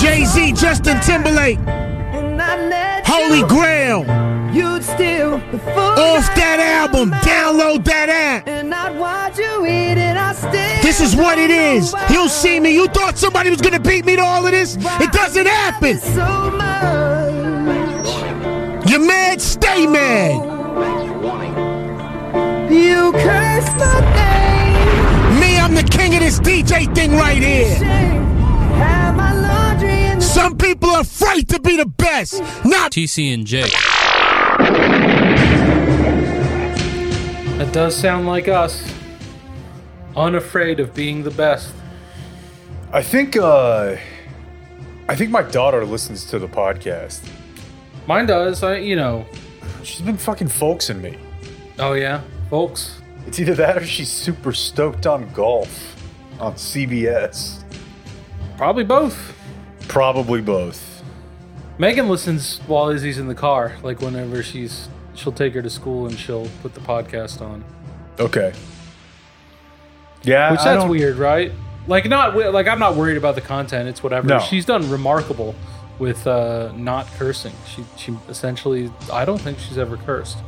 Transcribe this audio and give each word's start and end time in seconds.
Jay 0.00 0.24
Z, 0.24 0.52
Justin 0.52 0.98
Timberlake, 1.00 1.58
Holy 3.06 3.42
Grail. 3.48 4.04
You'd 4.52 4.82
steal 4.82 5.38
the 5.52 5.58
food 5.58 5.78
Off 5.78 6.26
that 6.34 6.58
album, 6.58 7.10
download 7.22 7.84
that 7.84 8.08
app. 8.08 8.48
and 8.48 8.74
I'd 8.74 8.98
watch 8.98 9.38
you 9.38 9.64
eat 9.66 9.96
it. 9.98 10.16
I 10.16 10.32
still 10.32 10.50
This 10.82 11.00
is 11.00 11.14
what 11.14 11.38
it 11.38 11.50
is. 11.50 11.94
You'll 12.10 12.28
see 12.28 12.58
me. 12.58 12.70
You 12.74 12.88
thought 12.88 13.16
somebody 13.18 13.50
was 13.50 13.60
gonna 13.60 13.78
beat 13.78 14.04
me 14.04 14.16
to 14.16 14.22
all 14.22 14.44
of 14.44 14.50
this? 14.50 14.76
It 14.76 15.12
doesn't 15.12 15.46
happen. 15.46 15.98
so 15.98 16.50
much. 16.50 17.30
You're 18.90 19.06
mad, 19.06 19.40
stay 19.40 19.86
mad. 19.86 20.32
You 22.72 23.12
curse 23.12 23.68
my 23.78 24.00
name. 24.16 25.40
Me, 25.40 25.58
I'm 25.58 25.74
the 25.74 25.84
king 25.84 26.14
of 26.14 26.20
this 26.20 26.40
DJ 26.40 26.92
thing 26.94 27.12
right 27.12 27.38
here. 27.42 28.19
Some 30.30 30.56
people 30.56 30.88
are 30.90 31.00
afraid 31.00 31.48
to 31.48 31.60
be 31.60 31.76
the 31.76 31.86
best. 31.86 32.40
Not 32.64 32.92
TC 32.92 33.34
and 33.34 33.44
Jake. 33.44 33.72
That 37.58 37.72
does 37.72 37.96
sound 37.96 38.28
like 38.28 38.46
us. 38.46 38.80
Unafraid 40.16 40.78
of 40.78 40.94
being 40.94 41.24
the 41.24 41.32
best. 41.32 41.74
I 42.92 43.02
think 43.02 43.36
uh 43.36 43.96
I 45.08 45.16
think 45.16 45.32
my 45.32 45.42
daughter 45.42 45.84
listens 45.84 46.24
to 46.26 46.38
the 46.38 46.46
podcast. 46.46 47.28
Mine 48.06 48.26
does. 48.26 48.62
I, 48.62 48.76
you 48.76 48.94
know. 48.94 49.26
She's 49.82 50.00
been 50.00 50.16
fucking 50.16 50.46
folksing 50.48 51.00
me. 51.00 51.18
Oh 51.80 51.94
yeah, 51.94 52.20
folks. 52.50 53.00
It's 53.26 53.40
either 53.40 53.54
that 53.56 53.78
or 53.78 53.84
she's 53.84 54.08
super 54.08 54.52
stoked 54.52 55.08
on 55.08 55.28
golf 55.32 55.96
on 56.38 56.54
CBS. 56.54 57.64
Probably 58.56 58.84
both. 58.84 59.34
Probably 59.90 60.40
both. 60.40 61.02
Megan 61.78 62.08
listens 62.08 62.58
while 62.66 62.88
Izzy's 62.90 63.18
in 63.18 63.26
the 63.28 63.34
car. 63.34 63.72
Like 63.82 64.00
whenever 64.00 64.42
she's, 64.42 64.88
she'll 65.14 65.32
take 65.32 65.54
her 65.54 65.62
to 65.62 65.70
school 65.70 66.06
and 66.06 66.18
she'll 66.18 66.48
put 66.62 66.74
the 66.74 66.80
podcast 66.80 67.40
on. 67.40 67.64
Okay. 68.18 68.52
Yeah, 70.22 70.50
Which 70.52 70.60
I 70.60 70.64
that's 70.64 70.82
don't- 70.82 70.90
weird, 70.90 71.16
right? 71.16 71.52
Like 71.86 72.06
not 72.08 72.28
wi- 72.32 72.50
like 72.50 72.68
I'm 72.68 72.78
not 72.78 72.94
worried 72.94 73.16
about 73.16 73.34
the 73.34 73.40
content. 73.40 73.88
It's 73.88 74.02
whatever. 74.02 74.26
No. 74.28 74.38
She's 74.38 74.66
done 74.66 74.88
remarkable 74.90 75.54
with 75.98 76.26
uh, 76.26 76.72
not 76.76 77.06
cursing. 77.18 77.54
She 77.66 77.84
she 77.96 78.16
essentially 78.28 78.92
I 79.12 79.24
don't 79.24 79.40
think 79.40 79.58
she's 79.58 79.78
ever 79.78 79.96
cursed. 79.96 80.38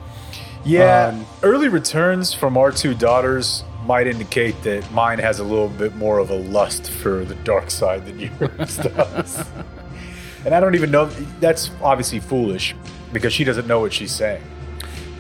Yeah, 0.64 1.08
Um, 1.08 1.26
early 1.42 1.68
returns 1.68 2.32
from 2.34 2.56
our 2.56 2.70
two 2.70 2.94
daughters 2.94 3.64
might 3.86 4.06
indicate 4.06 4.60
that 4.62 4.90
mine 4.92 5.18
has 5.18 5.38
a 5.38 5.44
little 5.44 5.68
bit 5.68 5.94
more 5.96 6.18
of 6.18 6.30
a 6.30 6.36
lust 6.36 6.90
for 6.90 7.24
the 7.24 7.34
dark 7.36 7.70
side 7.70 8.06
than 8.06 8.18
yours 8.40 8.76
does. 8.76 9.44
and 10.44 10.54
I 10.54 10.60
don't 10.60 10.74
even 10.74 10.90
know 10.90 11.06
that's 11.40 11.70
obviously 11.82 12.20
foolish 12.20 12.74
because 13.12 13.32
she 13.32 13.44
doesn't 13.44 13.66
know 13.66 13.80
what 13.80 13.92
she's 13.92 14.12
saying. 14.12 14.42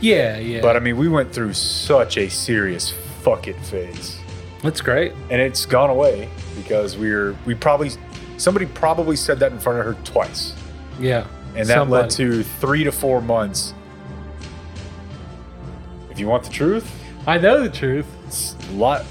Yeah, 0.00 0.38
yeah. 0.38 0.60
But 0.60 0.76
I 0.76 0.80
mean, 0.80 0.96
we 0.96 1.08
went 1.08 1.32
through 1.32 1.52
such 1.52 2.16
a 2.18 2.28
serious 2.28 2.92
fuck 3.22 3.46
it 3.46 3.56
phase. 3.60 4.18
that's 4.62 4.80
great. 4.80 5.12
And 5.30 5.40
it's 5.40 5.64
gone 5.64 5.90
away 5.90 6.28
because 6.56 6.96
we 6.96 7.10
are 7.12 7.36
we 7.46 7.54
probably 7.54 7.90
somebody 8.36 8.66
probably 8.66 9.16
said 9.16 9.38
that 9.40 9.52
in 9.52 9.58
front 9.60 9.78
of 9.78 9.84
her 9.84 9.94
twice. 10.04 10.54
Yeah. 10.98 11.26
And 11.54 11.68
that 11.68 11.74
Somebody. 11.74 12.02
led 12.02 12.10
to 12.10 12.42
3 12.42 12.84
to 12.84 12.92
4 12.92 13.20
months. 13.20 13.74
If 16.10 16.18
you 16.18 16.26
want 16.26 16.44
the 16.44 16.50
truth, 16.50 16.90
I 17.26 17.38
know 17.38 17.62
the 17.62 17.68
truth. 17.68 18.06
Lot. 18.72 19.04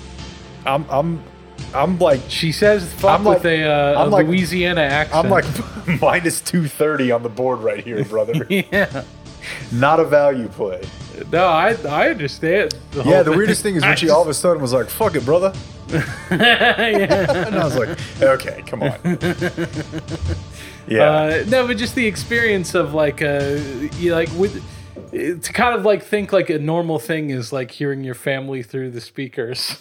I'm 0.65 0.85
I'm 0.89 1.23
I'm 1.73 1.97
like 1.99 2.21
She 2.27 2.51
says 2.51 2.91
fuck 2.93 3.19
I'm 3.19 3.25
like- 3.25 3.45
a, 3.45 3.63
uh, 3.63 4.01
I'm 4.01 4.07
a 4.07 4.11
like- 4.15 4.27
Louisiana 4.27 4.81
accent. 4.81 5.25
I'm 5.25 5.31
like 5.31 5.45
minus 6.01 6.41
two 6.41 6.67
thirty 6.67 7.11
on 7.11 7.23
the 7.23 7.29
board 7.29 7.59
right 7.59 7.83
here, 7.83 8.03
brother. 8.05 8.45
yeah. 8.49 9.03
Not 9.71 9.99
a 9.99 10.05
value 10.05 10.47
play. 10.49 10.81
No, 11.31 11.45
I 11.47 11.75
I 11.89 12.09
understand. 12.09 12.75
The 12.91 13.03
Yeah, 13.03 13.23
the 13.23 13.31
weirdest 13.31 13.63
thing 13.63 13.75
is 13.75 13.81
when 13.83 13.91
I 13.91 13.95
she 13.95 14.05
just- 14.07 14.15
all 14.15 14.21
of 14.21 14.27
a 14.29 14.33
sudden 14.33 14.61
was 14.61 14.73
like, 14.73 14.89
"Fuck 14.89 15.15
it, 15.15 15.25
brother," 15.25 15.51
and 16.29 17.55
I 17.55 17.63
was 17.63 17.75
like, 17.75 17.97
"Okay, 18.21 18.63
come 18.65 18.83
on." 18.83 18.99
Yeah, 20.87 21.03
Uh, 21.03 21.43
no, 21.47 21.67
but 21.67 21.77
just 21.77 21.95
the 21.95 22.05
experience 22.05 22.75
of 22.75 22.93
like 22.93 23.21
uh, 23.21 23.57
you 23.97 24.13
like 24.13 24.29
with 24.37 24.61
to 25.11 25.53
kind 25.53 25.75
of 25.75 25.83
like 25.85 26.03
think 26.03 26.31
like 26.31 26.49
a 26.49 26.59
normal 26.59 26.99
thing 26.99 27.29
is 27.29 27.51
like 27.53 27.71
hearing 27.71 28.03
your 28.03 28.15
family 28.15 28.63
through 28.63 28.91
the 28.91 29.01
speakers. 29.01 29.77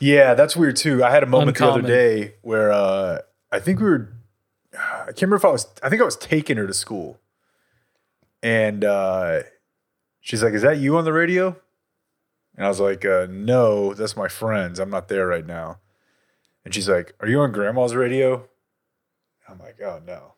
yeah, 0.00 0.34
that's 0.34 0.56
weird 0.56 0.76
too. 0.76 1.02
I 1.04 1.10
had 1.10 1.22
a 1.22 1.26
moment 1.26 1.56
the 1.58 1.66
other 1.66 1.82
day 1.82 2.34
where 2.42 2.72
uh, 2.72 3.18
I 3.50 3.60
think 3.60 3.80
we 3.80 3.86
were. 3.86 4.12
I 4.74 5.06
can't 5.06 5.22
remember 5.22 5.36
if 5.36 5.44
I 5.44 5.50
was. 5.50 5.66
I 5.82 5.88
think 5.88 6.00
I 6.00 6.04
was 6.04 6.16
taking 6.16 6.56
her 6.56 6.66
to 6.66 6.74
school, 6.74 7.20
and 8.42 8.84
uh, 8.84 9.40
she's 10.20 10.42
like, 10.42 10.54
"Is 10.54 10.62
that 10.62 10.78
you 10.78 10.96
on 10.96 11.04
the 11.04 11.12
radio?" 11.12 11.56
And 12.56 12.64
I 12.66 12.68
was 12.68 12.80
like, 12.80 13.04
uh, 13.04 13.26
"No, 13.30 13.94
that's 13.94 14.16
my 14.16 14.28
friends. 14.28 14.78
I'm 14.78 14.90
not 14.90 15.08
there 15.08 15.26
right 15.26 15.46
now." 15.46 15.78
And 16.64 16.74
she's 16.74 16.88
like, 16.88 17.14
"Are 17.20 17.28
you 17.28 17.40
on 17.40 17.52
Grandma's 17.52 17.94
radio?" 17.94 18.48
I'm 19.48 19.58
like, 19.58 19.80
"Oh 19.82 20.00
no." 20.06 20.34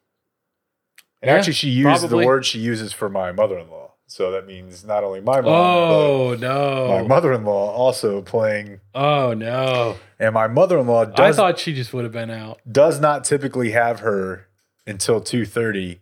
And 1.22 1.30
Yeah, 1.30 1.36
actually, 1.36 1.52
she 1.54 1.70
used 1.70 2.00
probably. 2.00 2.22
the 2.24 2.26
word 2.26 2.44
she 2.44 2.58
uses 2.58 2.92
for 2.92 3.08
my 3.08 3.30
mother-in-law, 3.32 3.83
so 4.06 4.30
that 4.32 4.46
means 4.46 4.84
not 4.84 5.02
only 5.04 5.20
my 5.20 5.40
mom, 5.40 5.52
Oh 5.52 6.36
no! 6.38 6.88
my 6.88 7.02
mother-in-law 7.06 7.70
also 7.72 8.22
playing. 8.22 8.80
Oh 8.94 9.32
no! 9.34 9.96
And 10.18 10.34
my 10.34 10.46
mother-in-law 10.46 11.06
does, 11.06 11.18
I 11.18 11.32
thought 11.36 11.58
she 11.58 11.74
just 11.74 11.92
would 11.94 12.04
have 12.04 12.12
been 12.12 12.30
out. 12.30 12.60
does 12.70 13.00
not 13.00 13.24
typically 13.24 13.70
have 13.72 14.00
her 14.00 14.46
until 14.86 15.20
2.30 15.20 16.00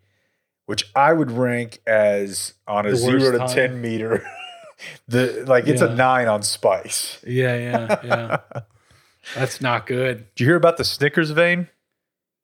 which 0.66 0.90
i 0.96 1.12
would 1.12 1.30
rank 1.30 1.80
as 1.86 2.54
on 2.66 2.84
a 2.86 2.90
The 2.90 2.96
0 2.96 3.32
to 3.32 3.38
time. 3.38 3.48
10 3.48 3.80
meter 3.80 4.24
the 5.08 5.44
like 5.46 5.66
it's 5.68 5.80
Yeah. 5.82 5.92
a 5.92 5.94
9 5.94 6.28
on 6.28 6.42
spice 6.42 7.18
Yeah, 7.26 7.56
yeah, 7.56 8.00
yeah. 8.04 8.60
That's 9.36 9.60
not 9.60 9.86
good. 9.86 10.26
did 10.34 10.40
you 10.42 10.46
hear 10.46 10.56
about 10.56 10.78
the 10.78 10.84
snickers 10.84 11.30
vein 11.30 11.68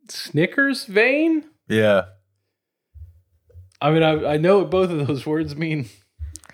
Snickers 0.09 0.85
vein. 0.85 1.45
yeah 1.69 2.05
I 3.81 3.91
mean, 3.91 4.03
I, 4.03 4.35
I 4.35 4.37
know 4.37 4.59
what 4.59 4.71
both 4.71 4.91
of 4.91 5.07
those 5.07 5.25
words 5.27 5.57
mean 5.57 5.89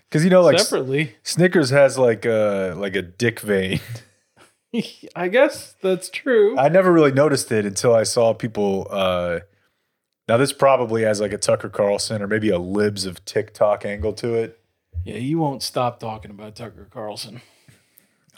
because 0.09 0.25
you 0.25 0.31
know 0.31 0.43
like 0.43 0.59
separately. 0.59 1.17
snickers 1.23 1.71
has 1.71 1.99
like 1.99 2.25
a 2.25 2.75
like 2.77 2.95
a 2.95 3.03
dick 3.03 3.41
vein 3.41 3.81
I 5.17 5.29
guess 5.29 5.75
that's 5.81 6.09
true. 6.09 6.57
i 6.59 6.69
never 6.69 6.93
really 6.93 7.12
noticed 7.12 7.51
it 7.51 7.65
until 7.65 7.95
i 7.95 8.03
saw 8.03 8.33
people 8.35 8.87
uh 8.91 9.41
now 10.29 10.37
this 10.37 10.53
probably 10.53 11.03
has 11.03 11.21
like 11.21 11.33
a 11.33 11.39
tucker 11.39 11.69
carlson 11.69 12.23
or 12.23 12.29
maybe 12.29 12.51
a 12.51 12.59
libs 12.59 13.07
of 13.07 13.25
tiktok 13.25 13.85
angle 13.85 14.12
to 14.15 14.35
it 14.35 14.61
yeah, 15.05 15.17
you 15.17 15.39
won't 15.39 15.62
stop 15.62 15.99
talking 16.01 16.31
about 16.31 16.55
Tucker 16.55 16.89
Carlson. 16.91 17.41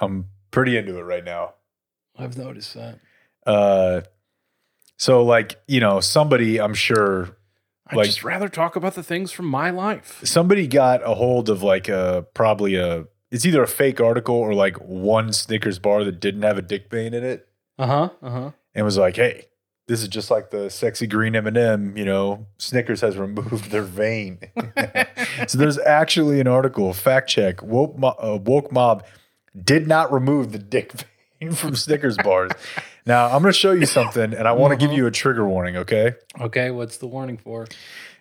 i'm 0.01 0.27
pretty 0.51 0.77
into 0.77 0.99
it 0.99 1.03
right 1.03 1.25
now 1.25 1.55
I've 2.19 2.37
noticed 2.37 2.75
that. 2.75 2.99
Uh, 3.47 4.01
so 4.97 5.25
like 5.25 5.61
you 5.67 5.81
know, 5.81 6.01
somebody 6.01 6.61
I'm 6.61 6.75
sure 6.75 7.37
I'd 7.89 7.97
Like- 7.97 8.07
just 8.07 8.25
rather 8.25 8.49
talk 8.49 8.75
about 8.77 8.95
the 8.95 9.03
things 9.03 9.31
from 9.33 9.47
my 9.47 9.71
life. 9.71 10.21
somebody 10.25 10.67
got 10.67 11.03
a 11.09 11.15
hold 11.15 11.49
of 11.49 11.63
like 11.63 11.89
a 11.89 12.27
probably 12.35 12.75
a 12.77 13.05
it's 13.31 13.45
either 13.45 13.63
a 13.63 13.67
fake 13.69 14.01
article 14.01 14.35
or 14.37 14.55
like 14.55 14.77
one 14.77 15.33
Snickers 15.33 15.79
bar 15.79 16.05
that 16.05 16.21
didn't 16.21 16.43
have 16.43 16.59
a 16.59 16.63
dick 16.63 16.89
vein 16.91 17.13
in 17.15 17.25
it, 17.25 17.49
Uh 17.79 17.87
huh. 17.87 18.09
Uh 18.23 18.31
huh. 18.31 18.51
and 18.75 18.85
was 18.85 18.97
like, 18.99 19.17
hey. 19.17 19.47
This 19.89 20.03
is 20.03 20.09
just 20.09 20.33
like 20.33 20.51
the 20.51 20.69
sexy 20.69 21.07
green 21.07 21.37
M 21.37 21.47
and 21.47 21.57
m 21.57 21.97
You 21.97 22.05
know, 22.05 22.47
Snickers 22.59 23.03
has 23.03 23.17
removed 23.17 23.71
their 23.71 23.83
vein. 23.85 24.41
so 25.47 25.57
there's 25.59 25.79
actually 25.79 26.41
an 26.41 26.49
article, 26.49 26.93
fact 26.93 27.29
check. 27.31 27.63
Woke, 27.63 27.97
Mo- 27.97 28.17
uh, 28.21 28.37
woke 28.43 28.73
mob 28.73 29.05
did 29.63 29.87
not 29.87 30.13
remove 30.13 30.51
the 30.51 30.59
dick 30.59 30.91
vein 30.91 31.07
from 31.55 31.77
Snickers 31.77 32.17
bars. 32.19 32.53
now 33.07 33.27
I'm 33.27 33.43
going 33.43 33.53
to 33.53 33.59
show 33.59 33.73
you 33.73 33.87
something, 33.87 34.35
and 34.35 34.47
I 34.49 34.53
want 34.53 34.79
to 34.79 34.87
give 34.87 34.97
you 34.97 35.07
a 35.07 35.11
trigger 35.11 35.47
warning. 35.47 35.77
Okay. 35.77 36.15
Okay, 36.41 36.71
what's 36.71 36.97
the 36.99 37.07
warning 37.07 37.37
for? 37.39 37.67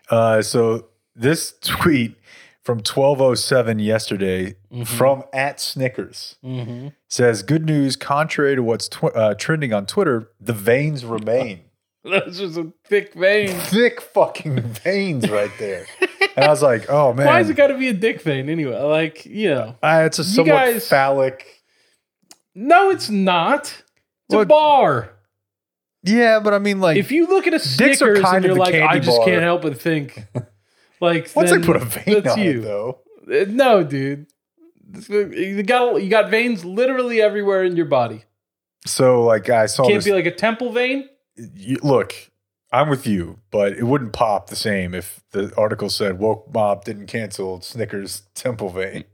Uh, 0.10 0.42
so 0.42 0.88
this 1.16 1.54
tweet 1.62 2.16
from 2.64 2.78
1207 2.80 3.80
yesterday 3.80 4.56
from 4.86 5.24
at 5.34 5.60
Snickers 5.60 6.36
Mm-hmm. 6.44 6.88
says, 7.10 7.44
"Good 7.44 7.66
news. 7.66 7.96
Contrary 7.96 8.56
to 8.56 8.64
what's 8.64 8.88
tw- 8.90 9.16
uh, 9.16 9.36
trending 9.36 9.72
on 9.74 9.86
Twitter, 9.86 10.32
the 10.40 10.54
veins 10.54 11.06
remain. 11.06 11.62
That's 12.04 12.38
just 12.38 12.58
a 12.58 12.72
thick 12.86 13.14
veins. 13.16 13.54
Thick 13.70 14.00
fucking 14.02 14.62
veins 14.62 15.30
right 15.30 15.52
there." 15.58 15.86
and 16.36 16.46
I 16.46 16.50
was 16.50 16.62
like, 16.62 16.90
"Oh 16.90 17.14
man, 17.16 17.26
Why 17.28 17.38
has 17.38 17.50
it 17.50 17.56
got 17.56 17.68
to 17.68 17.78
be 17.78 17.88
a 17.88 17.94
dick 17.94 18.22
vein 18.22 18.50
anyway? 18.50 18.80
Like, 18.80 19.26
you 19.26 19.50
know. 19.50 19.76
Uh, 19.82 20.04
it's 20.06 20.20
a 20.20 20.24
somewhat 20.24 20.56
guys- 20.66 20.88
phallic." 20.90 21.55
No, 22.56 22.90
it's 22.90 23.10
not. 23.10 23.84
It's 24.30 24.42
a 24.42 24.46
bar. 24.46 25.12
Yeah, 26.04 26.40
but 26.40 26.54
I 26.54 26.60
mean, 26.60 26.80
like, 26.80 26.98
If 26.98 27.12
you 27.12 27.28
look 27.28 27.48
at 27.48 27.54
a 27.54 27.60
Snickers 27.60 28.20
and 28.24 28.46
you're 28.46 28.56
like, 28.56 28.76
I 28.76 29.00
just 29.00 29.18
bar. 29.18 29.26
can't 29.26 29.42
help 29.44 29.64
but 29.64 29.80
think, 29.82 30.24
like, 31.02 31.30
once 31.36 31.50
then 31.50 31.62
they 31.62 31.66
put 31.68 31.76
a 31.78 31.86
vein 31.86 32.22
that's 32.22 32.36
on 32.36 32.40
you. 32.44 32.60
it, 32.60 32.62
though, 32.64 33.00
Uh, 33.30 33.46
No, 33.50 33.84
dude. 33.84 34.28
You 35.10 35.62
got 35.64 36.02
you 36.02 36.10
got 36.10 36.30
veins 36.30 36.64
literally 36.64 37.22
everywhere 37.22 37.64
in 37.66 37.76
your 37.76 37.88
body. 37.88 38.24
so 38.86 39.24
like 39.24 39.50
I 39.50 39.66
saw 39.66 39.84
Can't 39.84 39.96
this. 39.96 40.06
be 40.06 40.12
like 40.14 40.26
a 40.28 40.32
temple 40.32 40.72
vein. 40.72 41.10
you, 41.36 41.78
look, 41.84 42.14
I'm 42.72 42.88
with 42.88 43.06
you, 43.08 43.40
but 43.52 43.74
it 43.74 43.84
wouldn't 43.84 44.14
pop 44.14 44.48
the 44.50 44.56
same 44.56 44.94
if 44.94 45.22
the 45.32 45.52
article 45.58 45.90
said 45.90 46.20
woke 46.20 46.54
mob 46.54 46.86
didn't 46.86 47.08
cancel 47.08 47.60
Snickers 47.62 48.22
Temple 48.36 48.70
Vein. 48.70 49.04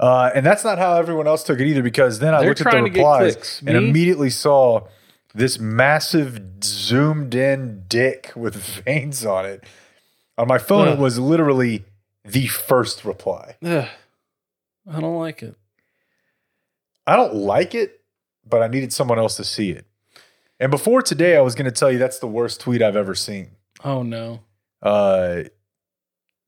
Uh, 0.00 0.30
and 0.34 0.44
that's 0.46 0.64
not 0.64 0.78
how 0.78 0.96
everyone 0.96 1.26
else 1.26 1.44
took 1.44 1.60
it 1.60 1.66
either, 1.66 1.82
because 1.82 2.18
then 2.20 2.32
I 2.34 2.38
They're 2.40 2.48
looked 2.48 2.62
at 2.62 2.64
the 2.64 2.70
trying 2.70 2.84
to 2.84 2.90
get 2.90 3.00
replies 3.00 3.34
clicks. 3.34 3.60
and 3.60 3.76
Me? 3.78 3.88
immediately 3.90 4.30
saw 4.30 4.88
this 5.34 5.58
massive 5.58 6.40
zoomed 6.64 7.34
in 7.34 7.84
dick 7.86 8.32
with 8.34 8.56
veins 8.84 9.26
on 9.26 9.44
it. 9.44 9.62
On 10.38 10.48
my 10.48 10.56
phone, 10.56 10.88
Ugh. 10.88 10.94
it 10.98 11.00
was 11.00 11.18
literally 11.18 11.84
the 12.24 12.46
first 12.46 13.04
reply. 13.04 13.56
Ugh. 13.62 13.86
I 14.90 15.00
don't 15.00 15.18
like 15.18 15.42
it. 15.42 15.54
I 17.06 17.14
don't 17.16 17.34
like 17.34 17.74
it, 17.74 18.00
but 18.48 18.62
I 18.62 18.68
needed 18.68 18.94
someone 18.94 19.18
else 19.18 19.36
to 19.36 19.44
see 19.44 19.70
it. 19.70 19.84
And 20.58 20.70
before 20.70 21.02
today, 21.02 21.36
I 21.36 21.40
was 21.42 21.54
going 21.54 21.66
to 21.66 21.70
tell 21.70 21.92
you 21.92 21.98
that's 21.98 22.18
the 22.18 22.26
worst 22.26 22.60
tweet 22.60 22.80
I've 22.80 22.96
ever 22.96 23.14
seen. 23.14 23.50
Oh 23.84 24.02
no. 24.02 24.40
Uh, 24.82 25.42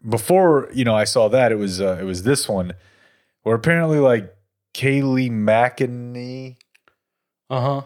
before 0.09 0.69
you 0.73 0.85
know, 0.85 0.95
I 0.95 1.05
saw 1.05 1.29
that 1.29 1.53
it 1.53 1.57
was 1.57 1.81
uh, 1.81 1.99
it 2.01 2.05
was 2.05 2.23
this 2.23 2.49
one 2.49 2.73
where 3.43 3.55
apparently 3.57 3.99
like 3.99 4.35
Kayleigh 4.75 5.31
McEnany 5.31 6.57
Uh 7.51 7.61
huh. 7.61 7.83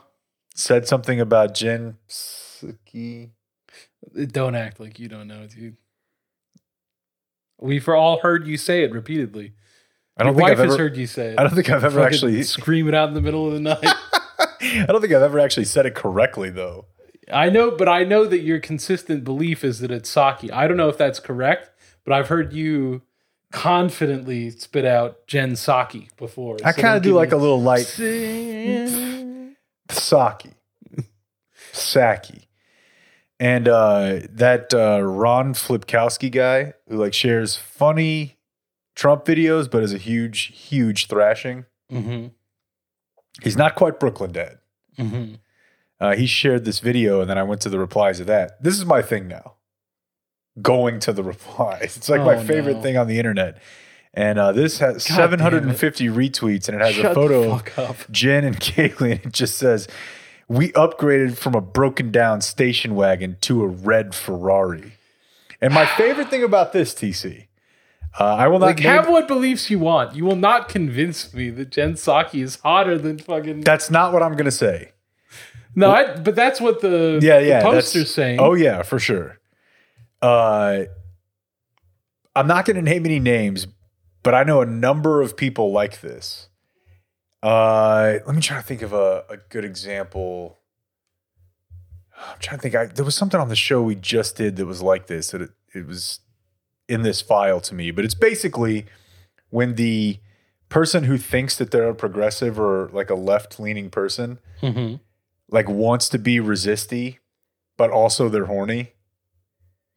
said 0.55 0.87
something 0.88 1.20
about 1.20 1.55
Jen 1.55 1.97
Psaki. 2.08 3.31
Don't 4.29 4.55
act 4.55 4.79
like 4.81 4.99
you 4.99 5.08
don't 5.08 5.26
know, 5.29 5.47
dude. 5.47 5.76
We've 7.61 7.88
all 7.88 8.20
heard 8.20 8.47
you 8.47 8.56
say 8.56 8.82
it 8.85 8.93
repeatedly. 8.93 9.53
I 10.17 10.23
don't 10.25 10.32
Your 10.32 10.38
think 10.41 10.49
wife 10.50 10.53
I've 10.58 10.64
has 10.64 10.75
ever. 10.75 10.82
heard 10.85 10.97
you 10.97 11.06
say 11.06 11.29
it. 11.32 11.38
I 11.38 11.43
don't 11.43 11.55
think 11.55 11.69
I've 11.70 11.85
ever 11.85 12.00
Fucking 12.00 12.14
actually. 12.14 12.43
scream 12.43 12.88
it 12.88 12.94
out 12.94 13.09
in 13.09 13.14
the 13.14 13.20
middle 13.20 13.47
of 13.47 13.52
the 13.55 13.61
night. 13.61 13.79
I 13.85 14.87
don't 14.88 15.00
think 15.00 15.12
I've 15.12 15.23
ever 15.23 15.38
actually 15.38 15.64
said 15.64 15.87
it 15.87 15.94
correctly 15.94 16.50
though. 16.50 16.87
I 17.32 17.49
know, 17.50 17.70
but 17.73 17.88
I 17.88 18.05
know 18.05 18.25
that 18.26 18.41
your 18.41 18.61
consistent 18.61 19.25
belief 19.25 19.64
is 19.64 19.81
that 19.81 19.91
it's 19.91 20.09
Saki. 20.09 20.50
I 20.52 20.69
don't 20.69 20.76
know 20.76 20.88
if 20.88 20.97
that's 20.97 21.19
correct, 21.19 21.70
but 22.05 22.12
I've 22.14 22.29
heard 22.29 22.52
you 22.52 23.02
confidently 23.56 24.50
spit 24.50 24.85
out 24.85 25.26
Jen 25.26 25.56
Saki 25.56 26.11
before. 26.19 26.58
I 26.62 26.73
So 26.73 26.82
kind 26.82 26.97
of 26.97 27.03
don't 27.03 27.14
like 27.14 27.32
a 27.32 27.37
little 27.37 27.61
light 27.62 27.87
Saki. 29.91 30.50
Saki. 31.73 32.49
And 33.41 33.67
uh, 33.69 34.20
that 34.31 34.73
uh, 34.75 35.00
Ron 35.03 35.55
Filipkowski 35.55 36.31
guy 36.31 36.75
who 36.88 36.97
like 36.97 37.14
shares 37.14 37.56
funny 37.56 38.37
Trump 38.94 39.25
videos, 39.25 39.70
but 39.70 39.82
is 39.82 39.93
a 39.93 39.99
huge, 39.99 40.52
huge 40.56 41.06
thrashing. 41.06 41.67
Mhm, 41.93 42.32
He's 43.43 43.56
not 43.56 43.75
quite 43.75 44.00
Brooklyn 44.00 44.32
Dad. 44.32 44.59
mhm. 44.99 45.38
Uh, 46.00 46.14
he 46.14 46.26
shared 46.26 46.64
this 46.67 46.79
video, 46.81 47.20
and 47.23 47.29
then 47.31 47.38
I 47.38 47.43
went 47.43 47.61
to 47.62 47.69
the 47.70 47.79
replies 47.79 48.20
of 48.20 48.26
that. 48.26 48.62
This 48.62 48.76
is 48.76 48.85
my 48.85 49.00
thing 49.02 49.29
now. 49.29 49.55
Going 50.62 51.00
to 51.00 51.12
the 51.12 51.23
replies. 51.23 51.97
It's 51.97 52.08
like 52.08 52.23
my 52.23 52.37
Oh, 52.37 52.43
favorite 52.44 52.76
no. 52.76 52.82
thing 52.82 52.97
on 52.97 53.06
the 53.08 53.19
internet. 53.19 53.61
And 54.14 54.38
uh, 54.38 54.53
this 54.53 54.79
has 54.79 55.06
God 55.06 55.14
750 55.17 56.08
retweets, 56.08 56.69
and 56.69 56.81
it 56.81 56.85
has 56.85 56.94
Shut 56.94 57.12
a 57.12 57.14
photo 57.14 57.61
of. 57.76 58.06
Jen 58.11 58.44
and 58.44 58.56
Caitlin. 58.61 59.26
It 59.26 59.32
just 59.32 59.58
says, 59.58 59.87
We 60.49 60.73
upgraded 60.73 61.37
from 61.37 61.55
a 61.55 61.61
broken 61.61 62.11
down 62.11 62.41
station 62.41 62.94
wagon 62.94 63.37
to 63.43 63.62
a 63.62 63.67
red 63.67 64.14
Ferrari. 64.14 64.93
And 65.61 65.75
my 65.75 65.85
favorite 65.99 66.31
thing 66.31 66.43
about 66.43 66.73
this, 66.73 66.94
TC, 66.94 67.49
uh, 68.19 68.25
I 68.25 68.49
will 68.49 68.59
not 68.59 68.67
Like, 68.67 68.76
name- 68.79 68.87
have 68.87 69.09
what 69.11 69.29
beliefs 69.29 69.69
you 69.70 69.79
want. 69.79 70.17
You 70.17 70.25
will 70.25 70.37
not 70.37 70.70
convince 70.70 71.35
me 71.35 71.50
that 71.50 71.69
Jen 71.70 71.97
Saki 71.97 72.41
is 72.41 72.56
hotter 72.61 72.97
than 72.97 73.19
fucking. 73.19 73.61
That's 73.61 73.91
not 73.91 74.14
what 74.14 74.23
I'm 74.23 74.32
going 74.32 74.47
to 74.47 74.50
say. 74.50 74.93
no, 75.75 75.91
I, 75.91 76.17
but 76.17 76.35
that's 76.35 76.59
what 76.59 76.81
the, 76.81 77.19
Yeah, 77.23 77.41
the 77.41 77.47
yeah. 77.47 77.62
poster's 77.62 78.14
saying. 78.14 78.41
Oh, 78.41 78.55
yeah, 78.55 78.81
for 78.82 78.99
sure. 78.99 79.38
Uh, 80.26 80.84
I'm 82.34 82.46
not 82.46 82.64
going 82.67 82.76
to 82.76 82.82
name 82.82 83.06
any 83.06 83.20
names, 83.20 83.67
but 84.23 84.34
I 84.34 84.43
know 84.43 84.61
a 84.61 84.67
number 84.67 85.23
of 85.23 85.37
people 85.37 85.70
like 85.73 86.00
this. 86.00 86.49
Uh, 87.43 88.19
let 88.26 88.34
me 88.34 88.43
try 88.43 88.56
to 88.56 88.62
think 88.62 88.82
of 88.82 88.93
a, 88.93 89.25
a 89.28 89.37
good 89.49 89.64
example. 89.64 90.58
I'm 92.19 92.38
trying 92.40 92.58
to 92.58 92.62
think. 92.62 92.75
I, 92.75 92.87
there 92.87 93.05
was 93.05 93.14
something 93.14 93.38
on 93.38 93.49
the 93.49 93.56
show 93.56 93.82
we 93.82 93.94
just 93.94 94.37
did 94.37 94.56
that 94.56 94.67
was 94.67 94.82
like 94.82 95.06
this. 95.06 95.31
That 95.31 95.43
it, 95.43 95.50
it 95.75 95.87
was 95.87 96.20
in 96.88 97.02
this 97.02 97.20
file 97.20 97.61
to 97.61 97.75
me, 97.75 97.90
but 97.90 98.05
it's 98.05 98.14
basically 98.14 98.87
when 99.50 99.75
the 99.76 100.19
person 100.69 101.05
who 101.05 101.19
thinks 101.19 101.56
that 101.56 101.70
they're 101.70 101.90
a 101.90 101.94
progressive 101.94 102.58
or 102.58 102.88
like 102.93 103.11
a 103.11 103.14
left 103.14 103.61
leaning 103.61 103.90
person 103.90 104.38
Mhm, 104.62 104.99
like 105.50 105.69
wants 105.69 106.08
to 106.08 106.19
be 106.19 106.40
resisty, 106.40 107.19
but 107.76 107.90
also 107.90 108.28
they're 108.28 108.46
horny. 108.46 108.93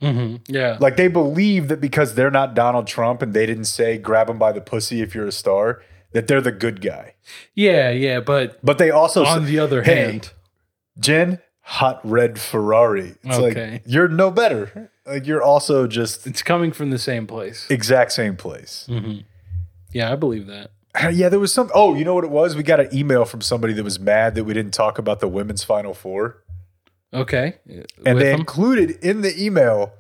Mhm. 0.02 0.42
Yeah. 0.48 0.78
Like 0.80 0.98
they 0.98 1.08
believe 1.08 1.68
that 1.70 1.82
because 1.82 2.16
they're 2.16 2.32
not 2.32 2.54
Donald 2.56 2.88
Trump 2.88 3.22
and 3.22 3.34
they 3.34 3.46
didn't 3.46 3.66
say 3.66 3.98
grab 3.98 4.30
him 4.30 4.38
by 4.38 4.52
the 4.52 4.62
pussy 4.62 5.02
if 5.02 5.14
you're 5.16 5.28
a 5.28 5.32
star, 5.32 5.82
that 6.14 6.28
they're 6.28 6.42
the 6.42 6.52
good 6.52 6.82
guy. 6.82 7.14
Yeah, 7.54 7.90
yeah, 7.92 8.20
but 8.20 8.60
But 8.64 8.78
they 8.78 8.90
also 8.92 9.26
on 9.26 9.42
say, 9.46 9.52
the 9.52 9.60
other 9.60 9.84
"Hey, 9.84 9.96
hand, 10.12 10.32
Jen, 11.00 11.40
hot 11.62 12.00
red 12.04 12.40
Ferrari. 12.40 13.16
It's 13.24 13.38
Okay. 13.38 13.72
like 13.74 13.82
you're 13.86 14.08
no 14.08 14.32
better. 14.32 14.90
Like 15.06 15.26
you're 15.28 15.42
also 15.44 15.86
just 15.88 16.26
it's 16.28 16.42
coming 16.42 16.72
from 16.72 16.90
the 16.90 17.00
same 17.00 17.28
place. 17.28 17.68
exact 17.70 18.12
same 18.12 18.36
place. 18.36 18.88
Yeah, 19.92 20.12
I 20.12 20.16
believe 20.16 20.48
that. 20.48 20.72
Yeah, 21.12 21.30
there 21.30 21.40
was 21.40 21.54
some. 21.54 21.70
Oh, 21.74 21.94
you 21.96 22.04
know 22.04 22.16
what 22.16 22.24
it 22.24 22.32
was? 22.32 22.56
We 22.56 22.64
got 22.64 22.80
an 22.80 22.90
email 22.94 23.24
from 23.26 23.42
somebody 23.42 23.74
that 23.74 23.84
was 23.84 24.00
mad 24.00 24.34
that 24.36 24.44
we 24.44 24.54
didn't 24.54 24.74
talk 24.74 24.98
about 24.98 25.20
the 25.20 25.28
women's 25.28 25.64
Final 25.64 25.94
Four. 25.94 26.44
Okay. 27.14 27.56
and 27.68 28.16
With 28.16 28.20
they 28.20 28.32
them? 28.32 28.40
included 28.42 28.92
in 29.04 29.22
the 29.22 29.34
email 29.44 29.94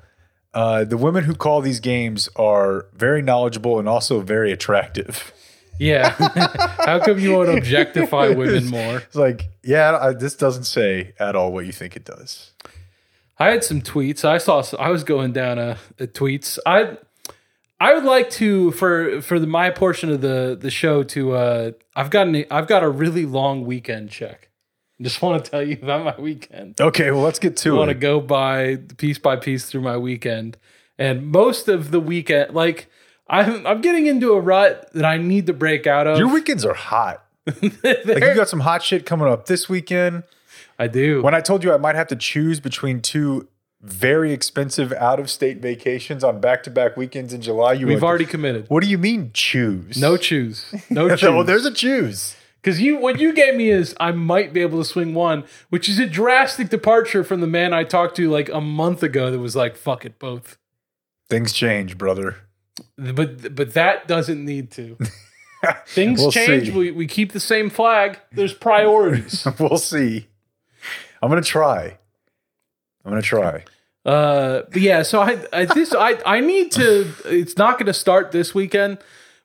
uh, 0.53 0.83
the 0.83 0.97
women 0.97 1.23
who 1.25 1.35
call 1.35 1.61
these 1.61 1.79
games 1.79 2.27
are 2.35 2.87
very 2.93 3.21
knowledgeable 3.21 3.77
and 3.79 3.87
also 3.87 4.19
very 4.21 4.51
attractive. 4.51 5.31
Yeah. 5.77 6.09
How 6.85 6.99
come 6.99 7.19
you 7.19 7.33
won't 7.33 7.49
objectify 7.57 8.29
women 8.29 8.67
more? 8.67 8.97
It's 8.97 9.15
like, 9.15 9.49
yeah, 9.63 9.97
I, 9.97 10.13
this 10.13 10.35
doesn't 10.35 10.63
say 10.65 11.13
at 11.19 11.35
all 11.35 11.51
what 11.53 11.65
you 11.65 11.71
think 11.71 11.95
it 11.95 12.03
does. 12.03 12.51
I 13.37 13.51
had 13.51 13.63
some 13.63 13.81
tweets. 13.81 14.25
I 14.25 14.37
saw. 14.39 14.61
I 14.77 14.89
was 14.89 15.03
going 15.05 15.31
down 15.31 15.57
a, 15.59 15.77
a 15.99 16.07
tweets. 16.07 16.59
I 16.65 16.97
I 17.79 17.93
would 17.93 18.03
like 18.03 18.29
to 18.31 18.71
for 18.71 19.21
for 19.21 19.39
the 19.39 19.47
my 19.47 19.69
portion 19.69 20.09
of 20.11 20.19
the 20.19 20.57
the 20.59 20.69
show 20.69 21.03
to. 21.03 21.33
uh 21.33 21.71
I've 21.95 22.09
got 22.09 22.27
an, 22.27 22.43
I've 22.51 22.67
got 22.67 22.83
a 22.83 22.89
really 22.89 23.25
long 23.25 23.65
weekend 23.65 24.09
check. 24.09 24.48
Just 25.01 25.21
want 25.21 25.43
to 25.43 25.51
tell 25.51 25.63
you 25.63 25.77
about 25.81 26.03
my 26.03 26.21
weekend. 26.21 26.79
Okay, 26.79 27.11
well, 27.11 27.21
let's 27.21 27.39
get 27.39 27.55
to 27.57 27.69
it. 27.69 27.71
I 27.71 27.75
to 27.75 27.79
want 27.79 27.89
to 27.89 27.95
go 27.95 28.19
by 28.19 28.77
piece 28.97 29.17
by 29.17 29.37
piece 29.37 29.65
through 29.65 29.81
my 29.81 29.97
weekend, 29.97 30.57
and 30.97 31.27
most 31.27 31.69
of 31.69 31.91
the 31.91 31.99
weekend, 31.99 32.53
like 32.53 32.89
I'm 33.29 33.65
I'm 33.65 33.81
getting 33.81 34.07
into 34.07 34.33
a 34.33 34.39
rut 34.39 34.89
that 34.93 35.05
I 35.05 35.17
need 35.17 35.47
to 35.47 35.53
break 35.53 35.87
out 35.87 36.07
of. 36.07 36.17
Your 36.17 36.31
weekends 36.31 36.65
are 36.65 36.73
hot. 36.73 37.23
Like 37.83 37.83
you 37.83 38.35
got 38.35 38.49
some 38.49 38.59
hot 38.59 38.83
shit 38.83 39.05
coming 39.05 39.27
up 39.27 39.47
this 39.47 39.67
weekend. 39.67 40.23
I 40.77 40.87
do. 40.87 41.23
When 41.23 41.33
I 41.33 41.41
told 41.41 41.63
you 41.63 41.73
I 41.73 41.77
might 41.77 41.95
have 41.95 42.07
to 42.07 42.15
choose 42.15 42.59
between 42.59 43.01
two 43.01 43.47
very 43.81 44.33
expensive 44.33 44.91
out 44.93 45.19
of 45.19 45.29
state 45.29 45.61
vacations 45.61 46.23
on 46.23 46.39
back 46.39 46.63
to 46.63 46.69
back 46.69 46.97
weekends 46.97 47.33
in 47.33 47.41
July, 47.41 47.73
you 47.73 47.87
We've 47.87 48.01
like, 48.01 48.03
already 48.03 48.25
committed. 48.25 48.65
What 48.67 48.83
do 48.83 48.89
you 48.89 48.97
mean 48.97 49.31
choose? 49.33 49.97
No 49.97 50.17
choose. 50.17 50.65
No 50.89 51.09
choose. 51.15 51.23
well, 51.23 51.43
there's 51.43 51.65
a 51.65 51.73
choose. 51.73 52.35
Because 52.61 52.81
you, 52.81 52.97
what 52.97 53.19
you 53.19 53.33
gave 53.33 53.55
me 53.55 53.69
is 53.69 53.95
I 53.99 54.11
might 54.11 54.51
be 54.53 54.61
able 54.61 54.79
to 54.79 54.85
swing 54.85 55.13
one, 55.13 55.45
which 55.69 55.87
is 55.87 55.97
a 55.99 56.05
drastic 56.05 56.69
departure 56.69 57.23
from 57.23 57.39
the 57.41 57.47
man 57.47 57.73
I 57.73 57.83
talked 57.85 58.15
to 58.17 58.29
like 58.29 58.49
a 58.49 58.59
month 58.61 59.01
ago 59.03 59.31
that 59.31 59.39
was 59.39 59.55
like, 59.55 59.77
"Fuck 59.77 60.05
it, 60.05 60.19
both." 60.19 60.57
Things 61.29 61.53
change, 61.53 61.97
brother. 61.97 62.37
But 62.97 63.55
but 63.55 63.73
that 63.73 64.07
doesn't 64.07 64.43
need 64.43 64.71
to. 64.71 64.97
Things 65.87 66.19
We'll 66.21 66.31
change. 66.31 66.67
see. 66.67 66.71
We 66.71 66.91
we 66.91 67.07
keep 67.07 67.31
the 67.33 67.39
same 67.39 67.69
flag. 67.69 68.19
There's 68.31 68.53
priorities. 68.53 69.47
we'll 69.59 69.77
see. 69.77 70.27
I'm 71.21 71.29
gonna 71.29 71.41
try. 71.41 71.97
I'm 73.05 73.11
gonna 73.11 73.21
try. 73.21 73.63
uh, 74.05 74.61
but 74.71 74.81
yeah, 74.81 75.03
so 75.03 75.21
I, 75.21 75.39
I 75.51 75.65
this 75.65 75.93
I 75.93 76.17
I 76.25 76.39
need 76.39 76.71
to. 76.73 77.07
It's 77.25 77.57
not 77.57 77.77
going 77.77 77.87
to 77.87 77.93
start 77.93 78.31
this 78.31 78.53
weekend, 78.55 78.99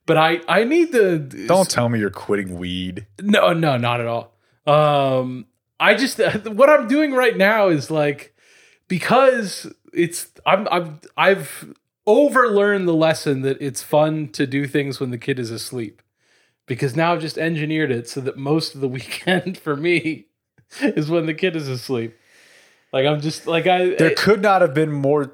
but 0.07 0.17
I 0.17 0.41
I 0.49 0.65
need 0.65 0.93
to. 0.93 1.19
Don't 1.19 1.69
tell 1.69 1.89
me 1.89 1.99
you're 1.99 2.11
quitting 2.11 2.59
weed. 2.59 3.07
No, 3.21 3.53
no, 3.53 3.77
not 3.77 4.01
at 4.01 4.07
all. 4.07 4.35
Um, 4.67 5.47
I 5.81 5.95
just 5.95 6.19
what 6.47 6.71
I'm 6.71 6.89
doing 6.89 7.13
right 7.13 7.37
now 7.37 7.69
is 7.69 7.91
like 7.91 8.35
because 8.89 9.73
it's 9.93 10.29
I'm 10.47 10.69
I'm 10.71 11.01
I've 11.17 11.75
overlearned 12.07 12.87
the 12.87 12.95
lesson 12.95 13.43
that 13.43 13.57
it's 13.61 13.83
fun 13.83 14.29
to 14.29 14.47
do 14.47 14.67
things 14.67 15.01
when 15.01 15.11
the 15.11 15.19
kid 15.19 15.39
is 15.39 15.51
asleep. 15.51 16.03
Because 16.67 16.97
now 16.97 17.13
I've 17.13 17.21
just 17.21 17.37
engineered 17.37 17.91
it 17.91 18.09
so 18.09 18.21
that 18.23 18.39
most 18.39 18.75
of 18.75 18.81
the 18.81 18.89
weekend 18.97 19.59
for 19.59 19.77
me 19.77 20.27
is 20.81 21.11
when 21.11 21.27
the 21.27 21.35
kid 21.35 21.57
is 21.57 21.69
asleep. 21.69 22.17
Like 22.93 23.07
I'm 23.07 23.21
just 23.21 23.47
like 23.47 23.67
I 23.67 23.95
There 23.95 24.15
could 24.15 24.41
not 24.41 24.61
have 24.61 24.75
been 24.75 24.93
more 24.93 25.33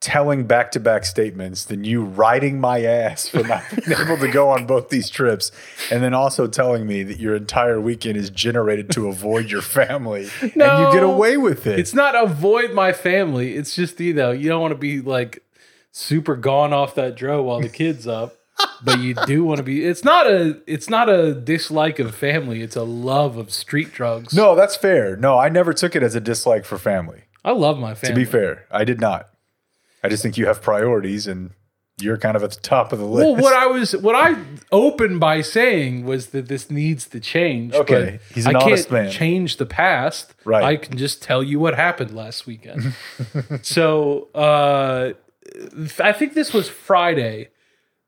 telling 0.00 0.46
back 0.46 0.72
to 0.72 0.80
back 0.80 1.04
statements 1.04 1.64
than 1.66 1.84
you 1.84 2.02
riding 2.02 2.58
my 2.58 2.82
ass 2.82 3.28
for 3.28 3.42
not 3.44 3.62
being 3.70 3.98
able 4.00 4.16
to 4.16 4.28
go 4.30 4.48
on 4.48 4.66
both 4.66 4.88
these 4.88 5.10
trips. 5.10 5.52
And 5.90 6.02
then 6.02 6.14
also 6.14 6.46
telling 6.46 6.86
me 6.86 7.02
that 7.02 7.18
your 7.18 7.36
entire 7.36 7.78
weekend 7.80 8.16
is 8.16 8.30
generated 8.30 8.90
to 8.92 9.08
avoid 9.08 9.50
your 9.50 9.60
family 9.60 10.28
and 10.40 10.52
you 10.54 10.92
get 10.92 11.02
away 11.02 11.36
with 11.36 11.66
it. 11.66 11.78
It's 11.78 11.94
not 11.94 12.14
avoid 12.14 12.72
my 12.72 12.92
family. 12.92 13.54
It's 13.56 13.74
just 13.74 14.00
you 14.00 14.14
know 14.14 14.30
you 14.30 14.48
don't 14.48 14.60
want 14.62 14.72
to 14.72 14.78
be 14.78 15.00
like 15.00 15.44
super 15.92 16.34
gone 16.36 16.72
off 16.72 16.94
that 16.94 17.14
dro 17.16 17.42
while 17.42 17.60
the 17.60 17.68
kids 17.68 18.06
up, 18.06 18.36
but 18.82 19.00
you 19.00 19.14
do 19.26 19.44
want 19.44 19.58
to 19.58 19.62
be. 19.64 19.84
It's 19.84 20.04
not 20.04 20.26
a 20.26 20.60
it's 20.66 20.88
not 20.88 21.10
a 21.10 21.34
dislike 21.34 21.98
of 21.98 22.14
family. 22.14 22.62
It's 22.62 22.76
a 22.76 22.84
love 22.84 23.36
of 23.36 23.52
street 23.52 23.92
drugs. 23.92 24.32
no, 24.32 24.54
that's 24.54 24.76
fair. 24.76 25.16
No, 25.16 25.38
I 25.38 25.50
never 25.50 25.74
took 25.74 25.94
it 25.94 26.02
as 26.02 26.14
a 26.14 26.20
dislike 26.20 26.64
for 26.64 26.78
family. 26.78 27.24
I 27.44 27.52
love 27.52 27.78
my 27.78 27.94
family 27.94 28.14
To 28.14 28.26
be 28.26 28.30
fair, 28.30 28.66
I 28.70 28.84
did 28.84 29.00
not. 29.00 29.29
I 30.02 30.08
just 30.08 30.22
think 30.22 30.36
you 30.36 30.46
have 30.46 30.62
priorities 30.62 31.26
and 31.26 31.50
you're 32.00 32.16
kind 32.16 32.36
of 32.36 32.42
at 32.42 32.52
the 32.52 32.60
top 32.60 32.92
of 32.92 32.98
the 32.98 33.04
list. 33.04 33.26
Well, 33.26 33.36
what 33.36 33.54
I 33.54 33.66
was 33.66 33.96
what 33.96 34.14
I 34.14 34.36
opened 34.72 35.20
by 35.20 35.42
saying 35.42 36.04
was 36.04 36.28
that 36.28 36.48
this 36.48 36.70
needs 36.70 37.06
to 37.08 37.20
change. 37.20 37.74
Okay, 37.74 38.20
he's 38.34 38.46
an 38.46 38.56
I 38.56 38.60
honest 38.60 38.88
can't 38.88 39.04
man. 39.04 39.10
change 39.10 39.56
the 39.58 39.66
past. 39.66 40.34
Right. 40.44 40.64
I 40.64 40.76
can 40.76 40.96
just 40.96 41.22
tell 41.22 41.42
you 41.42 41.60
what 41.60 41.74
happened 41.74 42.14
last 42.14 42.46
weekend. 42.46 42.94
so 43.62 44.28
uh, 44.34 45.12
I 45.98 46.12
think 46.12 46.34
this 46.34 46.52
was 46.52 46.68
Friday 46.68 47.48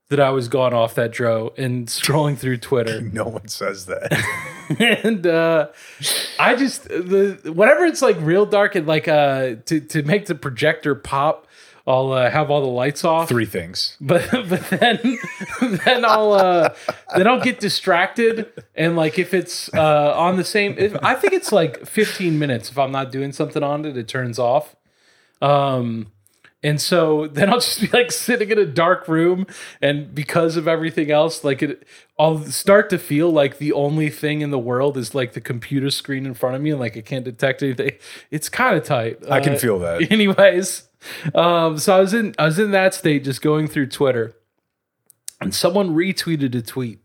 that 0.09 0.19
I 0.19 0.29
was 0.29 0.47
gone 0.47 0.73
off 0.73 0.95
that 0.95 1.11
dro 1.11 1.53
and 1.57 1.87
scrolling 1.87 2.37
through 2.37 2.57
Twitter. 2.57 3.01
no 3.13 3.25
one 3.25 3.47
says 3.47 3.87
that. 3.87 4.11
and 4.79 5.25
uh, 5.25 5.67
I 6.39 6.55
just 6.55 6.83
the 6.85 7.51
whenever 7.53 7.85
it's 7.85 8.01
like 8.01 8.17
real 8.19 8.45
dark 8.45 8.75
and 8.75 8.87
like 8.87 9.07
uh 9.07 9.55
to 9.65 9.79
to 9.79 10.03
make 10.03 10.25
the 10.27 10.35
projector 10.35 10.95
pop, 10.95 11.47
I'll 11.85 12.13
uh, 12.13 12.29
have 12.29 12.49
all 12.49 12.61
the 12.61 12.67
lights 12.67 13.03
off. 13.03 13.27
Three 13.27 13.45
things. 13.45 13.97
But 13.99 14.29
but 14.49 14.61
then 14.69 15.17
then 15.85 16.05
I'll 16.05 16.31
uh, 16.33 16.73
then 17.15 17.27
I'll 17.27 17.41
get 17.41 17.59
distracted 17.59 18.51
and 18.75 18.95
like 18.95 19.19
if 19.19 19.33
it's 19.33 19.73
uh, 19.73 20.13
on 20.17 20.37
the 20.37 20.45
same 20.45 20.75
if, 20.77 20.95
I 21.03 21.15
think 21.15 21.33
it's 21.33 21.51
like 21.51 21.85
15 21.85 22.39
minutes 22.39 22.69
if 22.71 22.77
I'm 22.77 22.91
not 22.91 23.11
doing 23.11 23.31
something 23.33 23.63
on 23.63 23.83
it 23.85 23.97
it 23.97 24.07
turns 24.07 24.39
off. 24.39 24.75
Um 25.41 26.07
and 26.65 26.79
so 26.79 27.27
then 27.27 27.49
I'll 27.49 27.59
just 27.59 27.81
be 27.81 27.87
like 27.87 28.09
sitting 28.13 28.49
in 28.49 28.57
a 28.57 28.65
dark 28.65 29.09
room 29.09 29.45
and 29.81 30.15
because 30.15 30.55
of 30.55 30.65
everything 30.65 31.11
else 31.11 31.43
like 31.43 31.61
it 31.61 31.85
I'll 32.17 32.39
start 32.45 32.89
to 32.91 32.97
feel 32.97 33.29
like 33.29 33.57
the 33.57 33.73
only 33.73 34.09
thing 34.09 34.39
in 34.39 34.51
the 34.51 34.59
world 34.59 34.95
is 34.95 35.13
like 35.13 35.33
the 35.33 35.41
computer 35.41 35.89
screen 35.89 36.25
in 36.25 36.33
front 36.33 36.55
of 36.55 36.61
me 36.61 36.69
and 36.71 36.79
like 36.79 36.95
I 36.95 37.01
can't 37.01 37.25
detect 37.25 37.61
anything. 37.61 37.91
It's 38.31 38.47
kind 38.47 38.77
of 38.77 38.85
tight. 38.85 39.19
I 39.29 39.41
can 39.41 39.55
Uh, 39.55 39.57
feel 39.57 39.79
that. 39.79 40.09
anyways 40.11 40.83
um 41.35 41.77
so 41.77 41.97
i 41.97 41.99
was 41.99 42.13
in 42.13 42.33
i 42.39 42.45
was 42.45 42.59
in 42.59 42.71
that 42.71 42.93
state 42.93 43.23
just 43.23 43.41
going 43.41 43.67
through 43.67 43.87
twitter 43.87 44.35
and 45.41 45.53
someone 45.53 45.89
retweeted 45.89 46.55
a 46.55 46.61
tweet. 46.61 46.99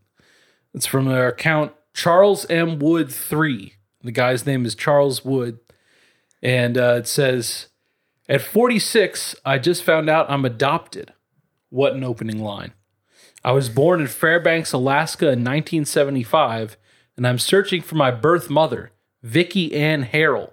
It's 0.73 0.87
from 0.87 1.07
their 1.07 1.27
account 1.29 1.73
charles 1.95 2.49
m. 2.49 2.79
Wood 2.79 3.11
3 3.11 3.73
the 4.03 4.13
guy's 4.13 4.47
name 4.47 4.65
is 4.65 4.75
charles 4.77 5.25
wood. 5.25 5.59
And 6.41 6.79
uh, 6.79 6.95
it 6.99 7.09
says 7.09 7.67
at 8.29 8.41
46 8.43 9.35
i 9.45 9.59
just 9.59 9.83
found 9.83 10.09
out 10.09 10.31
i'm 10.31 10.45
adopted. 10.45 11.13
What 11.71 11.95
an 11.95 12.05
opening 12.05 12.39
line. 12.43 12.73
I 13.45 13.53
was 13.53 13.69
born 13.69 14.01
in 14.01 14.07
fairbanks 14.07 14.73
alaska 14.73 15.27
in 15.27 15.41
1975 15.45 16.77
and 17.17 17.27
i'm 17.27 17.39
searching 17.41 17.83
for 17.83 17.97
my 17.97 18.11
birth 18.13 18.49
mother 18.49 18.93
vicky 19.23 19.75
ann 19.75 20.05
harrell. 20.05 20.53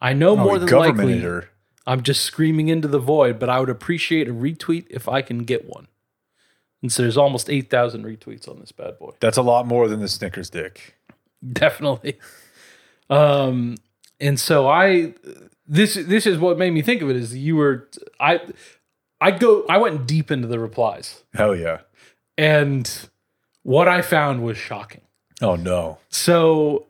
I 0.00 0.14
know 0.14 0.30
Oh, 0.30 0.36
more 0.36 0.58
than 0.58 0.68
likely 0.70 1.18
her. 1.20 1.50
I'm 1.86 2.02
just 2.02 2.22
screaming 2.22 2.68
into 2.68 2.88
the 2.88 2.98
void, 2.98 3.38
but 3.38 3.48
I 3.48 3.60
would 3.60 3.68
appreciate 3.70 4.28
a 4.28 4.32
retweet 4.32 4.86
if 4.90 5.08
I 5.08 5.22
can 5.22 5.44
get 5.44 5.68
one. 5.68 5.86
And 6.82 6.92
so 6.92 7.02
there's 7.02 7.16
almost 7.16 7.48
8,000 7.48 8.04
retweets 8.04 8.48
on 8.48 8.60
this 8.60 8.72
bad 8.72 8.98
boy. 8.98 9.12
That's 9.20 9.36
a 9.36 9.42
lot 9.42 9.66
more 9.66 9.88
than 9.88 10.00
the 10.00 10.08
Snickers 10.08 10.50
dick. 10.50 10.96
Definitely. 11.52 12.18
Um, 13.08 13.76
and 14.20 14.38
so 14.38 14.68
I, 14.68 15.14
this, 15.66 15.94
this 15.94 16.26
is 16.26 16.38
what 16.38 16.58
made 16.58 16.70
me 16.70 16.82
think 16.82 17.02
of 17.02 17.10
it 17.10 17.16
is 17.16 17.36
you 17.36 17.56
were, 17.56 17.88
I, 18.18 18.40
I 19.20 19.30
go, 19.30 19.64
I 19.68 19.78
went 19.78 20.06
deep 20.06 20.30
into 20.30 20.48
the 20.48 20.58
replies 20.58 21.22
Hell 21.34 21.54
yeah. 21.54 21.80
and 22.36 23.08
what 23.62 23.88
I 23.88 24.02
found 24.02 24.42
was 24.42 24.56
shocking. 24.56 25.02
Oh 25.40 25.56
no. 25.56 25.98
So 26.08 26.86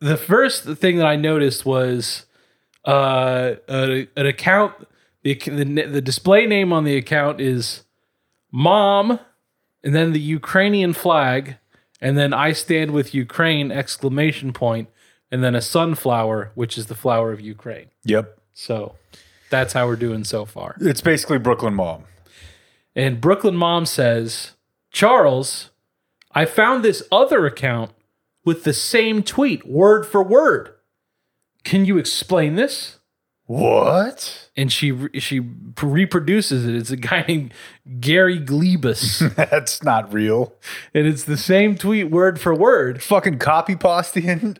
the 0.00 0.16
first 0.16 0.64
thing 0.64 0.96
that 0.96 1.06
I 1.06 1.16
noticed 1.16 1.64
was 1.64 2.26
uh, 2.84 3.54
a, 3.68 4.08
an 4.16 4.26
account. 4.26 4.74
The, 5.22 5.34
the 5.34 5.64
the 5.64 6.00
display 6.00 6.46
name 6.46 6.72
on 6.72 6.84
the 6.84 6.96
account 6.96 7.40
is 7.40 7.84
mom, 8.50 9.20
and 9.84 9.94
then 9.94 10.12
the 10.12 10.20
Ukrainian 10.20 10.92
flag, 10.92 11.58
and 12.00 12.18
then 12.18 12.34
I 12.34 12.52
stand 12.52 12.90
with 12.90 13.14
Ukraine 13.14 13.70
exclamation 13.70 14.52
point, 14.52 14.88
and 15.30 15.42
then 15.44 15.54
a 15.54 15.62
sunflower, 15.62 16.50
which 16.54 16.76
is 16.76 16.86
the 16.86 16.94
flower 16.94 17.32
of 17.32 17.40
Ukraine. 17.40 17.86
Yep. 18.04 18.38
So 18.52 18.96
that's 19.48 19.72
how 19.72 19.86
we're 19.86 19.96
doing 19.96 20.24
so 20.24 20.44
far. 20.44 20.76
It's 20.80 21.00
basically 21.00 21.38
Brooklyn 21.38 21.74
Mom. 21.74 22.04
And 22.94 23.20
Brooklyn 23.20 23.56
Mom 23.56 23.86
says, 23.86 24.52
Charles, 24.90 25.70
I 26.32 26.44
found 26.44 26.84
this 26.84 27.02
other 27.10 27.46
account 27.46 27.92
with 28.44 28.64
the 28.64 28.72
same 28.72 29.22
tweet, 29.22 29.66
word 29.66 30.04
for 30.04 30.22
word. 30.22 30.74
Can 31.64 31.84
you 31.84 31.98
explain 31.98 32.56
this? 32.56 32.98
What? 33.46 34.48
And 34.56 34.72
she 34.72 34.96
she 35.18 35.40
reproduces 35.82 36.66
it. 36.66 36.74
It's 36.74 36.90
a 36.90 36.96
guy 36.96 37.24
named 37.28 37.52
Gary 38.00 38.38
Glebus, 38.40 39.34
That's 39.50 39.82
not 39.82 40.12
real. 40.12 40.54
and 40.94 41.06
it's 41.06 41.24
the 41.24 41.36
same 41.36 41.76
tweet, 41.76 42.10
word 42.10 42.40
for 42.40 42.54
word. 42.54 43.02
Fucking 43.02 43.38
copy 43.38 43.76
pasting 43.76 44.56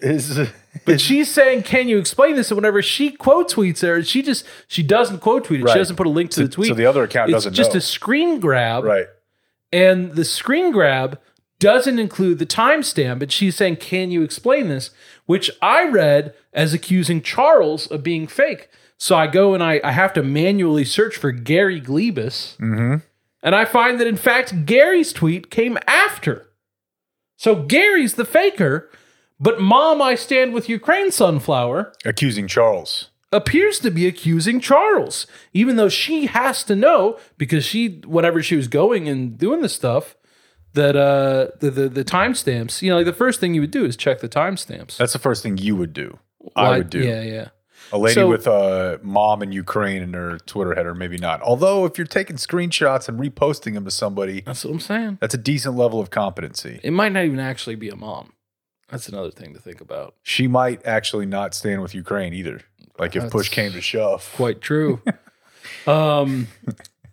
is. 0.00 0.38
But 0.84 1.00
she's 1.00 1.32
saying, 1.32 1.62
"Can 1.62 1.88
you 1.88 1.98
explain 1.98 2.36
this?" 2.36 2.50
And 2.50 2.56
whenever 2.56 2.82
she 2.82 3.10
quote 3.10 3.50
tweets 3.50 3.80
her, 3.82 4.02
she 4.04 4.22
just 4.22 4.44
she 4.68 4.82
doesn't 4.82 5.20
quote 5.20 5.44
tweet 5.44 5.60
it. 5.60 5.64
Right. 5.64 5.72
She 5.72 5.78
doesn't 5.78 5.96
put 5.96 6.06
a 6.06 6.10
link 6.10 6.30
to 6.32 6.42
the 6.42 6.48
tweet. 6.48 6.68
so 6.68 6.74
the 6.74 6.86
other 6.86 7.02
account 7.02 7.30
it's 7.30 7.36
doesn't 7.36 7.54
just 7.54 7.72
know. 7.72 7.78
a 7.78 7.80
screen 7.80 8.38
grab, 8.38 8.84
right. 8.84 9.06
and 9.72 10.12
the 10.12 10.24
screen 10.24 10.70
grab 10.70 11.18
doesn't 11.58 11.98
include 11.98 12.38
the 12.38 12.46
timestamp. 12.46 13.18
But 13.20 13.32
she's 13.32 13.56
saying, 13.56 13.76
"Can 13.76 14.10
you 14.10 14.22
explain 14.22 14.68
this?" 14.68 14.90
Which 15.26 15.50
I 15.60 15.88
read 15.88 16.34
as 16.52 16.72
accusing 16.72 17.20
Charles 17.20 17.86
of 17.86 18.02
being 18.02 18.26
fake. 18.26 18.68
So 18.98 19.16
I 19.16 19.26
go 19.26 19.54
and 19.54 19.62
I, 19.62 19.80
I 19.84 19.92
have 19.92 20.12
to 20.14 20.22
manually 20.22 20.84
search 20.84 21.16
for 21.16 21.30
Gary 21.30 21.80
Glebus, 21.80 22.56
mm-hmm. 22.56 22.96
and 23.42 23.54
I 23.54 23.64
find 23.64 24.00
that 24.00 24.06
in 24.06 24.16
fact 24.16 24.64
Gary's 24.64 25.12
tweet 25.12 25.50
came 25.50 25.76
after. 25.86 26.48
So 27.36 27.54
Gary's 27.54 28.14
the 28.14 28.24
faker, 28.24 28.90
but 29.38 29.60
Mom, 29.60 30.00
I 30.00 30.14
stand 30.14 30.54
with 30.54 30.70
Ukraine 30.70 31.10
Sunflower 31.10 31.92
Accusing 32.06 32.48
Charles. 32.48 33.10
appears 33.30 33.78
to 33.80 33.90
be 33.90 34.06
accusing 34.06 34.60
Charles, 34.60 35.26
even 35.52 35.76
though 35.76 35.90
she 35.90 36.26
has 36.26 36.64
to 36.64 36.74
know 36.74 37.18
because 37.36 37.64
she, 37.64 38.00
whatever 38.06 38.42
she 38.42 38.56
was 38.56 38.68
going 38.68 39.08
and 39.08 39.36
doing 39.36 39.60
the 39.60 39.68
stuff, 39.68 40.16
that 40.76 40.94
uh 40.96 41.48
the 41.60 41.70
the, 41.70 41.88
the 41.88 42.04
timestamps. 42.04 42.80
You 42.82 42.90
know, 42.90 42.96
like 42.96 43.06
the 43.06 43.12
first 43.12 43.40
thing 43.40 43.52
you 43.54 43.60
would 43.60 43.70
do 43.70 43.84
is 43.84 43.96
check 43.96 44.20
the 44.20 44.28
timestamps. 44.28 44.96
That's 44.96 45.12
the 45.12 45.18
first 45.18 45.42
thing 45.42 45.58
you 45.58 45.74
would 45.76 45.92
do. 45.92 46.18
I 46.54 46.78
would 46.78 46.90
do. 46.90 47.00
Yeah, 47.00 47.22
yeah. 47.22 47.48
A 47.92 47.98
lady 47.98 48.14
So- 48.14 48.28
with 48.28 48.46
a 48.46 48.98
mom 49.02 49.42
in 49.42 49.52
Ukraine 49.52 50.02
in 50.02 50.12
her 50.14 50.38
Twitter 50.38 50.74
header, 50.74 50.94
maybe 50.94 51.18
not. 51.18 51.40
Although, 51.42 51.84
if 51.84 51.98
you're 51.98 52.06
taking 52.06 52.36
screenshots 52.36 53.08
and 53.08 53.18
reposting 53.20 53.74
them 53.74 53.84
to 53.84 53.90
somebody, 53.90 54.40
That's 54.40 54.64
what 54.64 54.72
I'm 54.72 54.80
saying. 54.80 55.18
that's 55.20 55.34
a 55.34 55.38
decent 55.38 55.76
level 55.76 56.00
of 56.00 56.10
competency. 56.10 56.80
It 56.82 56.92
might 56.92 57.12
not 57.12 57.24
even 57.24 57.38
actually 57.38 57.76
be 57.76 57.88
a 57.88 57.96
mom. 57.96 58.32
That's 58.88 59.08
another 59.08 59.30
thing 59.30 59.52
to 59.54 59.60
think 59.60 59.80
about. 59.80 60.14
She 60.22 60.46
might 60.48 60.84
actually 60.86 61.26
not 61.26 61.54
stand 61.54 61.82
with 61.82 61.94
Ukraine 61.94 62.32
either. 62.32 62.60
Like 62.98 63.14
if 63.14 63.30
push 63.30 63.48
came 63.50 63.72
to 63.72 63.80
shove. 63.80 64.32
Quite 64.36 64.60
true. 64.60 65.00
um, 65.86 66.46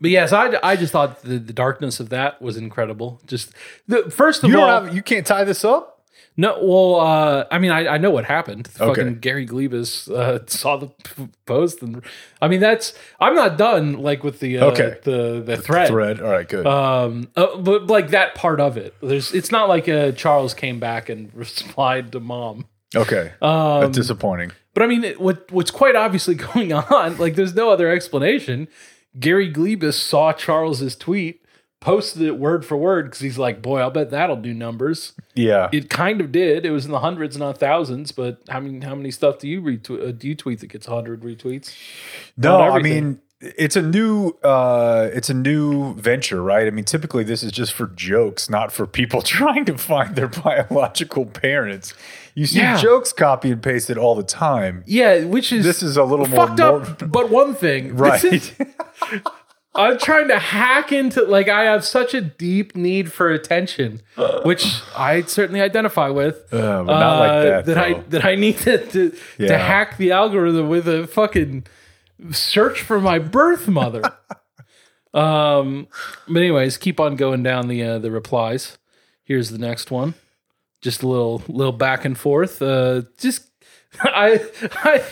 but 0.01 0.09
yes, 0.11 0.31
I, 0.33 0.57
I 0.63 0.75
just 0.75 0.91
thought 0.91 1.21
the, 1.23 1.37
the 1.39 1.53
darkness 1.53 1.99
of 1.99 2.09
that 2.09 2.41
was 2.41 2.57
incredible. 2.57 3.21
Just 3.25 3.53
the 3.87 4.09
first 4.11 4.43
of 4.43 4.49
You 4.49 4.59
all, 4.61 4.83
have. 4.85 4.93
You 4.95 5.01
can't 5.01 5.25
tie 5.25 5.43
this 5.43 5.63
up. 5.65 5.89
No, 6.35 6.57
well, 6.63 6.99
uh, 6.99 7.45
I 7.51 7.59
mean, 7.59 7.69
I, 7.69 7.87
I 7.89 7.97
know 7.99 8.09
what 8.09 8.25
happened. 8.25 8.67
Okay. 8.79 9.01
Fucking 9.01 9.19
Gary 9.19 9.45
Glebus 9.45 10.09
uh, 10.09 10.39
saw 10.47 10.77
the 10.77 10.87
p- 10.87 11.29
post, 11.45 11.83
and 11.83 12.01
I 12.41 12.47
mean, 12.47 12.59
that's 12.59 12.93
I'm 13.19 13.35
not 13.35 13.55
done 13.55 13.99
like 14.01 14.23
with 14.23 14.39
the 14.39 14.57
uh, 14.57 14.65
Okay. 14.71 14.97
the 15.03 15.43
the 15.45 15.57
thread. 15.57 15.89
Thread. 15.89 16.19
All 16.21 16.31
right. 16.31 16.49
Good. 16.49 16.65
Um, 16.65 17.27
uh, 17.35 17.55
but 17.57 17.85
like 17.85 18.09
that 18.09 18.33
part 18.33 18.59
of 18.59 18.77
it, 18.77 18.95
there's 18.99 19.31
it's 19.31 19.51
not 19.51 19.69
like 19.69 19.87
uh, 19.87 20.11
Charles 20.13 20.55
came 20.55 20.79
back 20.79 21.07
and 21.07 21.31
replied 21.35 22.11
to 22.13 22.19
mom. 22.19 22.65
okay. 22.95 23.33
Um, 23.39 23.81
that's 23.81 23.95
disappointing. 23.97 24.53
but 24.73 24.81
I 24.81 24.87
mean, 24.87 25.03
it, 25.03 25.21
what 25.21 25.51
what's 25.51 25.69
quite 25.71 25.95
obviously 25.95 26.33
going 26.53 26.73
on, 26.73 27.15
like 27.17 27.35
there's 27.35 27.53
no 27.53 27.69
other 27.69 27.91
explanation. 27.91 28.67
Gary 29.19 29.51
Glebus 29.51 29.93
saw 29.93 30.33
Charles's 30.33 30.95
tweet, 30.95 31.43
posted 31.83 32.21
it 32.21 32.39
word 32.39 32.65
for 32.65 32.77
word 32.77 33.05
because 33.05 33.19
he's 33.19 33.37
like, 33.37 33.61
boy, 33.61 33.79
I'll 33.79 33.91
bet 33.91 34.09
that'll 34.09 34.37
do 34.37 34.53
numbers. 34.53 35.13
Yeah. 35.35 35.69
It 35.73 35.89
kind 35.89 36.21
of 36.21 36.31
did. 36.31 36.65
It 36.65 36.71
was 36.71 36.85
in 36.85 36.91
the 36.91 36.99
hundreds, 36.99 37.37
not 37.37 37.57
thousands. 37.57 38.11
But 38.11 38.41
how 38.49 38.61
many 38.61 38.83
how 38.85 38.95
many 38.95 39.11
stuff 39.11 39.39
do 39.39 39.47
you 39.47 39.61
retweet? 39.61 40.07
Uh, 40.07 40.11
do 40.11 40.27
you 40.27 40.35
tweet 40.35 40.61
that 40.61 40.67
gets 40.67 40.85
hundred 40.85 41.21
retweets? 41.21 41.75
No, 42.37 42.61
I 42.61 42.81
mean, 42.81 43.19
it's 43.41 43.75
a 43.75 43.81
new 43.81 44.29
uh 44.43 45.09
it's 45.13 45.29
a 45.29 45.33
new 45.33 45.93
venture, 45.95 46.41
right? 46.41 46.65
I 46.65 46.69
mean, 46.69 46.85
typically 46.85 47.25
this 47.25 47.43
is 47.43 47.51
just 47.51 47.73
for 47.73 47.87
jokes, 47.87 48.49
not 48.49 48.71
for 48.71 48.87
people 48.87 49.21
trying 49.37 49.65
to 49.65 49.77
find 49.77 50.15
their 50.15 50.29
biological 50.29 51.25
parents. 51.25 51.93
You 52.35 52.45
see 52.47 52.59
Yeah. 52.59 52.77
jokes 52.81 53.13
copy 53.13 53.51
and 53.51 53.61
pasted 53.61 53.97
all 53.97 54.15
the 54.15 54.23
time. 54.23 54.83
Yeah, 54.87 55.23
which 55.25 55.51
is 55.53 55.63
This 55.63 55.83
is 55.83 55.97
a 55.97 56.03
little 56.03 56.25
more 56.27 56.47
fucked 56.47 56.59
up. 56.59 57.11
But 57.11 57.29
one 57.29 57.53
thing, 57.53 57.95
Right. 57.95 58.23
is- 58.23 58.51
I'm 59.75 59.97
trying 59.97 60.27
to 60.27 60.37
hack 60.37 60.91
into 60.91 61.23
like 61.23 61.47
I 61.49 61.63
have 61.63 61.83
such 61.83 62.13
a 62.13 62.21
deep 62.21 62.75
need 62.75 63.11
for 63.11 63.31
attention, 63.31 64.01
which 64.43 64.67
I 64.95 65.21
certainly 65.23 65.61
identify 65.61 66.09
with. 66.09 66.53
Uh, 66.53 66.83
not 66.83 67.19
like 67.19 67.43
that, 67.43 67.65
That 67.65 67.77
I 67.79 67.93
that 68.09 68.23
I 68.25 68.35
need 68.35 68.59
to 68.59 68.77
to, 68.85 69.11
to 69.39 69.57
hack 69.57 69.97
the 69.97 70.11
algorithm 70.11 70.69
with 70.69 70.87
a 70.87 71.07
fucking 71.07 71.65
search 72.31 72.81
for 72.81 73.01
my 73.01 73.17
birth 73.17 73.67
mother. 73.67 74.03
um, 75.15 75.87
but 76.27 76.37
anyways, 76.39 76.77
keep 76.77 76.99
on 76.99 77.15
going 77.15 77.41
down 77.41 77.67
the 77.67 77.83
uh, 77.83 77.97
the 77.99 78.11
replies. 78.11 78.77
Here's 79.23 79.49
the 79.49 79.57
next 79.57 79.89
one. 79.89 80.13
Just 80.83 81.01
a 81.01 81.07
little 81.07 81.41
little 81.47 81.73
back 81.73 82.05
and 82.05 82.15
forth. 82.15 82.61
Uh, 82.61 83.03
just 83.17 83.49
I, 84.01 84.43
I 84.83 85.03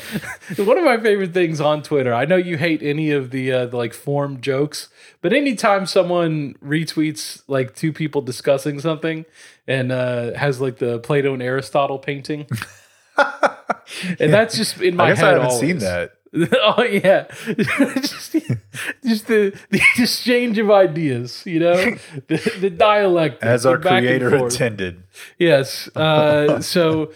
one 0.61 0.77
of 0.77 0.83
my 0.83 0.97
favorite 0.99 1.33
things 1.33 1.61
on 1.61 1.83
Twitter. 1.83 2.13
I 2.13 2.25
know 2.25 2.35
you 2.35 2.57
hate 2.57 2.81
any 2.81 3.11
of 3.11 3.29
the, 3.31 3.51
uh, 3.51 3.65
the 3.67 3.77
like 3.77 3.93
form 3.93 4.41
jokes, 4.41 4.89
but 5.21 5.33
anytime 5.33 5.85
someone 5.85 6.55
retweets 6.63 7.43
like 7.47 7.75
two 7.75 7.93
people 7.93 8.21
discussing 8.21 8.79
something 8.79 9.25
and 9.67 9.91
uh, 9.91 10.33
has 10.33 10.59
like 10.59 10.77
the 10.79 10.99
Plato 10.99 11.33
and 11.33 11.43
Aristotle 11.43 11.99
painting, 11.99 12.47
and 13.17 14.33
that's 14.33 14.57
just 14.57 14.81
in 14.81 14.95
my 14.95 15.05
I 15.05 15.09
guess 15.09 15.19
head. 15.19 15.25
I 15.25 15.31
haven't 15.33 15.47
always. 15.47 15.59
seen 15.59 15.77
that. 15.79 16.13
oh 16.61 16.83
yeah, 16.83 17.25
just, 17.57 18.31
just 19.03 19.27
the 19.27 19.53
the 19.69 19.81
exchange 19.97 20.57
of 20.57 20.71
ideas, 20.71 21.45
you 21.45 21.59
know, 21.59 21.75
the, 22.27 22.57
the 22.61 22.69
dialect 22.69 23.43
As 23.43 23.65
our 23.65 23.77
creator 23.77 24.33
intended. 24.35 25.03
Yes. 25.37 25.89
Uh, 25.93 26.61
so, 26.61 27.11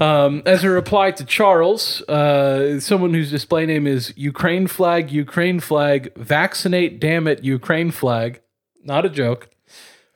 um, 0.00 0.42
as 0.44 0.64
a 0.64 0.70
reply 0.70 1.12
to 1.12 1.24
Charles, 1.24 2.02
uh, 2.08 2.80
someone 2.80 3.14
whose 3.14 3.30
display 3.30 3.64
name 3.64 3.86
is 3.86 4.12
Ukraine 4.16 4.66
flag, 4.66 5.12
Ukraine 5.12 5.60
flag, 5.60 6.12
vaccinate, 6.16 6.98
damn 6.98 7.28
it, 7.28 7.44
Ukraine 7.44 7.92
flag, 7.92 8.40
not 8.82 9.04
a 9.04 9.08
joke, 9.08 9.50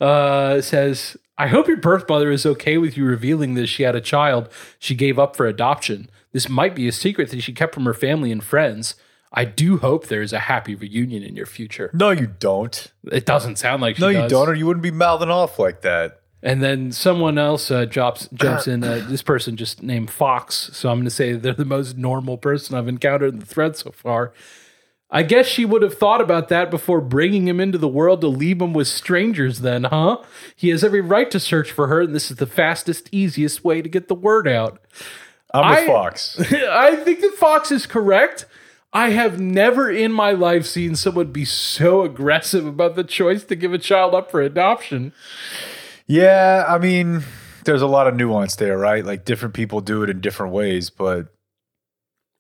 uh, 0.00 0.61
says, 0.61 1.16
I 1.38 1.48
hope 1.48 1.68
your 1.68 1.76
birth 1.76 2.08
mother 2.08 2.30
is 2.30 2.46
okay 2.46 2.78
with 2.78 2.96
you 2.96 3.04
revealing 3.04 3.54
that 3.54 3.66
she 3.66 3.82
had 3.82 3.94
a 3.94 4.00
child 4.00 4.48
she 4.78 4.94
gave 4.94 5.18
up 5.18 5.36
for 5.36 5.46
adoption. 5.46 6.08
This 6.32 6.48
might 6.48 6.74
be 6.74 6.88
a 6.88 6.92
secret 6.92 7.30
that 7.30 7.42
she 7.42 7.52
kept 7.52 7.74
from 7.74 7.84
her 7.84 7.94
family 7.94 8.32
and 8.32 8.42
friends. 8.42 8.94
I 9.32 9.44
do 9.44 9.76
hope 9.78 10.06
there 10.06 10.22
is 10.22 10.32
a 10.32 10.38
happy 10.40 10.74
reunion 10.74 11.22
in 11.22 11.36
your 11.36 11.46
future. 11.46 11.90
No, 11.92 12.10
you 12.10 12.26
don't. 12.38 12.90
It 13.10 13.26
doesn't 13.26 13.56
sound 13.56 13.82
like 13.82 13.96
she 13.96 14.02
No, 14.02 14.08
you 14.08 14.18
does. 14.20 14.30
don't, 14.30 14.48
or 14.48 14.54
you 14.54 14.66
wouldn't 14.66 14.82
be 14.82 14.90
mouthing 14.90 15.30
off 15.30 15.58
like 15.58 15.82
that. 15.82 16.20
And 16.42 16.62
then 16.62 16.92
someone 16.92 17.36
else 17.38 17.70
uh, 17.70 17.86
drops 17.86 18.28
jumps 18.32 18.66
in. 18.66 18.84
Uh, 18.84 19.04
this 19.08 19.20
person 19.22 19.56
just 19.56 19.82
named 19.82 20.10
Fox, 20.10 20.70
so 20.72 20.88
I'm 20.90 20.96
going 20.98 21.04
to 21.04 21.10
say 21.10 21.32
they're 21.32 21.52
the 21.52 21.64
most 21.64 21.96
normal 21.98 22.38
person 22.38 22.76
I've 22.76 22.88
encountered 22.88 23.34
in 23.34 23.40
the 23.40 23.46
thread 23.46 23.76
so 23.76 23.90
far. 23.90 24.32
I 25.10 25.22
guess 25.22 25.46
she 25.46 25.64
would 25.64 25.82
have 25.82 25.96
thought 25.96 26.20
about 26.20 26.48
that 26.48 26.70
before 26.70 27.00
bringing 27.00 27.46
him 27.46 27.60
into 27.60 27.78
the 27.78 27.88
world 27.88 28.20
to 28.22 28.28
leave 28.28 28.60
him 28.60 28.72
with 28.72 28.88
strangers. 28.88 29.60
Then, 29.60 29.84
huh? 29.84 30.18
He 30.56 30.70
has 30.70 30.82
every 30.82 31.00
right 31.00 31.30
to 31.30 31.38
search 31.38 31.70
for 31.70 31.86
her, 31.86 32.00
and 32.02 32.14
this 32.14 32.30
is 32.30 32.38
the 32.38 32.46
fastest, 32.46 33.08
easiest 33.12 33.64
way 33.64 33.82
to 33.82 33.88
get 33.88 34.08
the 34.08 34.14
word 34.16 34.48
out. 34.48 34.80
I'm 35.54 35.70
with 35.70 35.78
I- 35.78 35.86
Fox. 35.86 36.40
I 36.52 36.96
think 36.96 37.20
that 37.20 37.34
Fox 37.34 37.70
is 37.70 37.86
correct. 37.86 38.46
I 38.92 39.10
have 39.10 39.38
never 39.40 39.90
in 39.90 40.10
my 40.10 40.32
life 40.32 40.64
seen 40.64 40.96
someone 40.96 41.30
be 41.30 41.44
so 41.44 42.02
aggressive 42.02 42.66
about 42.66 42.96
the 42.96 43.04
choice 43.04 43.44
to 43.44 43.54
give 43.54 43.72
a 43.75 43.78
child 43.78 44.14
up 44.14 44.30
for 44.30 44.40
adoption. 44.40 45.12
Yeah, 46.06 46.64
I 46.66 46.78
mean, 46.78 47.22
there's 47.64 47.82
a 47.82 47.86
lot 47.86 48.06
of 48.06 48.14
nuance 48.14 48.56
there, 48.56 48.78
right? 48.78 49.04
Like 49.04 49.25
different 49.25 49.54
people 49.54 49.80
do 49.80 50.02
it 50.02 50.08
in 50.10 50.20
different 50.20 50.52
ways, 50.52 50.88
but 50.88 51.26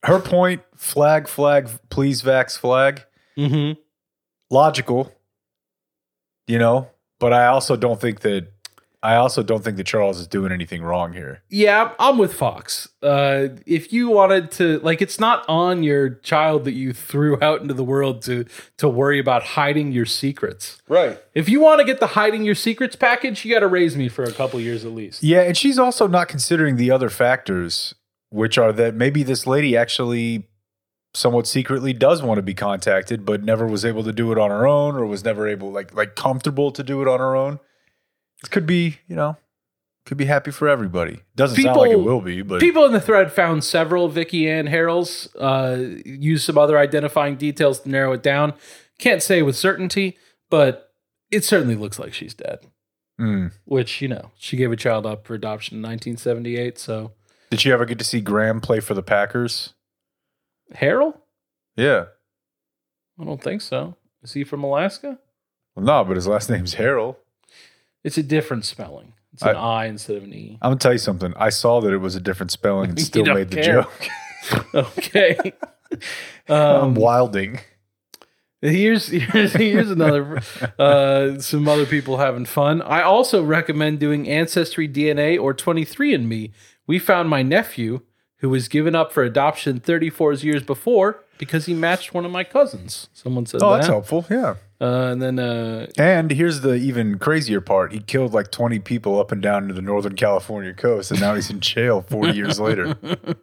her 0.06 0.18
point, 0.20 0.62
flag, 0.76 1.28
flag, 1.28 1.68
please 1.90 2.22
vax 2.22 2.58
flag, 2.58 3.04
Mm-hmm. 3.38 3.78
logical, 4.50 5.12
you 6.46 6.58
know, 6.58 6.88
but 7.18 7.32
I 7.32 7.46
also 7.46 7.76
don't 7.76 8.00
think 8.00 8.20
that 8.20 8.48
I 9.02 9.16
also 9.16 9.42
don't 9.44 9.62
think 9.62 9.76
that 9.76 9.84
Charles 9.86 10.18
is 10.18 10.26
doing 10.26 10.50
anything 10.50 10.82
wrong 10.82 11.12
here. 11.12 11.42
Yeah, 11.48 11.92
I'm 12.00 12.18
with 12.18 12.32
Fox. 12.34 12.88
Uh, 13.02 13.48
if 13.64 13.92
you 13.92 14.08
wanted 14.08 14.50
to, 14.52 14.80
like, 14.80 15.00
it's 15.00 15.20
not 15.20 15.44
on 15.48 15.84
your 15.84 16.08
child 16.10 16.64
that 16.64 16.72
you 16.72 16.92
threw 16.92 17.38
out 17.42 17.60
into 17.60 17.74
the 17.74 17.84
world 17.84 18.22
to 18.22 18.46
to 18.78 18.88
worry 18.88 19.18
about 19.20 19.42
hiding 19.42 19.92
your 19.92 20.06
secrets. 20.06 20.80
Right. 20.88 21.20
If 21.34 21.48
you 21.48 21.60
want 21.60 21.80
to 21.80 21.84
get 21.84 22.00
the 22.00 22.08
hiding 22.08 22.42
your 22.44 22.54
secrets 22.56 22.96
package, 22.96 23.44
you 23.44 23.52
got 23.52 23.60
to 23.60 23.68
raise 23.68 23.96
me 23.96 24.08
for 24.08 24.24
a 24.24 24.32
couple 24.32 24.58
years 24.60 24.84
at 24.84 24.92
least. 24.92 25.22
Yeah, 25.22 25.42
and 25.42 25.56
she's 25.56 25.78
also 25.78 26.08
not 26.08 26.26
considering 26.28 26.76
the 26.76 26.90
other 26.90 27.10
factors, 27.10 27.94
which 28.36 28.58
are 28.58 28.70
that 28.70 28.94
maybe 28.94 29.22
this 29.22 29.46
lady 29.46 29.76
actually 29.76 30.46
somewhat 31.14 31.46
secretly 31.46 31.94
does 31.94 32.22
want 32.22 32.36
to 32.36 32.42
be 32.42 32.52
contacted, 32.52 33.24
but 33.24 33.42
never 33.42 33.66
was 33.66 33.82
able 33.84 34.04
to 34.04 34.12
do 34.12 34.30
it 34.30 34.38
on 34.38 34.50
her 34.50 34.66
own, 34.66 34.94
or 34.94 35.06
was 35.06 35.24
never 35.24 35.48
able 35.48 35.72
like 35.72 35.94
like 35.94 36.14
comfortable 36.14 36.70
to 36.70 36.82
do 36.82 37.00
it 37.00 37.08
on 37.08 37.18
her 37.18 37.34
own. 37.34 37.58
It 38.44 38.50
could 38.50 38.66
be, 38.66 38.98
you 39.08 39.16
know, 39.16 39.38
could 40.04 40.18
be 40.18 40.26
happy 40.26 40.50
for 40.50 40.68
everybody. 40.68 41.22
Doesn't 41.34 41.60
sound 41.62 41.78
like 41.78 41.90
it 41.90 41.94
People- 41.96 42.04
will 42.04 42.20
be, 42.20 42.42
but 42.42 42.60
People 42.60 42.84
in 42.84 42.92
the 42.92 43.00
thread 43.00 43.32
found 43.32 43.64
several 43.64 44.08
Vicky 44.08 44.48
Ann 44.48 44.66
Harrells, 44.66 45.28
uh, 45.40 45.98
used 46.04 46.44
some 46.44 46.58
other 46.58 46.78
identifying 46.78 47.36
details 47.36 47.80
to 47.80 47.88
narrow 47.88 48.12
it 48.12 48.22
down. 48.22 48.52
Can't 48.98 49.22
say 49.22 49.40
with 49.40 49.56
certainty, 49.56 50.18
but 50.50 50.92
it 51.30 51.42
certainly 51.42 51.74
looks 51.74 51.98
like 51.98 52.12
she's 52.12 52.34
dead. 52.34 52.58
Mm. 53.18 53.52
Which, 53.64 54.02
you 54.02 54.08
know, 54.08 54.30
she 54.36 54.58
gave 54.58 54.70
a 54.70 54.76
child 54.76 55.06
up 55.06 55.26
for 55.26 55.32
adoption 55.34 55.76
in 55.76 55.82
1978. 55.82 56.78
So, 56.78 57.12
did 57.50 57.64
you 57.64 57.72
ever 57.72 57.84
get 57.84 57.98
to 57.98 58.04
see 58.04 58.20
Graham 58.20 58.60
play 58.60 58.80
for 58.80 58.94
the 58.94 59.02
Packers? 59.02 59.74
Harrell? 60.74 61.18
Yeah. 61.76 62.06
I 63.20 63.24
don't 63.24 63.42
think 63.42 63.62
so. 63.62 63.96
Is 64.22 64.32
he 64.32 64.44
from 64.44 64.64
Alaska? 64.64 65.18
Well, 65.74 65.84
no, 65.84 66.04
but 66.04 66.16
his 66.16 66.26
last 66.26 66.50
name's 66.50 66.74
Harold. 66.74 67.16
It's 68.04 68.18
a 68.18 68.22
different 68.22 68.64
spelling. 68.64 69.12
It's 69.32 69.42
an 69.42 69.56
I- 69.56 69.82
I, 69.82 69.86
instead 69.86 70.16
of 70.16 70.24
an 70.24 70.32
E. 70.32 70.58
I'm 70.62 70.70
gonna 70.70 70.78
tell 70.78 70.92
you 70.92 70.98
something. 70.98 71.32
I 71.36 71.50
saw 71.50 71.80
that 71.80 71.92
it 71.92 71.98
was 71.98 72.14
a 72.16 72.20
different 72.20 72.50
spelling 72.50 72.90
and 72.90 73.00
still 73.02 73.24
made 73.26 73.50
the 73.50 73.56
care. 73.62 73.82
joke. 73.82 74.08
Okay. 74.74 75.52
I'm 76.48 76.56
um, 76.84 76.94
wilding. 76.94 77.58
here's 78.60 79.08
here's 79.08 79.52
here's 79.54 79.90
another 79.90 80.40
uh, 80.78 81.38
some 81.40 81.66
other 81.66 81.84
people 81.86 82.18
having 82.18 82.44
fun. 82.44 82.80
I 82.82 83.02
also 83.02 83.42
recommend 83.42 83.98
doing 83.98 84.28
Ancestry 84.28 84.88
DNA 84.88 85.40
or 85.40 85.52
23andMe. 85.52 86.52
We 86.86 86.98
found 86.98 87.28
my 87.28 87.42
nephew 87.42 88.00
who 88.40 88.50
was 88.50 88.68
given 88.68 88.94
up 88.94 89.12
for 89.12 89.22
adoption 89.22 89.80
34 89.80 90.34
years 90.34 90.62
before 90.62 91.24
because 91.38 91.66
he 91.66 91.74
matched 91.74 92.12
one 92.14 92.24
of 92.24 92.30
my 92.30 92.44
cousins. 92.44 93.08
Someone 93.12 93.46
said 93.46 93.62
Oh, 93.62 93.70
that. 93.70 93.76
that's 93.78 93.88
helpful. 93.88 94.26
Yeah. 94.30 94.54
Uh, 94.80 95.08
and 95.12 95.22
then 95.22 95.38
uh, 95.38 95.86
And 95.96 96.30
here's 96.30 96.60
the 96.60 96.74
even 96.74 97.18
crazier 97.18 97.60
part. 97.62 97.92
He 97.92 98.00
killed 98.00 98.34
like 98.34 98.50
20 98.50 98.78
people 98.80 99.18
up 99.18 99.32
and 99.32 99.40
down 99.40 99.68
to 99.68 99.74
the 99.74 99.80
Northern 99.82 100.14
California 100.16 100.74
coast, 100.74 101.10
and 101.10 101.18
now 101.20 101.34
he's 101.34 101.48
in 101.50 101.60
jail 101.60 102.02
40 102.02 102.32
years 102.36 102.60
later. 102.60 102.96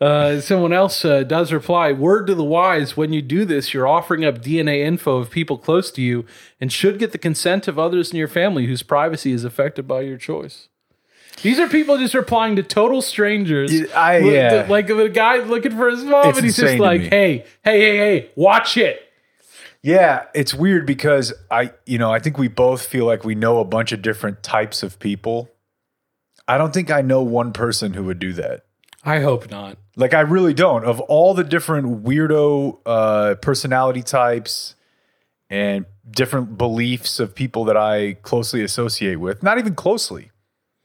Uh, 0.00 0.40
someone 0.40 0.72
else 0.72 1.04
uh, 1.04 1.24
does 1.24 1.52
reply 1.52 1.90
Word 1.90 2.28
to 2.28 2.34
the 2.36 2.44
wise, 2.44 2.96
when 2.96 3.12
you 3.12 3.20
do 3.20 3.44
this, 3.44 3.74
you're 3.74 3.88
offering 3.88 4.24
up 4.24 4.38
DNA 4.40 4.78
info 4.86 5.16
of 5.16 5.28
people 5.28 5.58
close 5.58 5.90
to 5.90 6.00
you 6.00 6.24
and 6.60 6.72
should 6.72 7.00
get 7.00 7.10
the 7.10 7.18
consent 7.18 7.66
of 7.66 7.80
others 7.80 8.12
in 8.12 8.16
your 8.16 8.28
family 8.28 8.66
whose 8.66 8.84
privacy 8.84 9.32
is 9.32 9.42
affected 9.42 9.88
by 9.88 10.02
your 10.02 10.16
choice. 10.16 10.67
These 11.42 11.58
are 11.58 11.68
people 11.68 11.98
just 11.98 12.14
replying 12.14 12.56
to 12.56 12.62
total 12.62 13.02
strangers. 13.02 13.72
I- 13.94 14.18
yeah. 14.18 14.66
Like 14.68 14.86
the 14.88 15.08
guy 15.08 15.38
looking 15.38 15.76
for 15.76 15.90
his 15.90 16.04
mom, 16.04 16.28
It's 16.28 16.38
and 16.38 16.44
he's 16.44 16.56
just 16.56 16.78
like, 16.78 17.02
hey, 17.02 17.44
hey, 17.64 17.80
hey, 17.80 17.96
hey, 17.96 18.30
watch 18.36 18.76
it. 18.76 19.02
Yeah, 19.82 20.24
it's 20.34 20.52
weird 20.52 20.86
because 20.86 21.32
I, 21.50 21.72
you 21.86 21.98
know, 21.98 22.12
I 22.12 22.18
think 22.18 22.36
we 22.36 22.48
both 22.48 22.84
feel 22.84 23.06
like 23.06 23.24
we 23.24 23.34
know 23.36 23.60
a 23.60 23.64
bunch 23.64 23.92
of 23.92 24.02
different 24.02 24.42
types 24.42 24.82
of 24.82 24.98
people. 24.98 25.48
I 26.48 26.58
don't 26.58 26.74
think 26.74 26.90
I 26.90 27.00
know 27.00 27.22
one 27.22 27.52
person 27.52 27.94
who 27.94 28.04
would 28.04 28.18
do 28.18 28.32
that. 28.34 28.64
I 29.04 29.20
hope 29.20 29.50
not. 29.50 29.78
Like 29.96 30.14
I 30.14 30.20
really 30.20 30.54
don't. 30.54 30.84
Of 30.84 31.00
all 31.02 31.32
the 31.34 31.44
different 31.44 32.04
weirdo 32.04 32.78
uh, 32.84 33.34
personality 33.36 34.02
types 34.02 34.74
and 35.48 35.86
different 36.10 36.58
beliefs 36.58 37.20
of 37.20 37.34
people 37.34 37.64
that 37.66 37.76
I 37.76 38.14
closely 38.14 38.62
associate 38.62 39.16
with, 39.16 39.42
not 39.42 39.58
even 39.58 39.74
closely. 39.74 40.30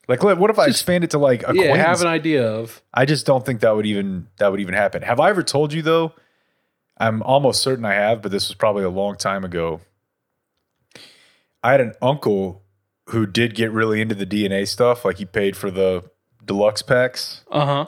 Like, 0.07 0.21
what 0.21 0.49
if 0.49 0.59
I 0.59 0.65
expand 0.65 1.05
it 1.05 1.11
to 1.11 1.17
like 1.17 1.43
Yeah, 1.43 1.49
acquaintance? 1.49 1.77
have 1.85 2.01
an 2.01 2.07
idea 2.07 2.45
of. 2.45 2.81
I 2.93 3.05
just 3.05 3.25
don't 3.25 3.45
think 3.45 3.61
that 3.61 3.75
would 3.75 3.85
even 3.85 4.27
that 4.37 4.51
would 4.51 4.59
even 4.59 4.73
happen. 4.73 5.01
Have 5.01 5.19
I 5.19 5.29
ever 5.29 5.43
told 5.43 5.71
you 5.73 5.81
though? 5.81 6.13
I'm 6.97 7.23
almost 7.23 7.61
certain 7.63 7.85
I 7.85 7.93
have, 7.93 8.21
but 8.21 8.31
this 8.31 8.47
was 8.49 8.55
probably 8.55 8.83
a 8.83 8.89
long 8.89 9.15
time 9.15 9.43
ago. 9.43 9.81
I 11.63 11.71
had 11.71 11.81
an 11.81 11.93
uncle 12.01 12.61
who 13.09 13.25
did 13.25 13.55
get 13.55 13.71
really 13.71 14.01
into 14.01 14.15
the 14.15 14.25
DNA 14.25 14.67
stuff. 14.67 15.05
Like 15.05 15.17
he 15.17 15.25
paid 15.25 15.55
for 15.55 15.71
the 15.71 16.03
deluxe 16.43 16.81
packs. 16.81 17.43
Uh 17.49 17.65
huh. 17.65 17.85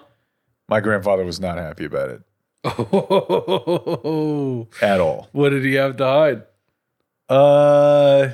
My 0.70 0.80
grandfather 0.80 1.26
was 1.26 1.40
not 1.40 1.58
happy 1.58 1.86
about 1.86 2.10
it. 2.12 2.22
Oh, 2.64 4.68
at 4.82 5.00
all. 5.00 5.30
what 5.34 5.50
did 5.50 5.64
he 5.64 5.76
have 5.76 5.98
to 5.98 6.06
hide? 6.06 6.44
Uh, 7.30 8.30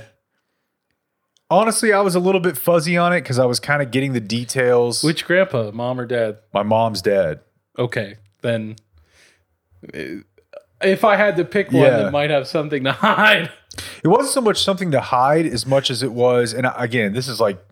honestly, 1.52 1.94
I 1.94 2.00
was 2.02 2.16
a 2.16 2.20
little 2.20 2.42
bit 2.42 2.58
fuzzy 2.58 2.98
on 2.98 3.14
it 3.14 3.22
because 3.22 3.38
I 3.38 3.46
was 3.46 3.60
kind 3.60 3.84
of 3.84 3.92
getting 3.92 4.14
the 4.14 4.20
details. 4.20 5.04
Which 5.04 5.26
grandpa, 5.26 5.70
mom 5.72 6.00
or 6.00 6.06
dad? 6.06 6.40
my 6.54 6.64
mom's 6.64 7.02
dad. 7.04 7.42
Okay, 7.78 8.16
then 8.42 8.76
uh, 9.94 10.00
if 10.82 11.04
I 11.04 11.16
had 11.16 11.36
to 11.38 11.46
pick 11.46 11.72
one 11.72 11.84
Yeah. 11.84 11.98
that 11.98 12.12
might 12.12 12.30
have 12.32 12.48
something 12.48 12.84
to 12.86 12.92
hide. 12.94 13.52
It 14.04 14.08
wasn't 14.08 14.30
so 14.30 14.42
much 14.42 14.64
something 14.64 14.92
to 14.92 15.00
hide 15.00 15.46
as 15.46 15.66
much 15.66 15.90
as 15.92 16.02
it 16.04 16.12
was, 16.12 16.54
and 16.54 16.68
again, 16.76 17.14
this 17.14 17.28
is 17.28 17.40
like 17.40 17.64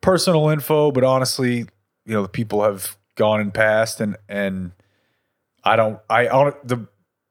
personal 0.00 0.48
info, 0.50 0.92
but 0.92 1.02
honestly, 1.04 1.58
you 2.04 2.14
know, 2.14 2.22
the 2.22 2.28
people 2.28 2.62
have 2.62 2.96
gone 3.16 3.40
and 3.40 3.52
passed, 3.54 4.00
and 4.00 4.16
and 4.28 4.72
I 5.64 5.76
don't, 5.76 5.98
I 6.10 6.26
hon- 6.26 6.54
the 6.62 6.86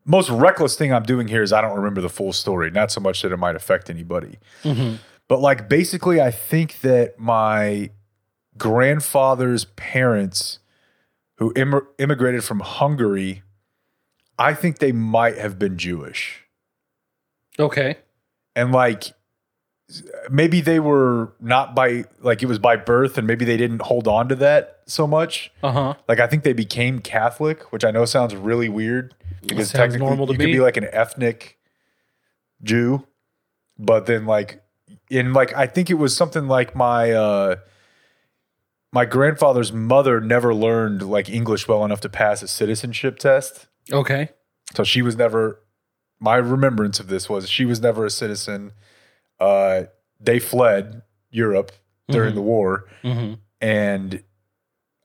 most 0.05 0.29
reckless 0.29 0.75
thing 0.75 0.91
I'm 0.93 1.03
doing 1.03 1.27
here 1.27 1.43
is 1.43 1.53
I 1.53 1.61
don't 1.61 1.75
remember 1.77 2.01
the 2.01 2.09
full 2.09 2.33
story. 2.33 2.69
Not 2.71 2.91
so 2.91 2.99
much 2.99 3.21
that 3.21 3.31
it 3.31 3.37
might 3.37 3.55
affect 3.55 3.89
anybody, 3.89 4.39
but 5.31 5.39
like 5.39 5.69
basically, 5.69 6.19
I 6.19 6.29
think 6.29 6.81
that 6.81 7.17
my 7.17 7.91
grandfather's 8.57 9.63
parents, 9.63 10.59
who 11.37 11.53
Im- 11.55 11.87
immigrated 11.97 12.43
from 12.43 12.59
Hungary, 12.59 13.41
I 14.37 14.53
think 14.53 14.79
they 14.79 14.91
might 14.91 15.37
have 15.37 15.57
been 15.57 15.77
Jewish 15.77 16.43
Okay. 17.57 17.95
and 18.57 18.73
like 18.73 19.05
maybe 20.29 20.59
they 20.59 20.81
were 20.81 21.31
not 21.39 21.73
by 21.75 22.03
like 22.19 22.43
it 22.43 22.47
was 22.47 22.59
by 22.59 22.75
birth 22.75 23.17
and 23.17 23.25
maybe 23.25 23.45
they 23.45 23.55
didn't 23.55 23.83
hold 23.83 24.09
on 24.09 24.27
to 24.29 24.35
that 24.35 24.79
so 24.85 25.05
much 25.07 25.51
Uh 25.63 25.71
huh. 25.71 25.93
like 26.07 26.19
i 26.21 26.27
think 26.27 26.43
they 26.43 26.53
became 26.53 26.99
catholic 26.99 27.71
which 27.73 27.83
i 27.83 27.91
know 27.91 28.05
sounds 28.05 28.33
really 28.33 28.69
weird 28.69 29.13
because 29.45 29.69
technically 29.71 30.07
normal 30.07 30.27
to 30.27 30.33
you 30.33 30.39
could 30.39 30.45
be 30.45 30.59
like 30.61 30.77
an 30.77 30.87
ethnic 30.93 31.57
jew 32.63 33.05
but 33.77 34.05
then 34.05 34.25
like 34.25 34.61
in 35.11 35.33
like 35.33 35.53
i 35.53 35.67
think 35.67 35.89
it 35.89 35.95
was 35.95 36.15
something 36.15 36.47
like 36.47 36.75
my 36.75 37.11
uh 37.11 37.55
my 38.93 39.05
grandfather's 39.05 39.71
mother 39.71 40.19
never 40.21 40.53
learned 40.55 41.01
like 41.03 41.29
english 41.29 41.67
well 41.67 41.83
enough 41.85 42.01
to 42.01 42.09
pass 42.09 42.41
a 42.41 42.47
citizenship 42.47 43.19
test 43.19 43.67
Okay. 43.91 44.29
so 44.73 44.83
she 44.83 45.01
was 45.01 45.15
never 45.15 45.59
my 46.19 46.35
remembrance 46.35 46.99
of 46.99 47.07
this 47.07 47.29
was 47.29 47.49
she 47.49 47.65
was 47.65 47.81
never 47.81 48.05
a 48.05 48.09
citizen. 48.09 48.71
Uh 49.39 49.83
they 50.19 50.37
fled 50.39 51.01
Europe 51.31 51.71
during 52.07 52.35
the 52.35 52.41
war 52.43 52.85
Mm-hmm. 53.03 53.33
and 53.59 54.23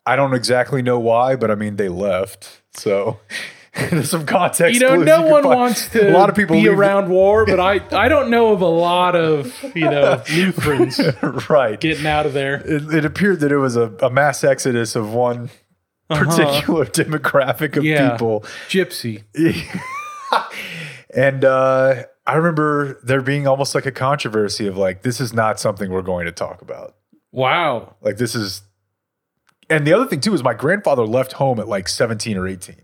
I 0.09 0.15
don't 0.15 0.35
exactly 0.35 0.83
know 0.83 1.01
why, 1.01 1.35
but 1.35 1.51
I 1.51 1.55
mean 1.57 1.77
they 1.77 1.89
left. 1.89 2.63
So 2.75 3.19
some 4.05 4.25
context. 4.27 4.81
You 4.81 4.87
know, 4.87 4.97
no 4.97 5.23
can 5.23 5.31
one 5.31 5.43
find. 5.43 5.55
wants 5.57 5.89
to 5.91 6.11
a 6.11 6.13
lot 6.13 6.29
of 6.29 6.35
people 6.37 6.57
be 6.57 6.69
around 6.69 7.09
war, 7.09 7.45
but 7.47 7.61
I, 7.61 7.81
I 7.93 8.09
don't 8.09 8.31
know 8.31 8.53
of 8.53 8.61
a 8.61 8.67
lot 8.67 9.15
of, 9.17 9.55
you 9.75 9.89
know, 9.91 10.23
Lutherans 10.35 11.01
right. 11.51 11.79
getting 11.81 12.07
out 12.07 12.27
of 12.27 12.33
there. 12.33 12.57
It, 12.65 12.93
it 12.95 13.05
appeared 13.05 13.41
that 13.41 13.53
it 13.53 13.59
was 13.59 13.77
a, 13.77 13.93
a 14.03 14.11
mass 14.11 14.43
exodus 14.45 14.97
of 14.97 15.13
one 15.13 15.51
particular 16.09 16.85
demographic 16.87 17.77
of 17.77 17.79
Uh-huh. 17.79 17.81
Yeah. 17.83 18.11
people. 18.13 18.45
Gypsy. 18.69 19.25
and 21.15 21.45
uh, 21.45 22.05
I 22.27 22.35
remember 22.35 22.99
there 23.03 23.21
being 23.23 23.47
almost 23.47 23.75
like 23.75 23.87
a 23.87 23.93
controversy 23.93 24.67
of 24.67 24.77
like, 24.77 25.03
this 25.03 25.21
is 25.21 25.33
not 25.33 25.61
something 25.61 25.91
we're 25.91 26.03
going 26.03 26.27
to 26.27 26.33
talk 26.33 26.63
about. 26.63 26.97
Wow. 27.33 27.97
Like, 28.01 28.17
this 28.17 28.35
is. 28.35 28.63
And 29.69 29.85
the 29.85 29.93
other 29.93 30.07
thing, 30.07 30.21
too, 30.21 30.33
is 30.33 30.45
my 30.45 30.55
grandfather 30.55 31.05
left 31.05 31.33
home 31.33 31.59
at 31.59 31.67
like 31.67 31.89
17 31.89 32.37
or 32.39 32.47
18. 32.47 32.77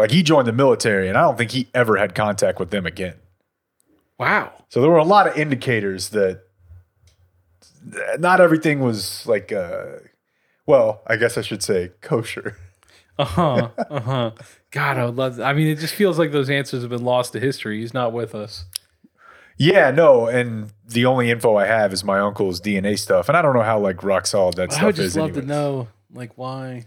Like, 0.00 0.10
he 0.10 0.22
joined 0.22 0.46
the 0.48 0.52
military, 0.52 1.08
and 1.08 1.16
I 1.16 1.22
don't 1.22 1.38
think 1.38 1.50
he 1.52 1.68
ever 1.74 1.96
had 1.96 2.14
contact 2.14 2.58
with 2.58 2.70
them 2.70 2.86
again. 2.86 3.14
Wow. 4.18 4.52
So 4.68 4.80
there 4.80 4.90
were 4.90 4.98
a 4.98 5.04
lot 5.04 5.26
of 5.26 5.36
indicators 5.36 6.10
that 6.10 6.42
not 8.18 8.40
everything 8.40 8.80
was 8.80 9.26
like, 9.26 9.52
uh, 9.52 9.84
well, 10.66 11.02
I 11.06 11.16
guess 11.16 11.38
I 11.38 11.42
should 11.42 11.62
say 11.62 11.90
kosher. 12.00 12.56
Uh 13.18 13.24
huh. 13.24 13.68
Uh 13.90 14.00
huh. 14.00 14.30
God, 14.70 14.96
I 14.96 15.04
would 15.04 15.16
love. 15.16 15.40
I 15.40 15.52
mean, 15.52 15.66
it 15.66 15.74
just 15.78 15.92
feels 15.94 16.18
like 16.18 16.32
those 16.32 16.48
answers 16.48 16.80
have 16.80 16.88
been 16.88 17.04
lost 17.04 17.34
to 17.34 17.40
history. 17.40 17.80
He's 17.80 17.92
not 17.92 18.14
with 18.14 18.34
us. 18.34 18.64
Yeah, 19.58 19.90
no, 19.90 20.26
and 20.26 20.72
the 20.88 21.04
only 21.04 21.30
info 21.30 21.54
I 21.56 21.66
have 21.66 21.92
is 21.92 22.02
my 22.02 22.18
uncle's 22.18 22.62
DNA 22.62 22.98
stuff, 22.98 23.28
and 23.28 23.36
I 23.36 23.42
don't 23.42 23.52
know 23.54 23.60
how 23.62 23.78
like 23.78 24.02
rock 24.02 24.26
solid 24.26 24.54
that 24.54 24.68
But 24.68 24.72
stuff 24.72 24.82
I 24.82 24.86
would 24.86 24.98
is. 24.98 25.04
just 25.08 25.16
love 25.18 25.34
to 25.34 25.42
know, 25.42 25.88
like, 26.14 26.38
why 26.38 26.86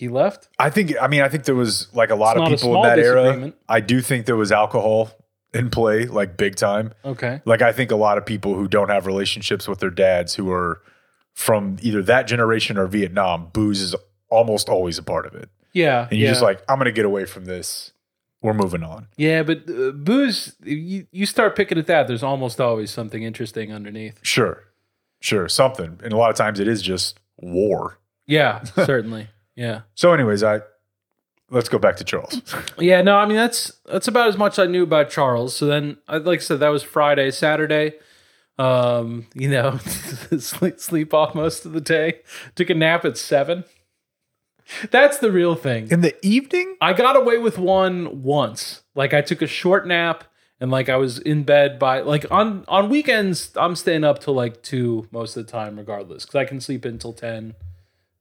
he 0.00 0.08
left. 0.08 0.48
I 0.58 0.70
think, 0.70 0.94
I 1.00 1.06
mean, 1.08 1.20
I 1.20 1.28
think 1.28 1.44
there 1.44 1.54
was 1.54 1.86
like 1.94 2.10
a 2.10 2.14
lot 2.14 2.36
It's 2.36 2.38
of 2.38 2.42
not 2.44 2.52
a 2.52 2.56
people 2.56 2.68
in 2.70 2.72
small 2.72 2.82
that 2.84 2.98
era. 2.98 3.22
disagreement. 3.22 3.54
I 3.68 3.80
do 3.80 4.00
think 4.00 4.24
there 4.26 4.34
was 4.36 4.50
alcohol 4.50 5.10
in 5.52 5.68
play, 5.68 6.06
like 6.06 6.36
big 6.38 6.56
time. 6.56 6.94
Okay. 7.04 7.42
Like 7.44 7.60
I 7.60 7.72
think 7.72 7.90
a 7.90 7.96
lot 7.96 8.16
of 8.18 8.24
people 8.24 8.54
who 8.54 8.66
don't 8.66 8.88
have 8.88 9.04
relationships 9.06 9.68
with 9.68 9.78
their 9.80 9.90
dads 9.90 10.34
who 10.36 10.50
are 10.50 10.80
from 11.34 11.76
either 11.82 12.02
that 12.02 12.26
generation 12.26 12.78
or 12.78 12.86
Vietnam, 12.86 13.50
booze 13.52 13.80
is 13.82 13.94
almost 14.30 14.68
always 14.68 14.96
a 14.98 15.02
part 15.02 15.26
of 15.26 15.34
it. 15.34 15.50
Yeah. 15.72 16.08
And 16.10 16.18
you're 16.18 16.26
yeah. 16.26 16.32
just 16.32 16.42
like, 16.42 16.62
I'm 16.68 16.78
gonna 16.78 16.92
get 16.92 17.04
away 17.04 17.26
from 17.26 17.44
this. 17.44 17.92
We're 18.42 18.54
moving 18.54 18.82
on. 18.82 19.06
yeah, 19.18 19.42
but 19.42 19.68
uh, 19.68 19.90
booze. 19.90 20.56
You, 20.64 21.06
you 21.12 21.26
start 21.26 21.54
picking 21.56 21.76
at 21.76 21.86
that. 21.88 22.08
There's 22.08 22.22
almost 22.22 22.58
always 22.58 22.90
something 22.90 23.22
interesting 23.22 23.70
underneath. 23.70 24.18
Sure, 24.22 24.64
sure, 25.20 25.46
something. 25.46 26.00
And 26.02 26.14
a 26.14 26.16
lot 26.16 26.30
of 26.30 26.36
times 26.36 26.58
it 26.58 26.66
is 26.66 26.80
just 26.80 27.20
war. 27.36 27.98
Yeah, 28.26 28.62
certainly. 28.64 29.28
Yeah. 29.60 29.82
So, 29.94 30.14
anyways, 30.14 30.42
I 30.42 30.60
let's 31.50 31.68
go 31.68 31.78
back 31.78 31.96
to 31.98 32.04
Charles. 32.04 32.40
Yeah, 32.78 33.02
no, 33.02 33.16
I 33.16 33.26
mean 33.26 33.36
that's 33.36 33.72
that's 33.84 34.08
about 34.08 34.28
as 34.28 34.38
much 34.38 34.58
I 34.58 34.64
knew 34.64 34.82
about 34.84 35.10
Charles. 35.10 35.54
So 35.54 35.66
then, 35.66 35.98
I- 36.08 36.16
like 36.16 36.40
I 36.40 36.42
said, 36.42 36.60
that 36.60 36.70
was 36.70 36.82
Friday, 36.82 37.30
Saturday. 37.30 37.92
Um, 38.58 39.26
you 39.34 39.50
know, 39.50 39.76
sleep, 40.38 40.80
sleep 40.80 41.12
off 41.12 41.34
most 41.34 41.66
of 41.66 41.72
the 41.72 41.80
day. 41.80 42.20
Took 42.54 42.70
a 42.70 42.74
nap 42.74 43.04
at 43.04 43.18
seven. 43.18 43.64
That's 44.90 45.18
the 45.18 45.30
real 45.30 45.54
thing. 45.56 45.90
In 45.90 46.00
the 46.00 46.14
evening? 46.24 46.76
I 46.80 46.92
got 46.94 47.16
away 47.16 47.36
with 47.38 47.58
one 47.58 48.22
once. 48.22 48.82
Like 48.94 49.12
I 49.12 49.20
took 49.20 49.42
a 49.42 49.46
short 49.46 49.86
nap 49.86 50.24
and 50.60 50.70
like 50.70 50.88
I 50.88 50.96
was 50.96 51.18
in 51.18 51.42
bed 51.42 51.78
by 51.78 52.00
like 52.00 52.24
on 52.30 52.64
on 52.68 52.88
weekends 52.88 53.50
I'm 53.56 53.76
staying 53.76 54.04
up 54.04 54.20
till 54.20 54.34
like 54.34 54.62
2 54.62 55.08
most 55.10 55.36
of 55.36 55.44
the 55.44 55.50
time 55.52 55.76
regardless 55.76 56.24
cuz 56.24 56.34
I 56.34 56.44
can 56.44 56.60
sleep 56.60 56.84
until 56.84 57.12
10 57.12 57.54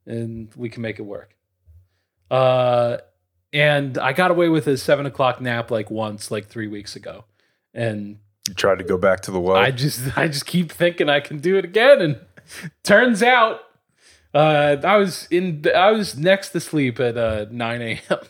and 0.09 0.49
we 0.55 0.67
can 0.69 0.81
make 0.81 0.99
it 0.99 1.03
work. 1.03 1.35
Uh 2.29 2.97
and 3.51 3.97
I 3.97 4.13
got 4.13 4.29
away 4.29 4.49
with 4.49 4.67
a 4.67 4.77
7 4.77 5.05
o'clock 5.05 5.41
nap 5.41 5.71
like 5.71 5.89
once 5.89 6.29
like 6.29 6.47
3 6.47 6.67
weeks 6.67 6.95
ago. 6.95 7.23
And 7.73 8.17
You 8.47 8.53
tried 8.53 8.77
to 8.79 8.83
go 8.83 8.97
back 8.97 9.21
to 9.21 9.31
the 9.31 9.39
well. 9.39 9.55
I 9.55 9.71
just 9.71 10.17
I 10.17 10.27
just 10.27 10.45
keep 10.45 10.71
thinking 10.71 11.09
I 11.09 11.19
can 11.19 11.39
do 11.39 11.57
it 11.57 11.65
again, 11.65 12.01
and 12.01 12.19
turns 12.83 13.23
out 13.23 13.61
uh, 14.33 14.77
I 14.83 14.97
was 14.97 15.27
in 15.31 15.65
I 15.75 15.91
was 15.91 16.17
next 16.17 16.49
to 16.49 16.59
sleep 16.59 16.99
at 16.99 17.17
uh, 17.17 17.45
nine 17.51 17.81
a.m. 17.81 18.19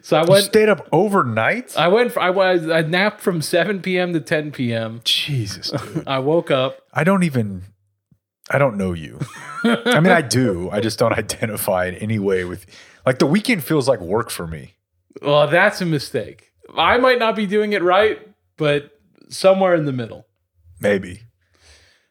So 0.00 0.16
I 0.16 0.22
you 0.22 0.30
went 0.30 0.44
stayed 0.46 0.70
up 0.70 0.88
overnight? 0.92 1.76
I 1.76 1.88
went 1.88 2.16
I 2.16 2.30
was 2.30 2.70
I 2.70 2.80
napped 2.80 3.20
from 3.20 3.42
seven 3.42 3.82
p.m. 3.82 4.14
to 4.14 4.20
ten 4.20 4.50
p.m. 4.50 5.02
Jesus, 5.04 5.70
dude. 5.70 6.08
I 6.08 6.20
woke 6.20 6.50
up. 6.50 6.80
I 6.94 7.04
don't 7.04 7.22
even. 7.22 7.64
I 8.50 8.58
don't 8.58 8.76
know 8.76 8.92
you. 8.92 9.18
I 9.64 10.00
mean, 10.00 10.12
I 10.12 10.22
do. 10.22 10.70
I 10.70 10.80
just 10.80 10.98
don't 10.98 11.12
identify 11.18 11.86
in 11.86 11.94
any 11.96 12.18
way 12.18 12.44
with. 12.44 12.66
Like 13.04 13.18
the 13.18 13.26
weekend 13.26 13.64
feels 13.64 13.88
like 13.88 14.00
work 14.00 14.30
for 14.30 14.46
me. 14.46 14.74
Well, 15.22 15.48
that's 15.48 15.80
a 15.80 15.86
mistake. 15.86 16.52
I 16.76 16.98
might 16.98 17.18
not 17.18 17.34
be 17.34 17.46
doing 17.46 17.72
it 17.72 17.82
right, 17.82 18.20
but 18.56 18.98
somewhere 19.28 19.74
in 19.74 19.84
the 19.86 19.92
middle. 19.92 20.26
Maybe. 20.80 21.22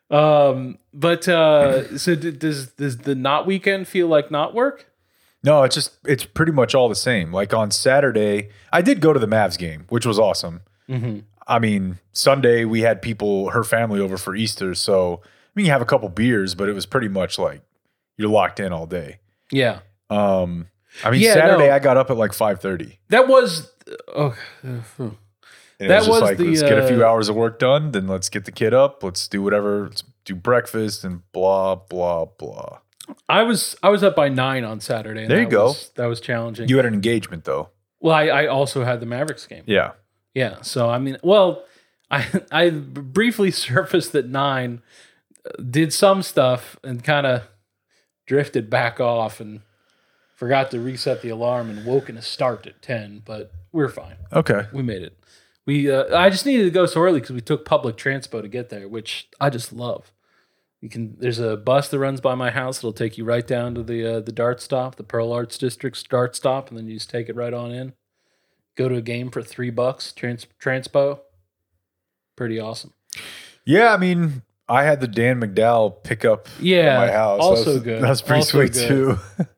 Um, 0.09 0.77
but 0.93 1.27
uh, 1.27 1.97
so 1.97 2.15
d- 2.15 2.31
does 2.31 2.71
does 2.71 2.99
the 2.99 3.15
not 3.15 3.45
weekend 3.45 3.87
feel 3.87 4.07
like 4.07 4.31
not 4.31 4.53
work? 4.53 4.87
No, 5.43 5.63
it's 5.63 5.75
just 5.75 5.97
it's 6.05 6.25
pretty 6.25 6.51
much 6.51 6.73
all 6.73 6.89
the 6.89 6.95
same. 6.95 7.31
Like 7.31 7.53
on 7.53 7.71
Saturday, 7.71 8.49
I 8.71 8.81
did 8.81 9.01
go 9.01 9.13
to 9.13 9.19
the 9.19 9.27
Mavs 9.27 9.57
game, 9.57 9.85
which 9.89 10.05
was 10.05 10.17
awesome. 10.17 10.61
Mm-hmm. 10.89 11.19
I 11.47 11.59
mean, 11.59 11.99
Sunday 12.11 12.65
we 12.65 12.81
had 12.81 13.01
people, 13.01 13.51
her 13.51 13.63
family 13.63 13.99
over 13.99 14.17
for 14.17 14.35
Easter, 14.35 14.75
so 14.75 15.21
mean, 15.57 15.65
you 15.65 15.71
have 15.73 15.81
a 15.81 15.85
couple 15.85 16.07
beers, 16.09 16.55
but 16.55 16.69
it 16.69 16.73
was 16.73 16.85
pretty 16.85 17.07
much 17.09 17.37
like 17.37 17.61
you're 18.17 18.29
locked 18.29 18.59
in 18.59 18.71
all 18.71 18.85
day. 18.85 19.19
Yeah, 19.51 19.79
Um, 20.09 20.67
I 21.03 21.11
mean, 21.11 21.21
Yeah, 21.21 21.33
Saturday 21.33 21.67
no. 21.67 21.73
I 21.75 21.79
got 21.79 21.97
up 21.97 22.09
at 22.09 22.17
like 22.17 22.33
five 22.33 22.61
thirty. 22.61 22.99
that 23.09 23.27
was. 23.27 23.71
Oh, 24.15 24.35
That 25.79 25.85
it 25.85 25.89
was 25.89 26.05
just 26.07 26.09
was 26.09 26.21
like, 26.23 26.37
the, 26.37 26.45
let's 26.45 26.61
get 26.63 26.79
a 26.79 26.87
few 26.87 27.05
uh, 27.05 27.07
hours 27.07 27.29
of 27.29 27.35
work 27.35 27.59
done, 27.59 27.91
then 27.91 28.07
let's 28.07 28.29
get 28.29 28.45
the 28.45 28.51
kid 28.51 28.73
up, 28.73 29.03
let's 29.03 29.27
do 29.27 29.43
whatever, 29.43 29.83
let's 29.83 30.03
do 30.25 30.33
breakfast 30.33 31.03
and 31.03 31.21
blah 31.33 31.75
blah 31.75 32.25
blah. 32.25 32.79
I 33.29 33.43
was 33.43 33.75
I 33.83 33.89
was 33.89 34.03
up 34.03 34.15
by 34.15 34.27
nine 34.27 34.63
on 34.63 34.79
Saturday. 34.79 35.21
and 35.21 35.29
There 35.29 35.37
you 35.39 35.45
that 35.45 35.51
go. 35.51 35.65
was- 35.65 35.91
that 35.95 36.07
was 36.07 36.19
challenging. 36.19 36.67
You 36.67 36.77
had 36.77 36.87
an 36.87 36.95
engagement 36.95 37.43
though. 37.43 37.69
well, 37.99 38.15
I, 38.15 38.25
I 38.27 38.47
also 38.47 38.83
had 38.85 38.99
the 39.01 39.05
Mavericks 39.05 39.45
game. 39.45 39.63
Yeah. 39.67 39.91
Yeah. 40.33 40.61
So 40.63 40.89
I 40.89 40.97
mean, 40.97 41.17
well, 41.21 41.63
I 42.11 42.25
I 42.51 42.69
briefly 42.71 43.51
surfaced 43.67 44.15
at 44.15 44.27
nine, 44.29 44.81
uh, 44.81 44.81
did 45.69 45.93
some 45.93 46.21
stuff, 46.21 46.77
and 46.83 47.03
kind 47.03 47.25
of 47.25 47.43
drifted 48.25 48.69
back 48.69 48.99
off, 48.99 49.39
and 49.39 49.61
Forgot 50.37 50.69
to 50.69 50.79
reset 50.79 51.23
the 51.23 51.29
alarm 51.29 51.67
and 51.67 51.83
woken 51.83 52.15
a 52.15 52.21
start 52.21 52.67
at 52.67 52.79
ten, 52.83 53.23
but 53.25 53.51
we're 53.71 53.89
fine. 53.89 54.17
Okay. 54.31 54.67
We 54.71 54.83
made 54.83 55.01
it. 55.01 55.17
We 55.65 55.91
uh, 55.91 56.15
I 56.15 56.29
just 56.29 56.45
needed 56.45 56.65
to 56.65 56.69
go 56.69 56.85
so 56.85 57.01
early 57.01 57.19
because 57.19 57.33
we 57.33 57.41
took 57.41 57.65
public 57.65 57.97
transpo 57.97 58.43
to 58.43 58.47
get 58.47 58.69
there, 58.69 58.87
which 58.87 59.29
I 59.41 59.49
just 59.49 59.73
love. 59.73 60.13
You 60.79 60.89
can 60.89 61.15
there's 61.17 61.39
a 61.39 61.57
bus 61.57 61.89
that 61.89 61.97
runs 61.97 62.21
by 62.21 62.35
my 62.35 62.51
house. 62.51 62.77
It'll 62.77 62.93
take 62.93 63.17
you 63.17 63.25
right 63.25 63.47
down 63.47 63.73
to 63.73 63.81
the 63.81 64.17
uh, 64.17 64.19
the 64.19 64.31
dart 64.31 64.61
stop, 64.61 64.97
the 64.97 65.03
Pearl 65.03 65.33
Arts 65.33 65.57
District's 65.57 66.03
dart 66.03 66.35
stop, 66.35 66.69
and 66.69 66.77
then 66.77 66.85
you 66.87 66.97
just 66.97 67.09
take 67.09 67.29
it 67.29 67.35
right 67.35 67.53
on 67.53 67.71
in. 67.71 67.93
Go 68.75 68.87
to 68.87 68.93
a 68.93 69.01
game 69.01 69.31
for 69.31 69.41
three 69.41 69.71
bucks. 69.71 70.11
Trans 70.11 70.45
transpo. 70.63 71.21
Pretty 72.35 72.59
awesome. 72.59 72.93
Yeah, 73.65 73.91
I 73.91 73.97
mean, 73.97 74.43
I 74.69 74.83
had 74.83 74.99
the 74.99 75.07
Dan 75.07 75.39
McDowell 75.41 76.03
pickup 76.03 76.47
Yeah, 76.59 77.01
at 77.01 77.07
my 77.07 77.11
house. 77.13 77.39
also 77.41 77.63
that 77.63 77.73
was, 77.75 77.83
good. 77.83 78.03
That 78.03 78.09
was 78.09 78.21
pretty 78.21 78.39
Also 78.39 78.57
sweet 78.59 78.73
good. 78.73 78.87
too. 78.87 79.17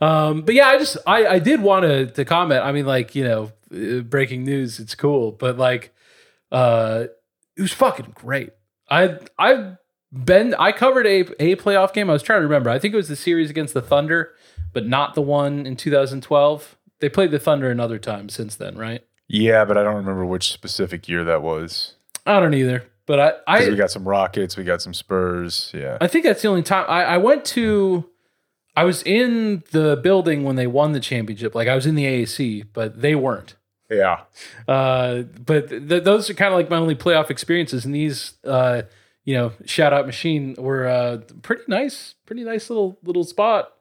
Um, 0.00 0.42
but 0.42 0.54
yeah, 0.54 0.66
I 0.66 0.78
just 0.78 0.96
I 1.06 1.26
I 1.26 1.38
did 1.38 1.62
want 1.62 1.84
to 1.84 2.06
to 2.06 2.24
comment. 2.24 2.62
I 2.62 2.72
mean, 2.72 2.84
like 2.84 3.14
you 3.14 3.24
know, 3.24 3.52
uh, 3.72 4.00
breaking 4.02 4.44
news. 4.44 4.78
It's 4.80 4.94
cool, 4.94 5.30
but 5.32 5.56
like, 5.56 5.94
uh, 6.52 7.04
it 7.56 7.62
was 7.62 7.72
fucking 7.72 8.12
great. 8.14 8.50
I 8.90 9.18
I've 9.38 9.76
been 10.12 10.54
I 10.58 10.72
covered 10.72 11.06
a 11.06 11.20
a 11.40 11.56
playoff 11.56 11.92
game. 11.94 12.10
I 12.10 12.12
was 12.12 12.22
trying 12.22 12.40
to 12.40 12.42
remember. 12.46 12.70
I 12.70 12.78
think 12.78 12.92
it 12.92 12.96
was 12.96 13.08
the 13.08 13.16
series 13.16 13.50
against 13.50 13.72
the 13.72 13.80
Thunder, 13.80 14.32
but 14.72 14.86
not 14.86 15.14
the 15.14 15.22
one 15.22 15.64
in 15.64 15.76
2012. 15.76 16.76
They 17.00 17.08
played 17.08 17.30
the 17.30 17.38
Thunder 17.38 17.70
another 17.70 17.98
time 17.98 18.28
since 18.28 18.56
then, 18.56 18.76
right? 18.76 19.02
yeah, 19.28 19.64
but 19.64 19.78
I 19.78 19.82
don't 19.84 19.94
remember 19.96 20.26
which 20.26 20.52
specific 20.52 21.08
year 21.08 21.24
that 21.24 21.40
was. 21.40 21.94
I 22.26 22.40
don't 22.40 22.52
either. 22.52 22.84
But 23.06 23.42
I, 23.46 23.58
I 23.58 23.68
we 23.68 23.76
got 23.76 23.90
some 23.90 24.08
Rockets, 24.08 24.56
we 24.56 24.64
got 24.64 24.80
some 24.80 24.94
Spurs. 24.94 25.70
Yeah. 25.74 25.98
I 26.00 26.06
think 26.06 26.24
that's 26.24 26.42
the 26.42 26.48
only 26.48 26.62
time 26.62 26.86
I, 26.88 27.04
I 27.04 27.16
went 27.18 27.44
to. 27.46 28.08
I 28.76 28.84
was 28.84 29.02
in 29.04 29.62
the 29.70 30.00
building 30.02 30.42
when 30.42 30.56
they 30.56 30.66
won 30.66 30.92
the 30.92 31.00
championship. 31.00 31.54
Like 31.54 31.68
I 31.68 31.74
was 31.74 31.86
in 31.86 31.94
the 31.94 32.04
AAC, 32.04 32.66
but 32.72 33.00
they 33.00 33.14
weren't. 33.14 33.56
Yeah. 33.90 34.20
Uh, 34.66 35.22
but 35.44 35.68
th- 35.68 36.02
those 36.02 36.28
are 36.30 36.34
kind 36.34 36.52
of 36.52 36.58
like 36.58 36.70
my 36.70 36.76
only 36.76 36.96
playoff 36.96 37.30
experiences. 37.30 37.84
And 37.84 37.94
these, 37.94 38.34
uh, 38.44 38.82
you 39.24 39.34
know, 39.34 39.52
shout 39.64 39.92
out 39.92 40.06
machine 40.06 40.54
were 40.58 40.86
uh, 40.88 41.18
pretty 41.42 41.64
nice, 41.68 42.14
pretty 42.26 42.42
nice 42.42 42.68
little 42.70 42.98
little 43.04 43.24
spot. 43.24 43.72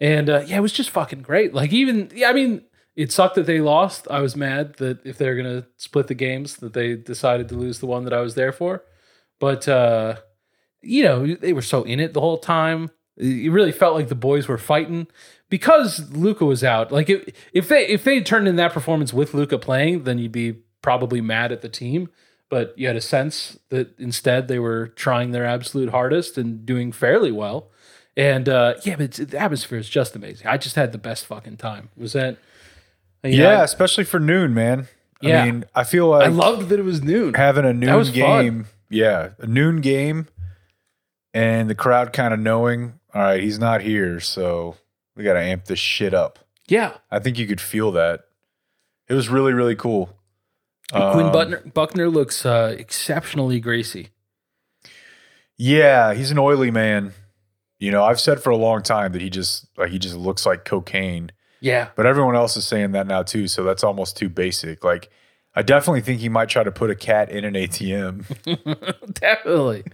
And 0.00 0.28
uh, 0.28 0.42
yeah, 0.46 0.58
it 0.58 0.60
was 0.60 0.72
just 0.72 0.90
fucking 0.90 1.22
great. 1.22 1.54
Like 1.54 1.72
even, 1.72 2.10
yeah, 2.14 2.28
I 2.28 2.32
mean, 2.32 2.62
it 2.96 3.12
sucked 3.12 3.34
that 3.34 3.46
they 3.46 3.60
lost. 3.60 4.08
I 4.10 4.20
was 4.20 4.34
mad 4.34 4.76
that 4.76 5.04
if 5.04 5.18
they're 5.18 5.36
gonna 5.36 5.66
split 5.76 6.08
the 6.08 6.14
games, 6.14 6.56
that 6.56 6.72
they 6.72 6.96
decided 6.96 7.48
to 7.50 7.54
lose 7.54 7.78
the 7.78 7.86
one 7.86 8.04
that 8.04 8.14
I 8.14 8.20
was 8.20 8.34
there 8.34 8.52
for. 8.52 8.82
But 9.38 9.68
uh, 9.68 10.16
you 10.82 11.04
know, 11.04 11.34
they 11.34 11.52
were 11.52 11.62
so 11.62 11.82
in 11.82 12.00
it 12.00 12.14
the 12.14 12.20
whole 12.20 12.38
time. 12.38 12.90
It 13.18 13.52
really 13.52 13.72
felt 13.72 13.94
like 13.94 14.08
the 14.08 14.14
boys 14.14 14.48
were 14.48 14.58
fighting 14.58 15.06
because 15.48 16.10
Luka 16.10 16.44
was 16.44 16.64
out. 16.64 16.90
Like 16.90 17.10
if 17.10 17.28
if 17.52 17.68
they 17.68 17.86
if 17.86 18.04
they 18.04 18.20
turned 18.20 18.48
in 18.48 18.56
that 18.56 18.72
performance 18.72 19.12
with 19.12 19.34
Luka 19.34 19.58
playing, 19.58 20.04
then 20.04 20.18
you'd 20.18 20.32
be 20.32 20.60
probably 20.82 21.20
mad 21.20 21.52
at 21.52 21.60
the 21.60 21.68
team. 21.68 22.08
But 22.48 22.78
you 22.78 22.86
had 22.86 22.96
a 22.96 23.00
sense 23.00 23.58
that 23.70 23.98
instead 23.98 24.48
they 24.48 24.58
were 24.58 24.88
trying 24.88 25.32
their 25.32 25.44
absolute 25.44 25.90
hardest 25.90 26.38
and 26.38 26.64
doing 26.64 26.92
fairly 26.92 27.32
well. 27.32 27.70
And 28.16 28.48
uh, 28.48 28.74
yeah, 28.84 28.96
but 28.96 29.12
the 29.12 29.38
atmosphere 29.38 29.78
is 29.78 29.88
just 29.88 30.16
amazing. 30.16 30.46
I 30.46 30.56
just 30.56 30.76
had 30.76 30.92
the 30.92 30.98
best 30.98 31.26
fucking 31.26 31.56
time. 31.58 31.90
Was 31.96 32.14
that? 32.14 32.38
You 33.32 33.38
know, 33.38 33.50
Yeah, 33.50 33.62
especially 33.62 34.04
for 34.04 34.18
noon, 34.20 34.54
man. 34.54 34.88
Yeah. 35.20 35.42
I 35.42 35.46
mean, 35.46 35.64
I 35.74 35.84
feel 35.84 36.08
like 36.08 36.24
I 36.24 36.28
loved 36.28 36.68
that 36.68 36.78
it 36.78 36.84
was 36.84 37.02
noon. 37.02 37.34
having 37.34 37.64
a 37.64 37.72
noon 37.72 37.94
was 37.96 38.08
fun. 38.10 38.16
game. 38.44 38.66
Yeah, 38.90 39.30
a 39.38 39.46
noon 39.46 39.80
game, 39.80 40.28
and 41.34 41.68
the 41.70 41.74
crowd 41.74 42.12
kind 42.12 42.32
of 42.34 42.38
knowing, 42.40 43.00
all 43.14 43.22
right, 43.22 43.42
he's 43.42 43.58
not 43.58 43.80
here, 43.80 44.20
so 44.20 44.76
we 45.16 45.24
got 45.24 45.32
to 45.34 45.40
amp 45.40 45.64
this 45.64 45.78
shit 45.78 46.14
up. 46.14 46.38
Yeah, 46.68 46.94
I 47.10 47.18
think 47.18 47.38
you 47.38 47.46
could 47.46 47.60
feel 47.60 47.92
that. 47.92 48.20
It 49.08 49.14
was 49.14 49.28
really, 49.28 49.52
really 49.52 49.76
cool. 49.76 50.10
Quinn 50.90 51.26
Um, 51.26 51.32
Buckner, 51.32 51.62
Buckner 51.74 52.08
looks 52.08 52.44
uh, 52.46 52.74
exceptionally 52.78 53.58
greasy. 53.58 54.08
Yeah, 55.56 56.14
he's 56.14 56.30
an 56.30 56.38
oily 56.38 56.70
man. 56.70 57.12
You 57.78 57.90
know, 57.90 58.04
I've 58.04 58.20
said 58.20 58.42
for 58.42 58.50
a 58.50 58.56
long 58.56 58.82
time 58.82 59.12
that 59.12 59.22
he 59.22 59.30
just 59.30 59.66
like 59.76 59.90
he 59.90 59.98
just 59.98 60.16
looks 60.16 60.46
like 60.46 60.64
cocaine. 60.64 61.30
Yeah, 61.60 61.88
But 61.96 62.06
everyone 62.06 62.36
else 62.36 62.56
is 62.56 62.66
saying 62.66 62.92
that 62.92 63.06
now 63.06 63.22
too, 63.22 63.48
so 63.48 63.64
that's 63.64 63.82
almost 63.82 64.16
too 64.16 64.28
basic. 64.28 64.84
Like 64.84 65.10
I 65.54 65.62
definitely 65.62 66.02
think 66.02 66.20
he 66.20 66.28
might 66.28 66.48
try 66.50 66.62
to 66.62 66.70
put 66.72 66.90
a 66.90 66.94
cat 66.94 67.30
in 67.30 67.44
an 67.44 67.54
ATM. 67.54 68.24
definitely. 69.14 69.84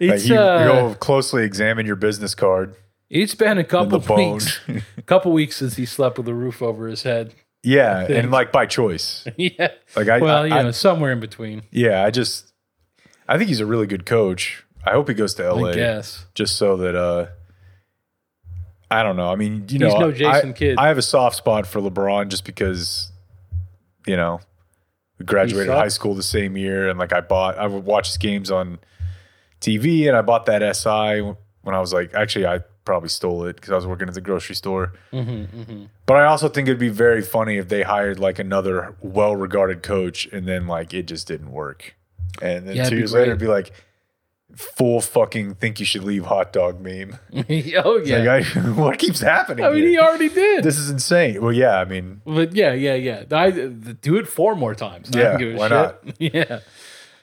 Like 0.00 0.26
you, 0.26 0.36
uh, 0.36 0.64
you'll 0.64 0.94
closely 0.94 1.44
examine 1.44 1.86
your 1.86 1.96
business 1.96 2.34
card. 2.34 2.74
it's 3.10 3.34
been 3.34 3.58
a 3.58 3.64
couple 3.64 3.98
weeks, 4.16 4.60
a 4.98 5.02
couple 5.06 5.32
weeks 5.32 5.56
since 5.56 5.76
he 5.76 5.86
slept 5.86 6.18
with 6.18 6.28
a 6.28 6.34
roof 6.34 6.62
over 6.62 6.86
his 6.88 7.02
head. 7.02 7.34
Yeah, 7.62 8.06
and 8.08 8.30
like 8.30 8.52
by 8.52 8.66
choice. 8.66 9.26
yeah, 9.36 9.68
Like 9.96 10.08
I, 10.08 10.18
well, 10.18 10.42
I- 10.44 10.46
you 10.46 10.54
I- 10.54 10.62
know, 10.62 10.70
somewhere 10.70 11.12
in 11.12 11.20
between. 11.20 11.62
yeah, 11.70 12.04
I 12.04 12.10
just 12.10 12.52
I 13.28 13.36
think 13.38 13.48
he's 13.48 13.60
a 13.60 13.66
really 13.66 13.86
good 13.86 14.06
coach. 14.06 14.64
I 14.84 14.92
hope 14.92 15.08
he 15.08 15.14
goes 15.14 15.34
to 15.34 15.52
LA 15.52 15.70
I 15.70 15.74
guess. 15.74 16.26
just 16.34 16.56
so 16.56 16.76
that 16.76 16.94
uh 16.94 17.26
I 18.90 19.02
don't 19.02 19.16
know. 19.16 19.30
I 19.30 19.36
mean, 19.36 19.64
you 19.68 19.78
know, 19.78 19.90
He's 19.90 19.98
no 19.98 20.12
Jason 20.12 20.50
I, 20.50 20.52
Kidd. 20.52 20.78
I 20.78 20.88
have 20.88 20.98
a 20.98 21.02
soft 21.02 21.36
spot 21.36 21.66
for 21.66 21.80
LeBron 21.80 22.28
just 22.28 22.44
because 22.44 23.10
you 24.06 24.16
know, 24.16 24.40
we 25.18 25.26
graduated 25.26 25.72
high 25.72 25.88
school 25.88 26.14
the 26.14 26.22
same 26.22 26.56
year 26.56 26.88
and 26.88 26.98
like 26.98 27.12
I 27.12 27.20
bought 27.20 27.58
I 27.58 27.66
would 27.66 27.84
watch 27.84 28.08
his 28.08 28.16
games 28.16 28.50
on 28.50 28.78
TV 29.60 30.06
and 30.08 30.16
I 30.16 30.22
bought 30.22 30.46
that 30.46 30.76
SI 30.76 31.22
when 31.62 31.74
I 31.74 31.80
was 31.80 31.92
like 31.92 32.14
actually 32.14 32.46
I 32.46 32.60
probably 32.84 33.08
stole 33.08 33.44
it 33.46 33.56
because 33.56 33.72
I 33.72 33.74
was 33.74 33.86
working 33.86 34.08
at 34.08 34.14
the 34.14 34.20
grocery 34.20 34.54
store. 34.54 34.92
Mm-hmm, 35.12 35.86
But 36.06 36.16
I 36.18 36.26
also 36.26 36.48
think 36.48 36.68
it'd 36.68 36.78
be 36.78 36.88
very 36.88 37.20
funny 37.20 37.56
if 37.56 37.68
they 37.68 37.82
hired 37.82 38.20
like 38.20 38.38
another 38.38 38.94
well-regarded 39.00 39.82
coach 39.82 40.26
and 40.26 40.46
then 40.46 40.68
like 40.68 40.94
it 40.94 41.06
just 41.06 41.26
didn't 41.26 41.50
work. 41.50 41.96
And 42.40 42.68
then 42.68 42.76
Yeah, 42.76 42.88
two 42.88 42.96
years 42.96 43.12
later, 43.12 43.32
it'd 43.32 43.40
be 43.40 43.48
like 43.48 43.72
full 44.56 45.00
fucking 45.00 45.54
think 45.56 45.78
you 45.78 45.86
should 45.86 46.02
leave 46.04 46.24
hot 46.24 46.52
dog 46.52 46.80
meme. 46.80 47.18
oh 47.34 47.98
yeah. 48.04 48.18
Like, 48.18 48.56
I, 48.56 48.60
what 48.72 48.98
keeps 48.98 49.20
happening? 49.20 49.64
I 49.64 49.68
mean, 49.70 49.82
here? 49.82 49.88
he 49.90 49.98
already 49.98 50.28
did. 50.28 50.64
this 50.64 50.78
is 50.78 50.90
insane. 50.90 51.40
Well, 51.42 51.52
yeah, 51.52 51.78
I 51.78 51.84
mean, 51.84 52.22
But 52.24 52.54
yeah, 52.54 52.72
yeah, 52.72 52.94
yeah. 52.94 53.24
I 53.30 53.50
do 53.50 54.16
it 54.16 54.26
four 54.26 54.54
more 54.56 54.74
times. 54.74 55.10
I 55.14 55.18
Yeah, 55.18 55.28
don't 55.30 55.38
give 55.38 55.54
a 55.54 55.58
why 55.58 55.68
shit. 55.68 56.32
Yeah. 56.34 56.60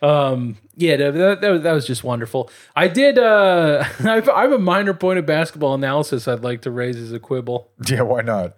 Um, 0.01 0.57
yeah, 0.75 0.97
that, 0.97 1.39
that, 1.41 1.63
that 1.63 1.71
was- 1.71 1.87
just 1.87 2.03
wonderful. 2.03 2.49
I 2.75 2.87
did. 2.89 3.17
Uh, 3.17 3.83
I 4.03 4.15
have 4.21 4.51
a 4.51 4.59
minor 4.59 4.93
point 4.93 5.17
of 5.17 5.25
basketball 5.25 5.73
analysis 5.75 6.27
I'd 6.27 6.41
like 6.43 6.61
to 6.63 6.71
raise 6.71 6.97
as 6.97 7.11
a 7.13 7.19
quibble. 7.19 7.69
yeah, 7.87 8.01
why 8.01 8.21
not? 8.21 8.57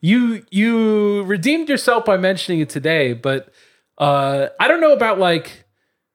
You 0.00 0.44
you 0.50 1.22
redeemed 1.24 1.68
yourself 1.68 2.04
by 2.06 2.16
mentioning 2.16 2.60
it 2.60 2.70
today, 2.70 3.12
but 3.12 3.52
uh, 3.98 4.48
I 4.58 4.66
don't 4.66 4.80
know 4.80 4.92
about 4.92 5.18
like 5.18 5.64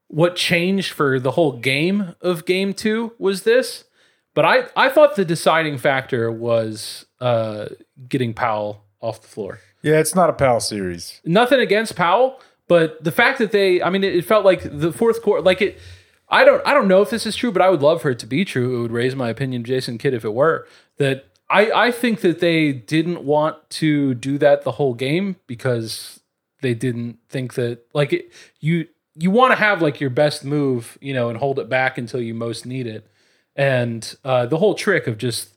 what 0.07 0.35
changed 0.35 0.91
for 0.91 1.19
the 1.19 1.31
whole 1.31 1.53
game 1.53 2.15
of 2.21 2.45
game 2.45 2.73
two 2.73 3.13
was 3.17 3.43
this, 3.43 3.85
but 4.33 4.45
I 4.45 4.67
I 4.75 4.89
thought 4.89 5.15
the 5.15 5.25
deciding 5.25 5.77
factor 5.77 6.31
was 6.31 7.05
uh, 7.19 7.67
getting 8.07 8.33
Powell 8.33 8.83
off 9.01 9.21
the 9.21 9.27
floor. 9.27 9.59
Yeah, 9.81 9.99
it's 9.99 10.15
not 10.15 10.29
a 10.29 10.33
Powell 10.33 10.59
series. 10.59 11.21
nothing 11.25 11.59
against 11.59 11.95
Powell, 11.95 12.39
but 12.67 13.03
the 13.03 13.11
fact 13.11 13.37
that 13.37 13.51
they, 13.51 13.81
I 13.83 13.89
mean, 13.91 14.03
it, 14.03 14.15
it 14.15 14.25
felt 14.25 14.43
like 14.43 14.61
the 14.63 14.91
fourth 14.91 15.21
quarter, 15.21 15.41
like 15.41 15.61
it. 15.61 15.79
I 16.27 16.43
don't, 16.43 16.65
I 16.65 16.73
don't 16.73 16.87
know 16.87 17.03
if 17.03 17.11
this 17.11 17.27
is 17.27 17.35
true, 17.35 17.51
but 17.51 17.61
I 17.61 17.69
would 17.69 17.83
love 17.83 18.01
for 18.01 18.09
it 18.09 18.17
to 18.17 18.25
be 18.25 18.43
true. 18.43 18.79
It 18.79 18.81
would 18.81 18.91
raise 18.91 19.15
my 19.15 19.29
opinion, 19.29 19.63
Jason 19.63 19.99
Kidd, 19.99 20.13
if 20.15 20.25
it 20.25 20.33
were 20.33 20.67
that. 20.97 21.25
I, 21.47 21.71
I 21.71 21.91
think 21.91 22.21
that 22.21 22.39
they 22.39 22.71
didn't 22.71 23.23
want 23.23 23.69
to 23.69 24.15
do 24.15 24.39
that 24.39 24.63
the 24.63 24.71
whole 24.71 24.95
game 24.95 25.35
because 25.45 26.19
they 26.63 26.73
didn't 26.73 27.19
think 27.29 27.53
that 27.53 27.85
like 27.93 28.11
it, 28.11 28.31
you 28.59 28.87
you 29.15 29.32
want 29.32 29.51
to 29.51 29.56
have 29.58 29.82
like 29.82 29.99
your 29.99 30.10
best 30.10 30.43
move, 30.43 30.97
you 31.01 31.13
know, 31.13 31.30
and 31.30 31.38
hold 31.38 31.60
it 31.60 31.69
back 31.69 31.97
until 31.97 32.21
you 32.21 32.34
most 32.34 32.65
need 32.65 32.88
it. 32.88 33.08
And 33.56 34.15
uh, 34.23 34.45
the 34.47 34.58
whole 34.58 34.75
trick 34.75 35.08
of 35.08 35.17
just 35.17 35.56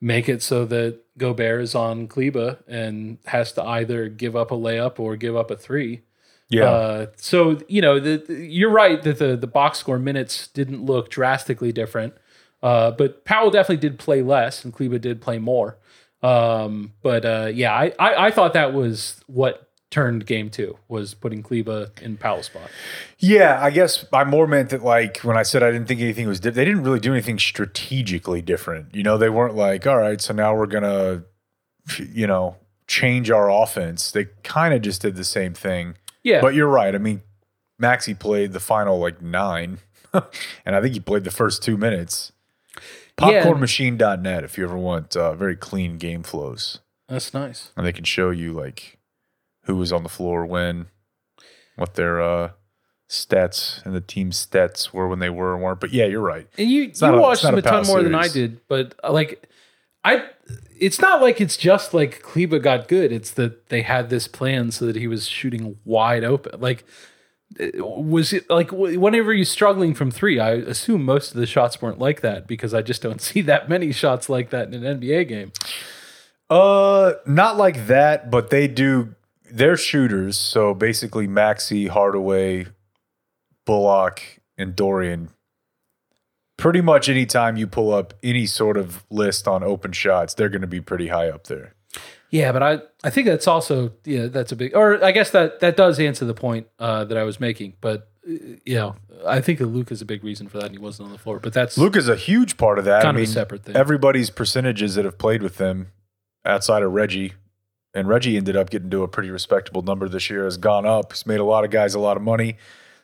make 0.00 0.28
it 0.28 0.42
so 0.42 0.64
that 0.66 1.00
Gobert 1.18 1.62
is 1.62 1.74
on 1.74 2.08
Kleber 2.08 2.58
and 2.66 3.18
has 3.26 3.52
to 3.52 3.62
either 3.62 4.08
give 4.08 4.36
up 4.36 4.50
a 4.50 4.54
layup 4.54 4.98
or 4.98 5.16
give 5.16 5.36
up 5.36 5.50
a 5.50 5.56
three. 5.56 6.02
Yeah, 6.48 6.64
Uh, 6.70 7.06
so 7.16 7.58
you 7.68 7.80
know, 7.80 7.98
the, 7.98 8.18
the- 8.18 8.34
you're 8.46 8.70
right 8.70 9.02
that 9.02 9.18
the 9.18 9.36
the 9.36 9.46
box 9.46 9.78
score 9.78 9.98
minutes 9.98 10.48
didn't 10.48 10.84
look 10.84 11.08
drastically 11.10 11.72
different, 11.72 12.14
uh, 12.62 12.90
but 12.92 13.24
Powell 13.24 13.50
definitely 13.50 13.78
did 13.88 13.98
play 13.98 14.22
less, 14.22 14.64
and 14.64 14.72
Kleber 14.72 14.98
did 14.98 15.20
play 15.22 15.38
more. 15.38 15.78
Um, 16.22 16.92
but 17.02 17.24
uh, 17.24 17.50
yeah, 17.52 17.72
I, 17.74 17.92
I 17.98 18.26
I 18.26 18.30
thought 18.30 18.52
that 18.54 18.72
was 18.74 19.20
what 19.26 19.68
turned 19.94 20.26
game 20.26 20.50
two 20.50 20.76
was 20.88 21.14
putting 21.14 21.42
Kleber 21.42 21.92
in 22.02 22.16
Powell's 22.16 22.46
spot. 22.46 22.68
yeah. 23.18 23.58
I 23.62 23.70
guess 23.70 24.04
I 24.12 24.24
more 24.24 24.46
meant 24.48 24.70
that 24.70 24.82
like 24.82 25.18
when 25.18 25.36
I 25.36 25.44
said 25.44 25.62
I 25.62 25.70
didn't 25.70 25.86
think 25.86 26.00
anything 26.00 26.26
was. 26.26 26.40
Di- 26.40 26.50
they 26.50 26.64
didn't 26.64 26.82
really 26.82 26.98
do 27.00 27.12
anything 27.12 27.38
strategically 27.38 28.42
different. 28.42 28.94
You 28.94 29.04
know, 29.04 29.16
they 29.16 29.30
weren't 29.30 29.54
like, 29.54 29.86
all 29.86 29.96
right, 29.98 30.20
so 30.20 30.34
now 30.34 30.54
we're 30.56 30.66
gonna, 30.66 31.22
you 31.98 32.26
know, 32.26 32.56
change 32.88 33.30
our 33.30 33.48
offense. 33.50 34.10
They 34.10 34.26
kind 34.42 34.74
of 34.74 34.82
just 34.82 35.00
did 35.02 35.14
the 35.14 35.24
same 35.24 35.54
thing. 35.54 35.94
Yeah, 36.24 36.40
But 36.40 36.54
you're 36.54 36.68
right. 36.68 36.94
I 36.94 36.98
mean, 36.98 37.22
Maxi 37.80 38.18
played 38.18 38.52
the 38.52 38.60
final 38.60 38.98
like 38.98 39.22
nine, 39.22 39.78
and 40.12 40.74
I 40.74 40.80
think 40.80 40.94
he 40.94 41.00
played 41.00 41.24
the 41.24 41.30
first 41.30 41.62
two 41.62 41.76
minutes. 41.76 42.32
Popcornmachine.net 43.16 44.42
if 44.42 44.58
you 44.58 44.64
ever 44.64 44.76
want 44.76 45.16
uh, 45.16 45.34
very 45.34 45.54
clean 45.56 45.98
game 45.98 46.22
flows. 46.22 46.80
That's 47.08 47.32
nice. 47.32 47.70
And 47.76 47.86
they 47.86 47.92
can 47.92 48.04
show 48.04 48.30
you 48.30 48.52
like 48.52 48.98
who 49.64 49.76
was 49.76 49.92
on 49.92 50.02
the 50.02 50.08
floor 50.08 50.46
when, 50.46 50.86
what 51.76 51.94
their 51.94 52.20
uh, 52.22 52.50
stats 53.08 53.84
and 53.84 53.94
the 53.94 54.00
team 54.00 54.30
stats 54.30 54.92
were 54.92 55.08
when 55.08 55.18
they 55.18 55.30
were 55.30 55.54
and 55.54 55.62
weren't. 55.62 55.80
But 55.80 55.92
yeah, 55.92 56.06
you're 56.06 56.20
right. 56.20 56.46
And 56.58 56.70
you 56.70 56.82
you 56.84 56.92
not 57.00 57.14
a- 57.14 57.20
watched 57.20 57.42
them 57.42 57.54
a 57.54 57.58
a 57.58 57.62
ton 57.62 57.86
more 57.86 58.02
than 58.02 58.14
I 58.14 58.28
did, 58.28 58.60
but 58.68 58.94
uh, 59.02 59.12
like 59.12 59.48
I 60.04 60.24
it's 60.78 61.00
not 61.00 61.22
like 61.22 61.40
it's 61.40 61.56
just 61.56 61.94
like 61.94 62.22
Kleber 62.22 62.58
got 62.58 62.88
good. 62.88 63.12
It's 63.12 63.30
that 63.32 63.68
they 63.68 63.82
had 63.82 64.10
this 64.10 64.28
plan 64.28 64.70
so 64.70 64.86
that 64.86 64.96
he 64.96 65.06
was 65.06 65.28
shooting 65.28 65.76
wide 65.84 66.24
open. 66.24 66.60
Like 66.60 66.84
uh, 67.60 67.84
was 67.84 68.32
it 68.32 68.48
like 68.50 68.70
whenever 68.72 69.32
you're 69.32 69.44
struggling 69.44 69.94
from 69.94 70.10
three, 70.10 70.40
I 70.40 70.52
assume 70.52 71.04
most 71.04 71.34
of 71.34 71.40
the 71.40 71.46
shots 71.46 71.80
weren't 71.80 71.98
like 71.98 72.20
that 72.22 72.46
because 72.46 72.74
I 72.74 72.82
just 72.82 73.02
don't 73.02 73.20
see 73.22 73.40
that 73.42 73.68
many 73.68 73.92
shots 73.92 74.28
like 74.28 74.50
that 74.50 74.72
in 74.72 74.84
an 74.84 75.00
NBA 75.00 75.28
game. 75.28 75.52
Uh, 76.50 77.14
not 77.26 77.56
like 77.56 77.86
that, 77.86 78.30
but 78.30 78.50
they 78.50 78.68
do. 78.68 79.14
They're 79.54 79.76
shooters, 79.76 80.36
so 80.36 80.74
basically 80.74 81.28
Maxi, 81.28 81.88
Hardaway, 81.88 82.66
Bullock, 83.64 84.40
and 84.58 84.74
Dorian. 84.74 85.30
Pretty 86.56 86.80
much 86.80 87.08
anytime 87.08 87.56
you 87.56 87.66
pull 87.68 87.94
up 87.94 88.14
any 88.22 88.46
sort 88.46 88.76
of 88.76 89.04
list 89.10 89.46
on 89.46 89.62
open 89.62 89.92
shots, 89.92 90.34
they're 90.34 90.48
going 90.48 90.60
to 90.62 90.66
be 90.66 90.80
pretty 90.80 91.08
high 91.08 91.28
up 91.28 91.46
there. 91.46 91.74
Yeah, 92.30 92.50
but 92.50 92.62
I, 92.64 92.80
I 93.04 93.10
think 93.10 93.28
that's 93.28 93.46
also 93.46 93.92
yeah 94.04 94.26
that's 94.26 94.50
a 94.50 94.56
big 94.56 94.74
or 94.74 95.02
I 95.04 95.12
guess 95.12 95.30
that 95.30 95.60
that 95.60 95.76
does 95.76 96.00
answer 96.00 96.24
the 96.24 96.34
point 96.34 96.66
uh, 96.80 97.04
that 97.04 97.16
I 97.16 97.22
was 97.22 97.38
making. 97.38 97.74
But 97.80 98.08
uh, 98.28 98.32
you 98.64 98.74
know 98.74 98.96
I 99.24 99.40
think 99.40 99.60
that 99.60 99.66
Luka 99.66 99.94
is 99.94 100.02
a 100.02 100.04
big 100.04 100.24
reason 100.24 100.48
for 100.48 100.58
that 100.58 100.66
and 100.66 100.74
he 100.74 100.78
wasn't 100.78 101.06
on 101.06 101.12
the 101.12 101.18
floor. 101.18 101.38
But 101.38 101.52
that's 101.52 101.78
Luka 101.78 102.00
is 102.00 102.08
a 102.08 102.16
huge 102.16 102.56
part 102.56 102.80
of 102.80 102.86
that. 102.86 103.02
Kind 103.02 103.16
I 103.16 103.20
of 103.20 103.28
a 103.28 103.30
separate 103.30 103.62
thing. 103.62 103.76
Everybody's 103.76 104.30
percentages 104.30 104.96
that 104.96 105.04
have 105.04 105.16
played 105.16 105.44
with 105.44 105.58
them 105.58 105.92
outside 106.44 106.82
of 106.82 106.90
Reggie, 106.92 107.34
and 107.94 108.08
Reggie 108.08 108.36
ended 108.36 108.56
up 108.56 108.70
getting 108.70 108.90
to 108.90 109.02
a 109.02 109.08
pretty 109.08 109.30
respectable 109.30 109.82
number 109.82 110.08
this 110.08 110.28
year, 110.28 110.44
has 110.44 110.56
gone 110.56 110.84
up. 110.84 111.12
He's 111.12 111.26
made 111.26 111.40
a 111.40 111.44
lot 111.44 111.64
of 111.64 111.70
guys 111.70 111.94
a 111.94 112.00
lot 112.00 112.16
of 112.16 112.22
money. 112.22 112.56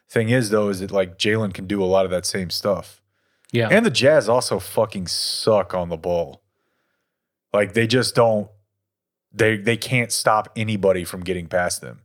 Thing 0.08 0.28
is, 0.30 0.50
though, 0.50 0.68
is 0.68 0.80
that 0.80 0.90
like 0.90 1.18
Jalen 1.18 1.54
can 1.54 1.66
do 1.66 1.82
a 1.82 1.86
lot 1.86 2.04
of 2.04 2.10
that 2.10 2.26
same 2.26 2.50
stuff. 2.50 3.00
yeah 3.52 3.68
And 3.70 3.86
the 3.86 3.90
Jazz 3.90 4.28
also 4.28 4.58
fucking 4.58 5.06
suck 5.06 5.72
on 5.72 5.88
the 5.88 5.96
ball. 5.96 6.42
Like 7.52 7.74
they 7.74 7.86
just 7.86 8.14
don't 8.14 8.48
they 9.32 9.56
they 9.56 9.76
can't 9.76 10.10
stop 10.10 10.50
anybody 10.56 11.04
from 11.04 11.20
getting 11.20 11.46
past 11.46 11.80
them. 11.80 12.00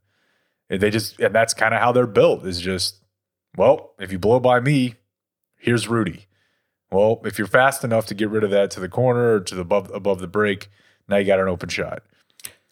And 0.70 0.82
they 0.82 0.92
just 0.92 1.20
and 1.20 1.34
that's 1.34 1.54
kind 1.54 1.74
of 1.74 1.82
how 1.82 1.92
they're 1.92 2.08
built 2.08 2.46
is 2.46 2.62
just 2.62 3.04
well, 3.58 3.94
if 4.00 4.12
you 4.12 4.20
blow 4.20 4.40
by 4.40 4.60
me, 4.60 4.96
here's 5.58 5.88
Rudy. 5.88 6.28
Well, 6.92 7.22
if 7.26 7.38
you're 7.38 7.48
fast 7.48 7.84
enough 7.84 8.06
to 8.08 8.14
get 8.14 8.30
rid 8.30 8.44
of 8.44 8.52
that 8.52 8.70
to 8.72 8.80
the 8.80 8.90
corner 8.90 9.36
or 9.36 9.40
to 9.40 9.56
the 9.56 9.62
above 9.62 9.90
above 9.94 10.20
the 10.20 10.28
break, 10.28 10.70
now 11.08 11.18
you 11.18 11.26
got 11.26 11.40
an 11.40 11.48
open 11.48 11.70
shot. 11.70 12.04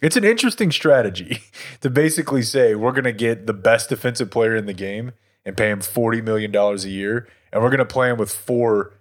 It's 0.04 0.18
an 0.18 0.26
interesting 0.26 0.70
strategy 0.70 1.42
to 1.82 1.90
basically 1.90 2.44
say 2.44 2.76
we're 2.76 2.92
going 2.92 3.06
to 3.06 3.14
get 3.14 3.48
the 3.48 3.54
best 3.54 3.90
defensive 3.90 4.30
player 4.30 4.56
in 4.56 4.66
the 4.66 4.74
game 4.74 5.14
and 5.46 5.56
pay 5.56 5.70
him 5.70 5.80
$40 5.80 6.22
million 6.24 6.54
a 6.54 6.76
year. 6.88 7.28
And 7.52 7.64
we're 7.64 7.70
going 7.70 7.80
to 7.80 7.86
play 7.86 8.10
him 8.10 8.18
with 8.18 8.32
four 8.32 8.94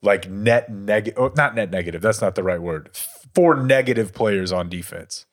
like 0.00 0.30
net 0.30 0.70
negative, 0.70 1.18
oh, 1.18 1.32
not 1.36 1.54
net 1.54 1.70
negative. 1.70 2.02
That's 2.02 2.20
not 2.20 2.36
the 2.36 2.42
right 2.42 2.62
word. 2.62 2.90
Four 3.34 3.56
negative 3.56 4.14
players 4.14 4.52
on 4.52 4.68
defense. 4.68 5.26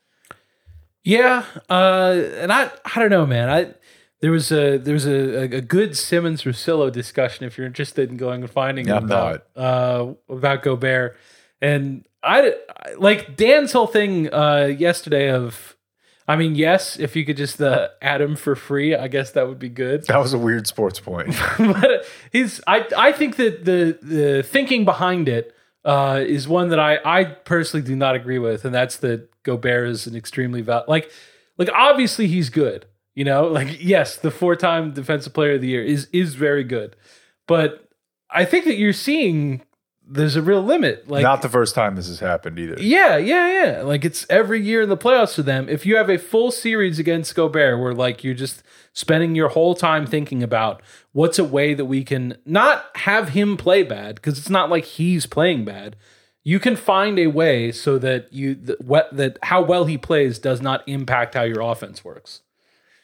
Yeah, 1.04 1.46
uh, 1.70 2.22
and 2.36 2.52
I 2.54 2.72
I 2.96 3.00
don't 3.00 3.10
know, 3.10 3.26
man. 3.26 3.50
I 3.50 3.74
there 4.22 4.32
was 4.32 4.52
a 4.52 4.78
there 4.78 4.94
was 4.94 5.08
a, 5.08 5.44
a 5.44 5.62
good 5.62 5.98
Simmons 5.98 6.44
Russillo 6.44 6.92
discussion. 6.92 7.46
If 7.46 7.58
you're 7.58 7.68
interested 7.68 8.10
in 8.10 8.18
going 8.18 8.42
and 8.42 8.50
finding 8.50 8.88
it 8.88 8.94
I'm 8.94 9.06
about 9.06 9.46
uh, 9.56 10.14
about 10.30 10.62
Gobert, 10.62 11.18
and 11.60 12.06
I 12.24 12.54
I- 12.86 12.94
like 12.98 13.36
Dan's 13.36 13.72
whole 13.72 13.88
thing 13.88 14.34
uh, 14.34 14.74
yesterday 14.78 15.30
of. 15.32 15.76
I 16.28 16.36
mean, 16.38 16.56
yes, 16.56 16.98
if 16.98 17.16
you 17.16 17.26
could 17.26 17.36
just 17.36 17.60
uh, 17.62 17.90
add 18.02 18.22
him 18.22 18.36
for 18.38 18.56
free, 18.56 18.96
I 18.96 19.10
guess 19.10 19.32
that 19.32 19.50
would 19.50 19.60
be 19.60 19.68
good. 19.68 20.06
That 20.08 20.20
was 20.20 20.34
a 20.34 20.38
weird 20.38 20.66
sports 20.66 21.00
point. 21.00 21.36
but 21.58 22.06
he's 22.32 22.62
I 22.68 22.86
I 22.96 23.12
think 23.12 23.36
that 23.36 23.66
the 23.66 23.98
the 24.02 24.44
thinking 24.44 24.86
behind 24.86 25.28
it 25.28 25.54
uh, 25.84 26.24
is 26.26 26.48
one 26.48 26.70
that 26.70 26.80
I 26.80 27.00
I 27.04 27.24
personally 27.26 27.86
do 27.86 27.96
not 27.96 28.16
agree 28.16 28.40
with, 28.40 28.64
and 28.64 28.74
that's 28.74 28.98
that 28.98 29.30
Gobert 29.44 29.90
is 29.90 30.08
an 30.08 30.16
extremely 30.16 30.62
val- 30.62 30.86
like 30.88 31.12
like 31.58 31.70
obviously 31.74 32.28
he's 32.28 32.50
good, 32.50 32.86
you 33.16 33.26
know, 33.26 33.48
like 33.48 33.84
yes, 33.84 34.16
the 34.16 34.32
four 34.32 34.56
time 34.56 34.92
defensive 34.94 35.34
player 35.34 35.56
of 35.56 35.62
the 35.62 35.68
year 35.68 35.84
is 35.84 36.08
is 36.14 36.36
very 36.36 36.64
good, 36.64 36.96
but 37.48 37.90
I 38.30 38.46
think 38.46 38.66
that 38.66 38.76
you're 38.76 38.94
seeing 38.94 39.64
there's 40.12 40.36
a 40.36 40.42
real 40.42 40.62
limit. 40.62 41.08
Like 41.10 41.24
not 41.24 41.42
the 41.42 41.50
first 41.50 41.74
time 41.74 41.96
this 41.96 42.08
has 42.08 42.20
happened 42.20 42.60
either. 42.60 42.76
yeah, 42.80 43.18
yeah, 43.18 43.64
yeah. 43.64 43.82
Like 43.82 44.04
it's 44.04 44.26
every 44.30 44.62
year 44.62 44.82
in 44.82 44.90
the 44.90 44.98
playoffs 44.98 45.36
for 45.36 45.42
them. 45.42 45.70
If 45.70 45.86
you 45.86 45.96
have 45.96 46.10
a 46.10 46.18
full 46.18 46.52
series 46.52 47.00
against 47.00 47.34
Gobert 47.34 47.80
where 47.80 47.94
like 47.94 48.24
you're 48.24 48.34
just 48.34 48.62
spending 48.94 49.36
your 49.36 49.50
whole 49.50 49.74
time 49.74 50.06
thinking 50.06 50.44
about 50.44 50.82
what's 51.14 51.40
a 51.40 51.44
way 51.44 51.74
that 51.74 51.86
we 51.86 52.04
can 52.04 52.38
not 52.46 52.86
have 52.96 53.30
him 53.30 53.56
play 53.56 53.84
bad 53.84 54.16
because 54.16 54.38
it's 54.38 54.50
not 54.50 54.70
like 54.70 54.84
he's 54.84 55.26
playing 55.26 55.64
bad. 55.64 55.96
You 56.44 56.60
can 56.60 56.76
find 56.76 57.18
a 57.18 57.28
way 57.28 57.72
so 57.72 57.98
that 58.00 58.34
you 58.34 58.56
that, 58.56 58.82
what, 58.82 59.16
that 59.16 59.38
how 59.44 59.62
well 59.62 59.86
he 59.86 59.98
plays 59.98 60.40
does 60.40 60.62
not 60.62 60.84
impact 60.88 61.36
how 61.36 61.44
your 61.44 61.62
offense 61.62 62.04
works. 62.04 62.42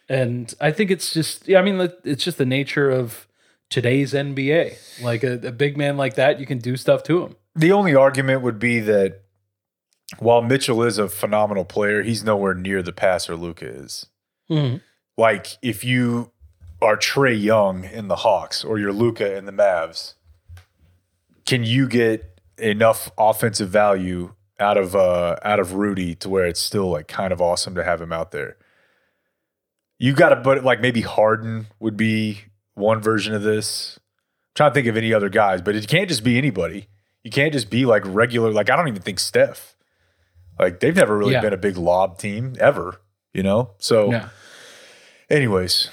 And 0.10 0.54
I 0.60 0.72
think 0.72 0.91
it's 0.91 1.13
just 1.13 1.48
yeah, 1.48 1.60
I 1.60 1.62
mean 1.62 1.89
it's 2.04 2.24
just 2.24 2.38
the 2.38 2.46
nature 2.46 2.89
of 2.89 3.26
today's 3.69 4.13
NBA. 4.13 5.01
Like 5.03 5.23
a, 5.23 5.34
a 5.47 5.51
big 5.51 5.77
man 5.77 5.97
like 5.97 6.15
that, 6.15 6.39
you 6.39 6.45
can 6.45 6.60
do 6.60 6.77
stuff 6.77 7.03
to 7.03 7.23
him. 7.23 7.36
The 7.56 7.71
only 7.71 7.95
argument 7.95 8.41
would 8.41 8.60
be 8.60 8.80
that 8.82 9.21
while 10.19 10.41
Mitchell 10.41 10.84
is 10.84 10.97
a 10.97 11.10
phenomenal 11.10 11.65
player, 11.65 12.03
he's 12.03 12.23
nowhere 12.23 12.53
near 12.53 12.82
the 12.82 12.93
passer 12.93 13.36
Luka 13.36 13.65
is. 13.67 14.06
Like 15.17 15.58
if 15.62 15.84
you 15.84 16.32
are 16.82 16.95
Trae 16.95 17.39
Young 17.41 17.84
in 17.84 18.08
the 18.08 18.17
Hawks 18.17 18.63
or 18.63 18.80
you're 18.80 18.93
Luka 18.93 19.36
in 19.36 19.45
the 19.45 19.51
Mavs, 19.51 20.13
can 21.45 21.63
you 21.63 21.88
get 21.88 22.39
enough 22.58 23.12
offensive 23.17 23.69
value 23.69 24.34
out 24.60 24.77
of 24.77 24.95
uh 24.95 25.36
out 25.43 25.60
of 25.60 25.73
Rudy 25.73 26.15
to 26.15 26.30
where 26.30 26.45
it's 26.45 26.60
still 26.60 26.89
like 26.89 27.08
kind 27.08 27.32
of 27.32 27.41
awesome 27.41 27.75
to 27.75 27.84
have 27.84 28.01
him 28.01 28.13
out 28.13 28.32
there? 28.32 28.58
You 29.99 30.13
got 30.13 30.30
to 30.30 30.36
but 30.38 30.63
like 30.63 30.80
maybe 30.80 31.01
Harden 31.01 31.67
would 31.80 31.97
be 31.97 32.43
one 32.77 33.01
version 33.01 33.33
of 33.33 33.41
this. 33.43 33.97
I'm 33.97 34.03
trying 34.55 34.69
to 34.71 34.73
think 34.75 34.87
of 34.87 34.97
any 34.97 35.13
other 35.13 35.29
guys, 35.29 35.61
but 35.61 35.75
it 35.75 35.87
can't 35.87 36.07
just 36.09 36.23
be 36.23 36.37
anybody. 36.37 36.87
You 37.23 37.31
can't 37.31 37.51
just 37.53 37.69
be 37.69 37.85
like 37.85 38.03
regular. 38.05 38.51
Like 38.51 38.69
I 38.69 38.75
don't 38.75 38.87
even 38.87 39.01
think 39.01 39.19
Steph. 39.19 39.75
Like 40.59 40.79
they've 40.79 40.95
never 40.95 41.17
really 41.17 41.33
Yeah. 41.33 41.41
been 41.41 41.53
a 41.53 41.57
big 41.57 41.77
lob 41.77 42.17
team 42.17 42.55
ever. 42.59 43.01
You 43.33 43.43
know. 43.43 43.71
So, 43.79 44.11
Yeah. 44.11 44.29
anyways, 45.29 45.89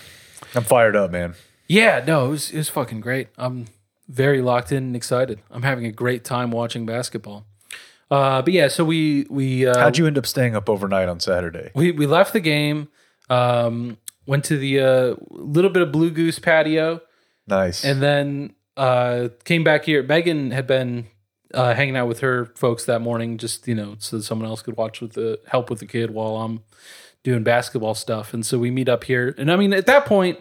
I'm 0.54 0.62
fired 0.64 0.96
up, 0.96 1.10
man. 1.10 1.34
Yeah, 1.66 2.02
no, 2.06 2.26
it 2.26 2.28
was, 2.30 2.50
it 2.50 2.56
was 2.58 2.68
fucking 2.68 3.00
great. 3.00 3.28
I'm 3.38 3.66
very 4.08 4.40
locked 4.42 4.70
in 4.72 4.78
and 4.84 4.96
excited. 4.96 5.40
I'm 5.50 5.62
having 5.62 5.86
a 5.86 5.92
great 5.92 6.24
time 6.24 6.50
watching 6.50 6.86
basketball. 6.86 7.46
Uh, 8.10 8.42
but 8.42 8.52
yeah, 8.52 8.68
so 8.68 8.84
we 8.84 9.26
we 9.30 9.66
uh, 9.66 9.78
How'd 9.78 9.96
you 9.98 10.06
end 10.06 10.18
up 10.18 10.26
staying 10.26 10.54
up 10.54 10.68
overnight 10.68 11.08
on 11.08 11.20
Saturday? 11.20 11.70
we 11.74 11.90
we 11.90 12.06
left 12.06 12.32
the 12.34 12.40
game, 12.40 12.88
um, 13.30 13.96
went 14.26 14.44
to 14.44 14.56
the 14.56 14.80
uh, 14.80 15.14
little 15.30 15.70
bit 15.70 15.82
of 15.82 15.92
Blue 15.92 16.10
Goose 16.10 16.38
patio, 16.38 17.00
Nice. 17.46 17.84
and 17.84 18.02
then 18.02 18.54
uh, 18.76 19.28
came 19.44 19.64
back 19.64 19.84
here. 19.84 20.02
Megan 20.02 20.50
had 20.50 20.66
been 20.66 21.06
uh, 21.52 21.74
hanging 21.74 21.96
out 21.96 22.08
with 22.08 22.20
her 22.20 22.46
folks 22.56 22.84
that 22.86 23.00
morning, 23.00 23.38
just 23.38 23.68
you 23.68 23.74
know, 23.74 23.96
so 23.98 24.16
that 24.18 24.22
someone 24.24 24.48
else 24.48 24.62
could 24.62 24.76
watch 24.76 25.00
with 25.00 25.12
the 25.12 25.40
help 25.48 25.70
with 25.70 25.78
the 25.80 25.86
kid 25.86 26.10
while 26.12 26.36
I'm 26.36 26.62
doing 27.22 27.42
basketball 27.42 27.94
stuff. 27.94 28.34
And 28.34 28.44
so 28.44 28.58
we 28.58 28.70
meet 28.70 28.88
up 28.88 29.04
here. 29.04 29.34
And 29.38 29.50
I 29.50 29.56
mean, 29.56 29.72
at 29.72 29.86
that 29.86 30.04
point, 30.04 30.38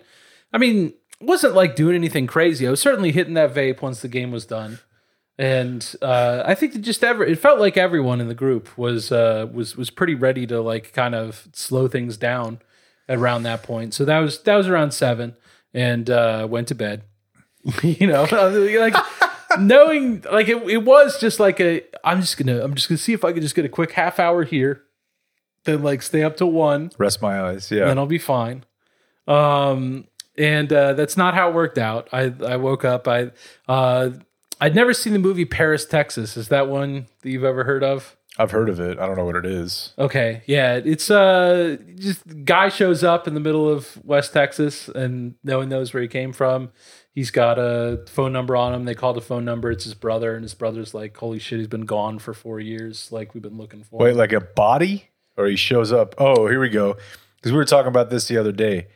I 0.52 0.58
mean, 0.58 0.94
wasn't 1.22 1.54
like 1.54 1.76
doing 1.76 1.96
anything 1.96 2.28
crazy. 2.28 2.68
I 2.68 2.72
was 2.72 2.82
certainly 2.82 3.12
hitting 3.12 3.36
that 3.36 3.54
vape 3.54 3.82
once 3.82 4.02
the 4.02 4.08
game 4.10 4.32
was 4.32 4.46
done. 4.46 4.80
And 5.38 5.96
uh, 6.02 6.44
I 6.46 6.54
think 6.56 6.74
that 6.74 6.80
just 6.80 7.04
ever 7.04 7.24
it 7.24 7.40
felt 7.40 7.60
like 7.60 7.76
everyone 7.78 8.22
in 8.22 8.28
the 8.28 8.36
group 8.36 8.78
was 8.78 9.12
uh, 9.12 9.48
was 9.52 9.76
was 9.76 9.90
pretty 9.90 10.14
ready 10.16 10.46
to 10.48 10.62
like 10.62 10.94
kind 10.94 11.16
of 11.16 11.48
slow 11.54 11.88
things 11.88 12.18
down 12.18 12.60
around 13.10 13.44
that 13.44 13.64
point. 13.64 13.94
So 13.94 14.06
that 14.06 14.20
was 14.20 14.42
that 14.44 14.56
was 14.56 14.68
around 14.68 14.92
seven, 14.92 15.36
and 15.74 16.10
uh, 16.10 16.48
went 16.50 16.68
to 16.70 16.76
bed. 16.76 17.04
you 17.84 18.08
know, 18.08 18.24
like 18.80 18.96
knowing 19.60 20.24
like 20.32 20.48
it, 20.48 20.58
it 20.70 20.84
was 20.84 21.20
just 21.20 21.40
like 21.40 21.60
a 21.60 21.84
I'm 22.04 22.22
just 22.22 22.38
gonna 22.38 22.64
I'm 22.64 22.74
just 22.76 22.90
gonna 22.90 22.98
see 22.98 23.14
if 23.14 23.24
I 23.24 23.32
could 23.34 23.42
just 23.42 23.56
get 23.56 23.66
a 23.66 23.70
quick 23.70 23.92
half 23.92 24.20
hour 24.20 24.44
here, 24.44 24.84
then 25.66 25.84
like 25.84 26.02
stay 26.02 26.24
up 26.24 26.38
till 26.38 26.52
one, 26.52 26.92
Rest 26.98 27.22
my 27.22 27.42
eyes. 27.42 27.72
Yeah. 27.72 27.86
then 27.86 27.98
I'll 27.98 28.06
be 28.06 28.18
fine. 28.18 28.66
Um, 29.28 30.08
and 30.38 30.72
uh, 30.74 30.94
that's 30.94 31.16
not 31.16 31.34
how 31.34 31.50
it 31.50 31.56
worked 31.56 31.78
out. 31.78 32.10
I 32.12 32.34
I 32.46 32.58
woke 32.58 32.84
up. 32.84 33.08
I 33.08 33.32
uh, 33.68 34.12
I'd 34.60 34.76
never 34.76 34.94
seen 34.94 35.14
the 35.14 35.20
movie 35.20 35.46
Paris, 35.46 35.86
Texas. 35.86 36.38
Is 36.38 36.50
that 36.50 36.68
one 36.68 37.08
that 37.22 37.30
you've 37.30 37.44
ever 37.44 37.64
heard 37.64 37.84
of? 37.84 38.16
I've 38.38 38.52
heard 38.52 38.70
of 38.70 38.80
it. 38.80 38.98
I 38.98 39.06
don't 39.06 39.16
know 39.16 39.26
what 39.26 39.36
it 39.36 39.46
is. 39.46 39.94
Okay, 39.98 40.42
yeah, 40.48 40.80
it's 40.84 41.12
uh 41.12 41.78
just 41.96 42.24
guy 42.46 42.70
shows 42.70 43.04
up 43.04 43.28
in 43.28 43.36
the 43.36 43.40
middle 43.40 43.70
of 43.70 44.04
West 44.04 44.34
Texas 44.34 44.90
and 44.90 45.36
no 45.44 45.60
one 45.60 45.70
knows 45.70 45.94
where 45.94 46.02
he 46.02 46.10
came 46.10 46.34
from. 46.34 46.72
He's 47.14 47.30
got 47.30 47.60
a 47.60 48.04
phone 48.08 48.34
number 48.34 48.56
on 48.56 48.74
him. 48.74 48.86
They 48.86 48.96
call 48.96 49.14
the 49.14 49.22
phone 49.22 49.46
number. 49.46 49.70
It's 49.70 49.84
his 49.84 49.94
brother, 49.94 50.34
and 50.34 50.42
his 50.42 50.56
brother's 50.56 50.96
like, 50.96 51.16
"Holy 51.16 51.38
shit, 51.38 51.60
he's 51.60 51.68
been 51.68 51.86
gone 51.86 52.18
for 52.18 52.34
four 52.34 52.60
years. 52.60 53.12
Like 53.12 53.36
we've 53.36 53.44
been 53.44 53.58
looking 53.58 53.84
for." 53.84 54.00
Wait, 54.00 54.12
him. 54.12 54.18
like 54.18 54.34
a 54.34 54.42
body, 54.42 55.10
or 55.38 55.46
he 55.46 55.56
shows 55.56 55.92
up? 55.92 56.16
Oh, 56.18 56.48
here 56.48 56.60
we 56.60 56.70
go. 56.70 56.98
Because 57.36 57.52
we 57.52 57.58
were 57.58 57.66
talking 57.66 57.90
about 57.90 58.10
this 58.10 58.28
the 58.28 58.38
other 58.38 58.52
day. 58.52 58.88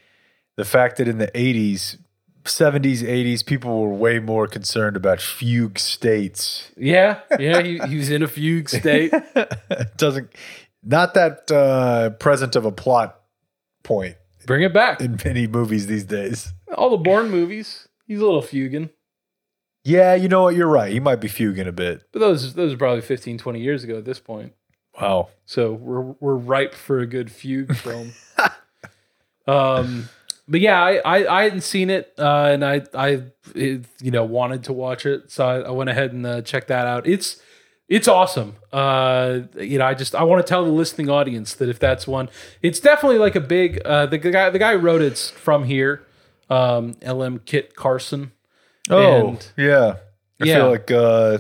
The 0.55 0.65
fact 0.65 0.97
that 0.97 1.07
in 1.07 1.19
the 1.19 1.27
'80s, 1.27 1.99
'70s, 2.47 3.01
'80s, 3.03 3.45
people 3.45 3.81
were 3.81 3.93
way 3.93 4.19
more 4.19 4.47
concerned 4.47 4.95
about 4.95 5.19
fugue 5.21 5.77
states. 5.79 6.71
yeah, 6.77 7.19
yeah, 7.39 7.61
he, 7.61 7.77
he 7.79 7.97
was 7.97 8.09
in 8.09 8.23
a 8.23 8.27
fugue 8.27 8.69
state. 8.69 9.13
Doesn't, 9.97 10.29
not 10.83 11.13
that 11.13 11.51
uh, 11.51 12.11
present 12.11 12.55
of 12.55 12.65
a 12.65 12.71
plot 12.71 13.19
point 13.83 14.15
Bring 14.45 14.63
it 14.63 14.73
back. 14.73 15.01
in 15.01 15.17
many 15.25 15.47
movies 15.47 15.87
these 15.87 16.03
days. 16.05 16.53
All 16.75 16.89
the 16.89 16.97
Bourne 16.97 17.29
movies. 17.29 17.87
He's 18.05 18.19
a 18.19 18.25
little 18.25 18.41
fuging, 18.41 18.89
Yeah, 19.83 20.15
you 20.15 20.27
know 20.29 20.43
what? 20.43 20.55
You're 20.55 20.67
right. 20.67 20.91
He 20.91 20.99
might 21.01 21.17
be 21.21 21.27
fuging 21.27 21.67
a 21.67 21.71
bit. 21.71 22.03
but 22.11 22.19
those 22.19 22.53
those 22.53 22.73
are 22.73 22.77
probably 22.77 23.01
15, 23.01 23.37
20 23.37 23.59
years 23.59 23.83
ago 23.83 23.97
at 23.97 24.05
this 24.05 24.19
point. 24.19 24.53
Wow. 25.01 25.29
So 25.45 25.73
we're 25.73 26.01
we're 26.19 26.35
ripe 26.35 26.73
for 26.73 26.99
a 26.99 27.05
good 27.05 27.29
fugue 27.31 27.75
film. 27.85 28.13
um, 29.47 30.09
but 30.47 30.59
yeah, 30.61 30.81
I, 30.81 30.95
I 31.03 31.39
I 31.39 31.43
hadn't 31.43 31.61
seen 31.61 31.89
it, 31.89 32.13
uh, 32.17 32.49
and 32.53 32.63
I 32.65 32.83
I 32.93 33.23
it, 33.55 33.85
you 34.01 34.11
know 34.11 34.23
wanted 34.23 34.63
to 34.65 34.73
watch 34.73 35.05
it, 35.05 35.31
so 35.31 35.45
I, 35.45 35.59
I 35.61 35.71
went 35.71 35.89
ahead 35.89 36.13
and 36.13 36.25
uh, 36.25 36.41
checked 36.41 36.67
that 36.69 36.87
out. 36.87 37.05
It's 37.07 37.41
it's 37.89 38.07
awesome. 38.07 38.55
Uh, 38.73 39.39
you 39.57 39.77
know, 39.79 39.85
I 39.85 39.93
just 39.93 40.13
I 40.15 40.23
want 40.23 40.45
to 40.45 40.49
tell 40.49 40.65
the 40.65 40.71
listening 40.71 41.09
audience 41.09 41.53
that 41.55 41.69
if 41.69 41.79
that's 41.79 42.05
one, 42.07 42.29
it's 42.61 42.79
definitely 42.79 43.17
like 43.17 43.35
a 43.35 43.41
big. 43.41 43.81
Uh, 43.85 44.05
the 44.07 44.17
guy 44.17 44.49
the 44.49 44.59
guy 44.59 44.73
who 44.73 44.79
wrote 44.79 45.01
it's 45.01 45.29
from 45.29 45.63
here, 45.65 46.03
um, 46.49 46.95
L.M. 47.01 47.39
Kit 47.45 47.75
Carson. 47.75 48.31
Oh, 48.89 49.29
And- 49.29 49.51
yeah. 49.57 49.95
I 50.41 50.45
Yeah. 50.45 50.55
feel 50.55 50.69
like 50.69 50.91
uh, 50.91 51.37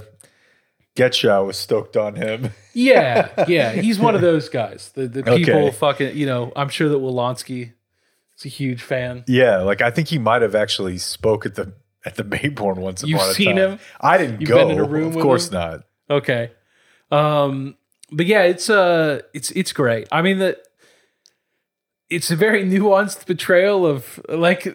Getchow 0.95 1.45
was 1.45 1.57
stoked 1.57 1.95
on 1.95 2.15
him. 2.15 2.49
Yeah, 2.73 3.45
yeah, 3.47 3.71
he's 3.73 3.99
one 3.99 4.15
of 4.15 4.21
those 4.21 4.49
guys. 4.49 4.91
The 4.95 5.07
the 5.07 5.23
people 5.37 5.53
Okay. 5.67 5.71
fucking 5.71 6.17
you 6.17 6.25
know. 6.25 6.51
I'm 6.55 6.69
sure 6.69 6.89
that 6.89 6.97
Wolanski 6.97 7.73
is 8.37 8.45
a 8.45 8.49
huge 8.49 8.81
fan. 8.81 9.23
yeah, 9.27 9.57
like 9.57 9.81
I 9.81 9.91
think 9.91 10.07
he 10.09 10.17
might 10.19 10.41
have 10.41 10.55
actually 10.55 10.97
spoke 10.97 11.45
at 11.45 11.55
the 11.55 11.73
at 12.05 12.15
the 12.15 12.23
Mayborn 12.23 12.77
once 12.77 13.03
You've 13.03 13.17
upon 13.19 13.29
a 13.29 13.33
seen 13.33 13.55
time. 13.55 13.71
him? 13.71 13.79
I 13.99 14.17
didn't 14.17 14.39
You've 14.41 14.49
go. 14.49 14.57
been 14.67 14.71
in 14.71 14.79
a 14.79 14.87
room 14.87 15.15
of 15.15 15.21
course 15.21 15.47
him? 15.49 15.53
not. 15.55 15.83
Okay. 16.09 16.51
Um 17.11 17.75
but 18.11 18.25
yeah, 18.25 18.43
it's 18.43 18.69
uh 18.69 19.21
it's 19.33 19.51
it's 19.51 19.73
great. 19.73 20.07
I 20.11 20.21
mean 20.21 20.39
that 20.39 20.59
it's 22.09 22.31
a 22.31 22.35
very 22.35 22.63
nuanced 22.71 23.25
portrayal 23.25 23.85
of 23.85 24.19
like 24.29 24.67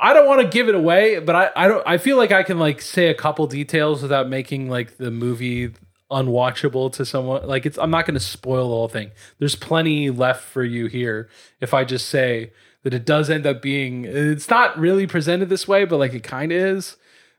I 0.00 0.14
don't 0.14 0.26
want 0.26 0.40
to 0.40 0.48
give 0.48 0.68
it 0.68 0.74
away, 0.74 1.18
but 1.18 1.34
I 1.36 1.50
I 1.56 1.68
don't 1.68 1.82
I 1.86 1.98
feel 1.98 2.16
like 2.16 2.32
I 2.32 2.42
can 2.42 2.58
like 2.58 2.80
say 2.80 3.08
a 3.08 3.14
couple 3.14 3.46
details 3.46 4.00
without 4.02 4.28
making 4.28 4.70
like 4.70 4.96
the 4.96 5.10
movie 5.10 5.72
unwatchable 6.10 6.92
to 6.92 7.04
someone. 7.04 7.46
Like 7.46 7.66
it's 7.66 7.76
I'm 7.78 7.90
not 7.90 8.06
going 8.06 8.14
to 8.14 8.20
spoil 8.20 8.68
the 8.68 8.74
whole 8.74 8.88
thing. 8.88 9.10
There's 9.38 9.56
plenty 9.56 10.10
left 10.10 10.44
for 10.44 10.64
you 10.64 10.86
here 10.86 11.28
if 11.60 11.74
I 11.74 11.84
just 11.84 12.08
say 12.08 12.52
that 12.82 12.94
it 12.94 13.04
does 13.06 13.30
end 13.30 13.46
up 13.46 13.62
being 13.62 14.04
it's 14.04 14.50
not 14.50 14.78
really 14.78 15.06
presented 15.06 15.48
this 15.48 15.66
way, 15.68 15.84
but 15.84 15.98
like 15.98 16.14
it 16.14 16.22
kind 16.22 16.52
of 16.52 16.58
is 16.58 16.96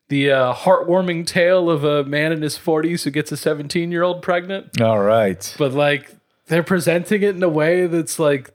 the 0.10 0.32
uh, 0.32 0.54
heartwarming 0.54 1.26
tale 1.26 1.70
of 1.70 1.84
a 1.84 2.04
man 2.04 2.32
in 2.32 2.42
his 2.42 2.58
40s 2.58 3.04
who 3.04 3.10
gets 3.12 3.32
a 3.32 3.38
17 3.38 3.92
year 3.92 4.04
old 4.04 4.22
pregnant, 4.22 4.80
All 4.82 5.00
right. 5.02 5.56
but 5.58 5.74
like 5.74 6.12
they're 6.48 6.64
presenting 6.64 7.24
it 7.24 7.36
in 7.36 7.44
a 7.44 7.50
way 7.50 7.88
that's 7.88 8.20
like 8.20 8.54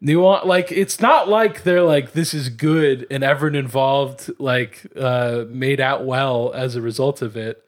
nuance. 0.00 0.44
Like 0.44 0.72
it's 0.72 1.00
not 1.00 1.28
like 1.28 1.62
they're 1.62 1.82
like 1.82 2.12
this 2.12 2.34
is 2.34 2.48
good 2.48 3.06
and 3.10 3.22
everyone 3.22 3.54
involved 3.56 4.30
like 4.38 4.86
uh, 4.96 5.44
made 5.48 5.80
out 5.80 6.04
well 6.04 6.52
as 6.54 6.74
a 6.76 6.82
result 6.82 7.22
of 7.22 7.36
it. 7.36 7.64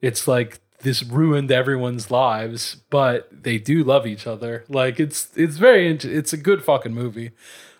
It's 0.00 0.28
like 0.28 0.60
this 0.80 1.02
ruined 1.02 1.50
everyone's 1.50 2.10
lives, 2.10 2.76
but 2.90 3.28
they 3.32 3.58
do 3.58 3.82
love 3.82 4.06
each 4.06 4.26
other. 4.26 4.64
Like 4.68 5.00
it's 5.00 5.28
it's 5.36 5.56
very 5.56 5.88
it's 5.90 6.32
a 6.32 6.36
good 6.36 6.62
fucking 6.62 6.94
movie. 6.94 7.32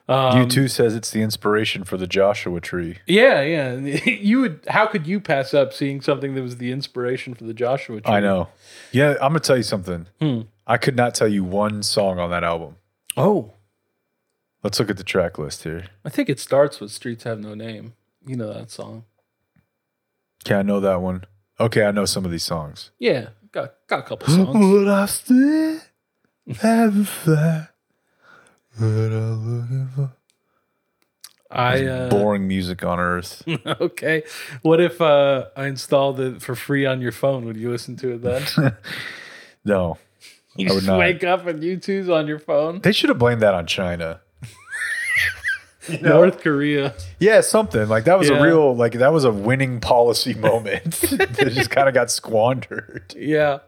Um, 0.09 0.47
U2 0.49 0.71
says 0.71 0.95
it's 0.95 1.11
the 1.11 1.21
inspiration 1.21 1.85
for 1.85 1.99
the 1.99 2.07
Joshua 2.07 2.61
tree. 2.61 2.99
Yeah, 3.07 3.43
yeah. 3.43 3.75
You 4.07 4.41
would. 4.41 4.61
How 4.69 4.87
could 4.87 5.07
you 5.07 5.21
pass 5.21 5.53
up 5.53 5.73
seeing 5.75 6.01
something 6.01 6.35
that 6.35 6.43
was 6.43 6.57
the 6.57 6.73
inspiration 6.73 7.35
for 7.35 7.45
the 7.45 7.53
Joshua 7.53 8.01
Tree? 8.01 8.15
I 8.15 8.21
know. 8.21 8.49
Yeah, 8.91 9.13
I'm 9.21 9.31
gonna 9.33 9.41
tell 9.41 9.59
you 9.59 9.63
something. 9.63 10.07
Hmm. 10.21 10.43
I 10.67 10.79
could 10.79 10.97
not 10.97 11.15
tell 11.15 11.29
you 11.29 11.45
one 11.45 11.83
song 11.83 12.19
on 12.19 12.31
that 12.31 12.43
album. 12.45 12.77
Oh, 13.17 13.53
Let's 14.63 14.81
look 14.81 14.91
at 14.91 14.97
the 14.97 15.05
track 15.05 15.39
list 15.39 15.63
here. 15.63 15.85
I 16.05 16.09
think 16.11 16.29
it 16.29 16.41
starts 16.41 16.81
with 16.81 16.91
"Streets 16.91 17.25
Have 17.25 17.39
No 17.39 17.55
Name." 17.55 17.93
You 18.27 18.37
know 18.37 18.53
that 18.53 18.71
song? 18.71 19.05
Okay, 20.45 20.57
I 20.57 20.63
know 20.63 20.81
that 20.81 21.01
one. 21.01 21.25
Okay, 21.61 21.85
I 21.85 21.91
know 21.93 22.05
some 22.07 22.25
of 22.25 22.31
these 22.31 22.43
songs. 22.43 22.91
Yeah, 22.99 23.29
got 23.53 23.75
got 23.87 24.01
a 24.01 24.03
couple 24.03 24.29
songs. 24.35 24.59
Would 24.59 24.89
I 24.89 25.07
still 25.07 25.81
have 26.61 26.79
a? 26.79 26.79
What 26.81 26.89
I'm 26.89 26.97
looking 26.97 27.05
for? 27.05 27.69
I 31.51 31.85
uh, 31.87 32.09
Boring 32.11 32.47
music 32.47 32.85
on 32.85 33.01
earth. 33.01 33.43
okay. 33.67 34.23
What 34.63 34.81
if 34.81 35.01
uh, 35.01 35.47
I 35.57 35.67
installed 35.67 36.21
it 36.21 36.43
for 36.43 36.55
free 36.55 36.85
on 36.85 37.01
your 37.01 37.13
phone? 37.13 37.45
Would 37.47 37.57
you 37.57 37.71
listen 37.71 37.97
to 37.97 38.13
it 38.15 38.23
then? 38.23 38.43
no, 39.65 39.97
You 40.57 40.69
I 40.69 40.73
would 40.73 40.79
just 40.81 40.87
not. 40.87 40.99
wake 40.99 41.25
up 41.25 41.47
and 41.47 41.63
U2's 41.63 42.11
on 42.11 42.27
your 42.27 42.39
phone. 42.39 42.81
they 42.81 42.93
should 42.93 43.09
have 43.09 43.19
blamed 43.19 43.41
that 43.43 43.55
on 43.55 43.67
China. 43.67 44.21
North 46.03 46.41
Korea. 46.43 46.93
Yeah, 47.19 47.41
something 47.41 47.89
like 47.89 48.05
that 48.05 48.19
was 48.19 48.29
Yeah. 48.29 48.37
a 48.39 48.43
real 48.43 48.77
like 48.77 48.93
that 48.93 49.11
was 49.13 49.25
a 49.25 49.33
winning 49.33 49.81
policy 49.81 50.35
moment 50.35 50.85
that 51.01 51.51
just 51.55 51.71
kind 51.71 51.89
of 51.89 51.95
got 51.95 52.11
squandered. 52.11 53.15
yeah. 53.17 53.61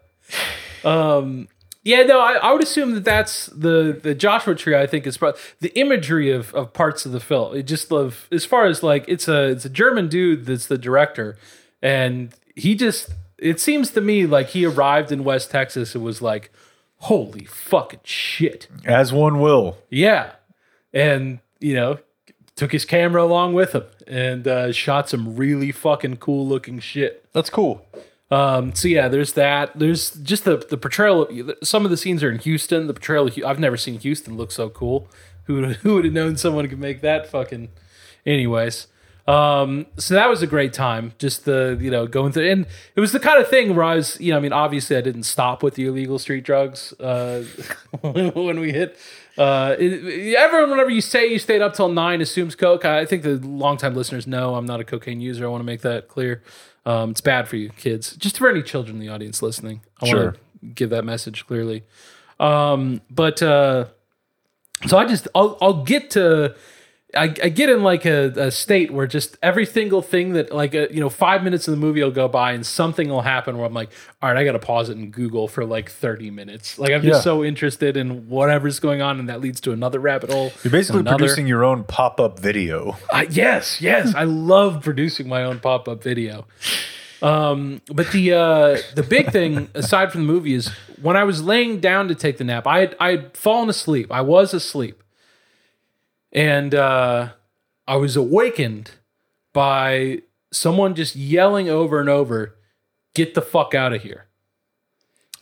Um. 0.84 1.48
Yeah. 1.82 2.02
No. 2.02 2.20
I, 2.20 2.34
I 2.34 2.52
would 2.52 2.62
assume 2.62 2.94
that 2.94 3.04
that's 3.04 3.46
the 3.46 3.98
the 4.02 4.14
Joshua 4.14 4.54
Tree. 4.54 4.76
I 4.76 4.86
think 4.86 5.06
is 5.06 5.18
the 5.18 5.72
imagery 5.74 6.30
of 6.30 6.54
of 6.54 6.72
parts 6.72 7.06
of 7.06 7.12
the 7.12 7.20
film. 7.20 7.56
It 7.56 7.64
just 7.64 7.90
love 7.90 8.28
as 8.30 8.44
far 8.44 8.66
as 8.66 8.82
like 8.82 9.04
it's 9.08 9.28
a 9.28 9.50
it's 9.50 9.64
a 9.64 9.70
German 9.70 10.08
dude 10.08 10.46
that's 10.46 10.66
the 10.66 10.78
director, 10.78 11.36
and 11.82 12.34
he 12.54 12.74
just 12.74 13.10
it 13.40 13.58
seems 13.58 13.90
to 13.90 14.00
me 14.00 14.26
like 14.26 14.48
he 14.48 14.64
arrived 14.64 15.10
in 15.10 15.24
West 15.24 15.50
Texas 15.50 15.94
and 15.94 16.04
was 16.04 16.20
like, 16.22 16.52
holy 17.00 17.46
fucking 17.46 18.00
shit. 18.04 18.68
As 18.84 19.12
one 19.12 19.40
will. 19.40 19.78
Yeah. 19.88 20.32
And, 20.92 21.40
you 21.58 21.74
know, 21.74 21.98
took 22.56 22.72
his 22.72 22.84
camera 22.84 23.22
along 23.22 23.54
with 23.54 23.72
him 23.74 23.84
and 24.06 24.46
uh, 24.46 24.72
shot 24.72 25.08
some 25.08 25.36
really 25.36 25.72
fucking 25.72 26.18
cool 26.18 26.46
looking 26.46 26.78
shit. 26.78 27.26
That's 27.32 27.50
cool. 27.50 27.86
Um, 28.30 28.74
so 28.74 28.86
yeah, 28.88 29.08
there's 29.08 29.32
that. 29.32 29.76
There's 29.78 30.10
just 30.10 30.44
the 30.44 30.58
the 30.58 30.76
portrayal. 30.76 31.22
Of, 31.22 31.52
some 31.62 31.84
of 31.84 31.90
the 31.90 31.96
scenes 31.96 32.22
are 32.22 32.30
in 32.30 32.38
Houston. 32.38 32.86
The 32.86 32.94
portrayal. 32.94 33.26
Of, 33.26 33.38
I've 33.44 33.58
never 33.58 33.76
seen 33.76 33.98
Houston 33.98 34.36
look 34.36 34.52
so 34.52 34.68
cool. 34.70 35.08
Who 35.44 35.64
who 35.74 35.94
would 35.94 36.04
have 36.04 36.14
known 36.14 36.36
someone 36.36 36.68
could 36.68 36.78
make 36.78 37.00
that 37.00 37.28
fucking? 37.28 37.70
Anyways, 38.24 38.86
um, 39.26 39.86
so 39.96 40.14
that 40.14 40.28
was 40.28 40.42
a 40.42 40.46
great 40.46 40.72
time. 40.72 41.12
Just 41.18 41.44
the 41.44 41.78
you 41.80 41.90
know 41.90 42.06
going 42.06 42.32
through, 42.32 42.50
and 42.50 42.66
it 42.94 43.00
was 43.00 43.12
the 43.12 43.20
kind 43.20 43.40
of 43.40 43.48
thing 43.48 43.74
where 43.74 43.84
I 43.84 43.96
was 43.96 44.20
you 44.20 44.32
know 44.32 44.38
I 44.38 44.40
mean 44.40 44.52
obviously 44.52 44.96
I 44.96 45.00
didn't 45.00 45.24
stop 45.24 45.62
with 45.62 45.74
the 45.74 45.86
illegal 45.86 46.18
street 46.18 46.44
drugs 46.44 46.92
uh, 47.00 47.42
when 48.00 48.60
we 48.60 48.72
hit. 48.72 48.96
Uh, 49.38 49.74
it, 49.78 50.34
everyone, 50.36 50.70
whenever 50.70 50.90
you 50.90 51.00
say 51.00 51.26
you 51.26 51.38
stayed 51.38 51.62
up 51.62 51.74
till 51.74 51.88
nine, 51.88 52.20
assumes 52.20 52.54
coke. 52.54 52.84
I 52.84 53.04
think 53.06 53.22
the 53.22 53.36
longtime 53.36 53.94
listeners 53.94 54.26
know 54.26 54.54
I'm 54.54 54.66
not 54.66 54.80
a 54.80 54.84
cocaine 54.84 55.20
user. 55.20 55.46
I 55.46 55.48
want 55.48 55.60
to 55.60 55.66
make 55.66 55.82
that 55.82 56.08
clear. 56.08 56.42
Um, 56.86 57.10
it's 57.10 57.20
bad 57.20 57.46
for 57.48 57.56
you, 57.56 57.68
kids. 57.70 58.16
Just 58.16 58.38
for 58.38 58.48
any 58.48 58.62
children 58.62 58.96
in 58.96 59.00
the 59.00 59.08
audience 59.08 59.42
listening, 59.42 59.82
I 60.02 60.08
Sure. 60.08 60.22
want 60.24 60.34
to 60.36 60.66
give 60.74 60.90
that 60.90 61.04
message 61.04 61.46
clearly. 61.46 61.84
Um, 62.38 63.00
but 63.10 63.42
uh, 63.42 63.86
so 64.86 64.96
I 64.98 65.04
just 65.06 65.28
I'll 65.34 65.58
I'll 65.60 65.84
get 65.84 66.10
to 66.12 66.54
I, 67.16 67.24
I 67.24 67.48
get 67.48 67.68
in 67.68 67.82
like 67.82 68.04
a, 68.06 68.26
a 68.36 68.50
state 68.50 68.92
where 68.92 69.06
just 69.06 69.36
every 69.42 69.66
single 69.66 70.00
thing 70.02 70.34
that 70.34 70.52
like 70.52 70.74
a, 70.74 70.92
you 70.92 71.00
know 71.00 71.08
five 71.08 71.42
minutes 71.42 71.66
of 71.66 71.72
the 71.72 71.80
movie 71.80 72.02
will 72.02 72.10
go 72.10 72.28
by 72.28 72.52
and 72.52 72.64
something 72.64 73.08
will 73.08 73.22
happen 73.22 73.56
where 73.56 73.66
I'm 73.66 73.74
like 73.74 73.90
all 74.22 74.28
right 74.28 74.38
I 74.38 74.44
got 74.44 74.52
to 74.52 74.58
pause 74.60 74.88
it 74.90 74.96
and 74.96 75.12
Google 75.12 75.48
for 75.48 75.64
like 75.64 75.90
30 75.90 76.30
minutes 76.30 76.78
like 76.78 76.92
I'm 76.92 77.02
just 77.02 77.18
Yeah. 77.18 77.22
so 77.22 77.44
interested 77.44 77.96
in 77.96 78.28
whatever's 78.28 78.78
going 78.78 79.02
on 79.02 79.18
and 79.18 79.28
that 79.28 79.40
leads 79.40 79.60
to 79.62 79.72
another 79.72 79.98
rabbit 79.98 80.30
hole. 80.30 80.52
You're 80.62 80.70
basically 80.70 81.00
another. 81.00 81.18
producing 81.18 81.46
your 81.48 81.64
own 81.64 81.82
pop-up 81.84 82.38
video. 82.38 82.96
Uh, 83.12 83.24
yes, 83.28 83.80
yes, 83.80 84.14
I 84.14 84.24
love 84.24 84.82
producing 84.82 85.28
my 85.28 85.42
own 85.42 85.58
pop 85.58 85.88
up 85.88 86.02
video. 86.02 86.46
Um, 87.22 87.82
but 87.86 88.10
the 88.12 88.32
uh, 88.32 88.78
the 88.94 89.02
big 89.02 89.30
thing 89.30 89.68
aside 89.74 90.10
from 90.10 90.22
the 90.26 90.32
movie 90.32 90.54
is 90.54 90.68
when 91.02 91.16
I 91.16 91.24
was 91.24 91.42
laying 91.42 91.80
down 91.80 92.08
to 92.08 92.14
take 92.14 92.38
the 92.38 92.44
nap, 92.44 92.66
I 92.66 92.80
had, 92.80 92.96
I 92.98 93.10
had 93.10 93.36
fallen 93.36 93.68
asleep. 93.68 94.10
I 94.10 94.22
was 94.22 94.54
asleep, 94.54 95.02
and 96.32 96.74
uh, 96.74 97.30
I 97.86 97.96
was 97.96 98.16
awakened 98.16 98.92
by 99.52 100.22
someone 100.52 100.94
just 100.94 101.16
yelling 101.16 101.68
over 101.68 102.00
and 102.00 102.08
over, 102.08 102.56
"Get 103.14 103.34
the 103.34 103.42
fuck 103.42 103.74
out 103.74 103.92
of 103.92 104.02
here!" 104.02 104.26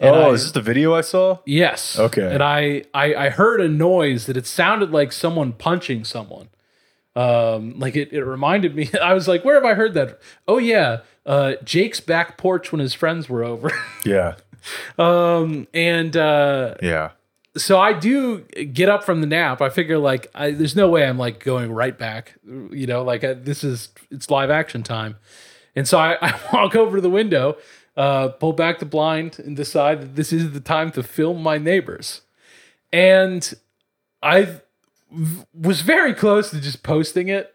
And 0.01 0.15
oh, 0.15 0.31
I- 0.31 0.33
is 0.35 0.43
this 0.45 0.53
the 0.53 0.61
video 0.63 0.95
I 0.95 1.01
saw? 1.01 1.39
Yes. 1.45 1.99
Okay. 1.99 2.33
And 2.33 2.43
I, 2.43 2.85
I 2.95 3.15
I 3.15 3.29
heard 3.31 3.61
a 3.61 3.69
noise 3.69 4.27
that 4.27 4.37
it 4.37 4.47
sounded 4.47 4.91
like 4.93 5.13
someone 5.13 5.53
punching 5.53 6.05
someone. 6.05 6.49
Um, 7.17 7.77
like 7.81 7.97
it, 7.97 8.13
it 8.13 8.23
reminded 8.25 8.77
me. 8.77 8.91
I 9.03 9.13
was 9.13 9.27
like, 9.27 9.45
where 9.45 9.57
have 9.57 9.65
I 9.65 9.75
heard 9.75 9.95
that? 9.95 10.21
Oh 10.47 10.59
yeah, 10.59 11.01
uh, 11.27 11.55
Jake's 11.65 11.99
back 12.01 12.39
porch 12.39 12.71
when 12.71 12.79
his 12.81 12.95
friends 12.95 13.29
were 13.29 13.43
over. 13.45 13.71
Yeah. 14.05 14.37
um, 14.99 15.67
and 15.75 16.17
uh, 16.17 16.75
Yeah. 16.81 17.11
So 17.57 17.79
I 17.79 17.93
do 17.93 18.41
get 18.43 18.89
up 18.89 19.05
from 19.05 19.21
the 19.21 19.27
nap. 19.27 19.61
I 19.61 19.69
figure 19.69 19.99
like 19.99 20.31
I, 20.35 20.51
there's 20.51 20.77
no 20.77 20.89
way 20.89 21.07
I'm 21.07 21.19
like 21.19 21.43
going 21.43 21.73
right 21.73 21.97
back. 21.97 22.35
You 22.45 22.87
know, 22.87 23.03
like 23.03 23.25
I, 23.25 23.35
this 23.35 23.65
is 23.65 23.91
it's 24.11 24.31
live 24.31 24.51
action 24.51 24.83
time, 24.83 25.17
and 25.75 25.87
so 25.87 25.99
I, 25.99 26.19
I 26.23 26.39
walk 26.53 26.77
over 26.77 26.99
to 26.99 27.01
the 27.01 27.11
window, 27.11 27.57
uh, 27.97 28.29
pull 28.29 28.53
back 28.53 28.79
the 28.79 28.87
blind, 28.87 29.39
and 29.39 29.57
decide 29.57 30.01
that 30.03 30.17
this 30.17 30.33
is 30.33 30.53
the 30.53 30.61
time 30.61 30.91
to 30.93 31.03
film 31.03 31.43
my 31.43 31.59
neighbors. 31.59 32.23
And 32.93 33.53
I 34.23 34.61
was 35.55 35.83
very 35.83 36.15
close 36.15 36.51
to 36.51 36.61
just 36.61 36.83
posting 36.83 37.29
it, 37.29 37.55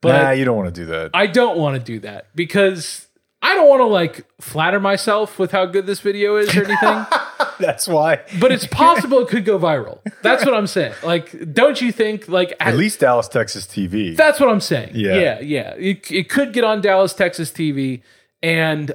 but 0.00 0.22
nah, 0.22 0.30
you 0.30 0.44
don't 0.44 0.56
want 0.56 0.74
to 0.74 0.80
do 0.80 0.86
that. 0.86 1.10
I 1.14 1.26
don't 1.26 1.58
want 1.58 1.76
to 1.76 1.82
do 1.82 2.00
that 2.00 2.26
because 2.34 3.08
I 3.42 3.54
don't 3.54 3.68
want 3.68 3.80
to 3.80 3.86
like 3.86 4.26
flatter 4.40 4.80
myself 4.80 5.38
with 5.38 5.52
how 5.52 5.66
good 5.66 5.86
this 5.86 6.00
video 6.00 6.36
is 6.36 6.54
or 6.56 6.64
anything. 6.64 7.06
That's 7.58 7.86
why. 7.88 8.20
but 8.40 8.52
it's 8.52 8.66
possible 8.66 9.20
it 9.20 9.28
could 9.28 9.44
go 9.44 9.58
viral. 9.58 9.98
That's 10.22 10.44
what 10.44 10.54
I'm 10.54 10.66
saying. 10.66 10.94
Like, 11.02 11.52
don't 11.52 11.80
you 11.80 11.92
think? 11.92 12.28
Like, 12.28 12.52
At 12.60 12.76
least 12.76 13.00
Dallas, 13.00 13.28
Texas 13.28 13.66
TV. 13.66 14.16
that's 14.16 14.40
what 14.40 14.48
I'm 14.48 14.60
saying. 14.60 14.92
Yeah. 14.94 15.16
yeah, 15.18 15.40
yeah. 15.40 15.74
It, 15.76 16.10
it 16.10 16.28
could 16.28 16.52
get 16.52 16.64
on 16.64 16.80
Dallas, 16.80 17.14
Texas 17.14 17.50
TV, 17.50 18.02
and 18.42 18.92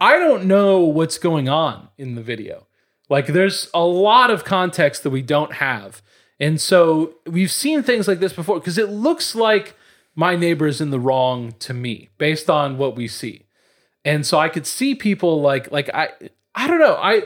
I 0.00 0.18
don't 0.18 0.44
know 0.44 0.80
what's 0.80 1.18
going 1.18 1.48
on 1.48 1.88
in 1.98 2.14
the 2.14 2.22
video. 2.22 2.66
Like, 3.08 3.26
there's 3.26 3.68
a 3.74 3.84
lot 3.84 4.30
of 4.30 4.44
context 4.44 5.02
that 5.02 5.10
we 5.10 5.22
don't 5.22 5.54
have, 5.54 6.00
and 6.38 6.60
so 6.60 7.14
we've 7.26 7.50
seen 7.50 7.82
things 7.82 8.06
like 8.08 8.20
this 8.20 8.32
before 8.32 8.58
because 8.60 8.78
it 8.78 8.88
looks 8.88 9.34
like 9.34 9.76
my 10.14 10.36
neighbor 10.36 10.66
is 10.66 10.80
in 10.80 10.90
the 10.90 11.00
wrong 11.00 11.52
to 11.58 11.74
me 11.74 12.08
based 12.18 12.48
on 12.48 12.78
what 12.78 12.94
we 12.96 13.08
see, 13.08 13.46
and 14.04 14.24
so 14.24 14.38
I 14.38 14.48
could 14.48 14.66
see 14.66 14.94
people 14.94 15.40
like 15.42 15.70
like 15.72 15.90
I 15.92 16.10
I 16.54 16.66
don't 16.66 16.78
know 16.78 16.94
I. 16.94 17.22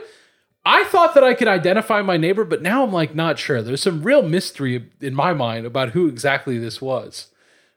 I 0.67 0.85
thought 0.85 1.15
that 1.15 1.25
I 1.25 1.35
could 1.35 1.49
identify 1.49 2.01
my 2.03 2.17
neighbor, 2.17 2.45
but 2.45 2.62
now 2.62 2.83
I'm 2.85 2.93
like 2.93 3.15
not 3.15 3.39
sure. 3.39 3.61
There's 3.62 3.83
some 3.83 4.03
real 4.03 4.23
mystery 4.23 4.89
in 5.01 5.15
my 5.15 5.33
mind 5.35 5.67
about 5.67 5.91
who 5.91 6.09
exactly 6.09 6.59
this 6.59 6.81
was. 6.81 7.29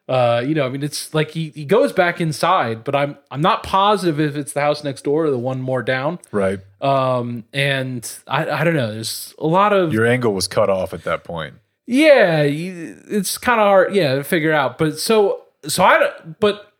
Uh, 0.08 0.42
you 0.46 0.56
know, 0.56 0.66
I 0.66 0.70
mean, 0.70 0.84
it's 0.84 1.14
like 1.14 1.32
he, 1.32 1.50
he 1.50 1.66
goes 1.66 1.92
back 1.92 2.22
inside, 2.22 2.86
but 2.86 2.96
I'm 2.96 3.18
I'm 3.30 3.42
not 3.42 3.62
positive 3.64 4.22
if 4.22 4.38
it's 4.38 4.54
the 4.54 4.62
house 4.62 4.82
next 4.82 5.02
door 5.04 5.26
or 5.26 5.32
the 5.32 5.38
one 5.38 5.60
more 5.62 5.84
down. 5.84 6.20
right. 6.32 6.60
Um, 6.82 7.44
and 7.52 8.10
I 8.26 8.50
I 8.50 8.64
don't 8.64 8.76
know. 8.76 8.94
There's 8.94 9.34
a 9.38 9.48
lot 9.48 9.74
of 9.74 9.92
Your 9.92 10.06
angle 10.06 10.34
was 10.34 10.48
cut 10.48 10.70
off 10.70 10.94
at 10.94 11.04
that 11.04 11.26
point. 11.26 11.56
yeah, 11.88 12.44
it's 12.44 13.38
kind 13.38 13.60
of 13.60 13.66
hard, 13.68 13.94
yeah, 13.96 14.16
to 14.16 14.24
figure 14.24 14.54
out. 14.54 14.78
But 14.78 14.98
so, 14.98 15.42
so 15.68 15.84
I, 15.84 15.98
don't- 16.00 16.40
but 16.40 16.72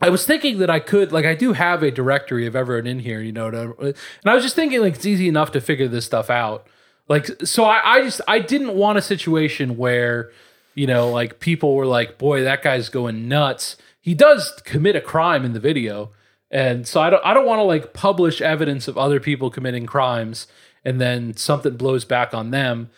I 0.00 0.08
was 0.08 0.24
thinking 0.24 0.58
that 0.58 0.70
I 0.70 0.80
could, 0.80 1.12
like, 1.12 1.26
I 1.26 1.34
do 1.34 1.52
have 1.52 1.82
a 1.82 1.90
directory 1.90 2.46
of 2.46 2.56
everyone 2.56 2.86
in 2.86 3.00
here, 3.00 3.20
you 3.20 3.32
know, 3.32 3.50
to, 3.50 3.74
and 3.78 3.94
I 4.24 4.34
was 4.34 4.42
just 4.42 4.56
thinking, 4.56 4.80
like, 4.80 4.94
it's 4.94 5.06
easy 5.06 5.28
enough 5.28 5.52
to 5.52 5.60
figure 5.60 5.88
this 5.88 6.06
stuff 6.06 6.30
out. 6.30 6.66
Like, 7.08 7.28
so 7.44 7.64
I, 7.64 7.96
I 7.96 8.02
just, 8.02 8.20
I 8.28 8.38
didn't 8.38 8.74
want 8.74 8.96
a 8.96 9.02
situation 9.02 9.76
where, 9.76 10.30
you 10.74 10.86
know, 10.86 11.10
like 11.10 11.40
people 11.40 11.74
were 11.74 11.86
like, 11.86 12.18
boy, 12.18 12.42
that 12.42 12.62
guy's 12.62 12.88
going 12.88 13.28
nuts. 13.28 13.76
He 14.00 14.14
does 14.14 14.52
commit 14.64 14.94
a 14.94 15.00
crime 15.00 15.44
in 15.44 15.52
the 15.52 15.60
video. 15.60 16.12
And 16.52 16.86
so 16.86 17.00
I 17.00 17.10
don't, 17.10 17.24
I 17.24 17.34
don't 17.34 17.46
want 17.46 17.58
to 17.58 17.64
like 17.64 17.92
publish 17.92 18.40
evidence 18.40 18.86
of 18.86 18.96
other 18.96 19.18
people 19.18 19.50
committing 19.50 19.86
crimes 19.86 20.46
and 20.84 21.00
then 21.00 21.36
something 21.36 21.76
blows 21.76 22.04
back 22.04 22.32
on 22.32 22.52
them 22.52 22.90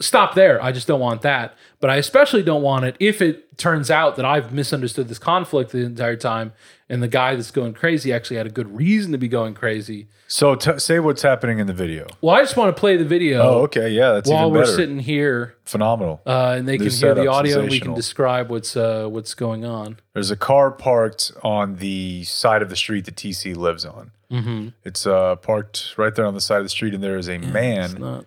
stop 0.00 0.34
there. 0.34 0.62
I 0.62 0.72
just 0.72 0.86
don't 0.86 1.00
want 1.00 1.22
that. 1.22 1.54
But 1.80 1.90
I 1.90 1.96
especially 1.96 2.42
don't 2.42 2.62
want 2.62 2.84
it 2.84 2.96
if 3.00 3.20
it 3.22 3.56
turns 3.58 3.90
out 3.90 4.16
that 4.16 4.24
I've 4.24 4.52
misunderstood 4.52 5.08
this 5.08 5.18
conflict 5.18 5.72
the 5.72 5.84
entire 5.84 6.16
time 6.16 6.52
and 6.88 7.02
the 7.02 7.08
guy 7.08 7.34
that's 7.34 7.50
going 7.50 7.74
crazy 7.74 8.12
actually 8.12 8.36
had 8.36 8.46
a 8.46 8.50
good 8.50 8.74
reason 8.76 9.12
to 9.12 9.18
be 9.18 9.28
going 9.28 9.54
crazy. 9.54 10.08
So 10.28 10.54
t- 10.54 10.78
say 10.78 10.98
what's 11.00 11.22
happening 11.22 11.58
in 11.58 11.66
the 11.66 11.72
video. 11.72 12.06
Well, 12.20 12.34
I 12.34 12.40
just 12.40 12.56
want 12.56 12.74
to 12.74 12.78
play 12.80 12.96
the 12.96 13.04
video 13.04 13.42
Oh, 13.42 13.62
okay. 13.62 13.90
Yeah, 13.90 14.12
that's 14.12 14.28
while 14.28 14.50
we're 14.50 14.66
sitting 14.66 14.98
here 14.98 15.54
Phenomenal. 15.64 16.20
uh, 16.26 16.54
and 16.58 16.66
they 16.66 16.76
New 16.78 16.90
can 16.90 16.98
hear 16.98 17.14
the 17.14 17.28
audio 17.28 17.60
and 17.60 17.70
we 17.70 17.80
can 17.80 17.94
describe 17.94 18.50
what's 18.50 18.76
uh, 18.76 19.06
what's 19.06 19.34
going 19.34 19.64
on. 19.64 19.98
There's 20.14 20.30
a 20.30 20.36
car 20.36 20.70
parked 20.70 21.32
on 21.42 21.76
the 21.76 22.24
side 22.24 22.60
of 22.62 22.70
the 22.70 22.76
street 22.76 23.04
that 23.04 23.14
TC 23.16 23.56
lives 23.56 23.84
on. 23.84 24.10
Mm-hmm. 24.30 24.68
It's 24.84 25.06
uh, 25.06 25.36
parked 25.36 25.94
right 25.96 26.14
there 26.14 26.26
on 26.26 26.34
the 26.34 26.40
side 26.40 26.58
of 26.58 26.64
the 26.64 26.70
street, 26.70 26.92
and 26.94 27.02
there 27.02 27.16
is 27.16 27.28
a 27.28 27.38
man. 27.38 27.94
Not, 28.00 28.26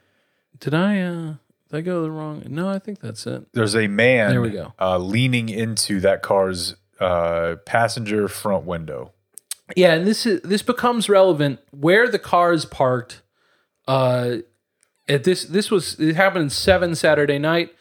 did 0.60 0.74
I 0.74 1.02
uh, 1.02 1.34
did 1.70 1.78
I 1.78 1.82
go 1.82 2.02
the 2.02 2.12
wrong? 2.12 2.44
No, 2.48 2.68
I 2.68 2.80
think 2.80 3.00
that's 3.00 3.26
it. 3.28 3.48
There's 3.54 3.76
a 3.76 3.88
man. 3.88 4.32
There 4.32 4.42
we 4.42 4.52
go. 4.52 4.74
Uh, 4.80 4.98
leaning 4.98 5.50
into 5.50 6.00
that 6.02 6.22
car's 6.22 6.76
uh, 7.00 7.56
passenger 7.66 8.28
front 8.28 8.66
window. 8.66 9.12
Yeah, 9.76 9.94
and 9.94 10.08
this 10.08 10.26
is 10.26 10.42
this 10.42 10.64
becomes 10.64 11.10
relevant 11.10 11.60
where 11.72 12.10
the 12.10 12.20
car 12.20 12.54
is 12.54 12.66
parked. 12.66 13.22
Uh, 13.88 14.38
at 15.08 15.24
this 15.24 15.46
this 15.46 15.70
was 15.70 16.00
it 16.00 16.16
happened 16.16 16.52
seven 16.52 16.96
Saturday 16.96 17.38
night, 17.38 17.72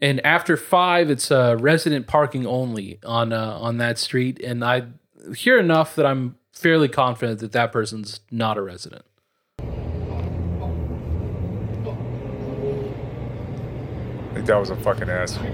and 0.00 0.24
after 0.26 0.56
five, 0.56 1.10
it's 1.10 1.30
uh, 1.30 1.56
resident 1.58 2.06
parking 2.06 2.46
only 2.46 2.98
on 3.04 3.32
uh, 3.32 3.58
on 3.58 3.78
that 3.78 3.98
street. 3.98 4.40
And 4.40 4.62
I 4.64 4.84
hear 5.34 5.58
enough 5.58 5.94
that 5.96 6.04
I'm 6.06 6.36
fairly 6.52 6.88
confident 6.88 7.40
that 7.40 7.52
that 7.52 7.72
person's 7.72 8.20
not 8.30 8.58
a 8.58 8.62
resident. 8.62 9.04
I 14.30 14.34
think 14.34 14.37
that 14.48 14.56
was 14.56 14.70
a 14.70 14.76
fucking 14.76 15.08
asshole. 15.10 15.46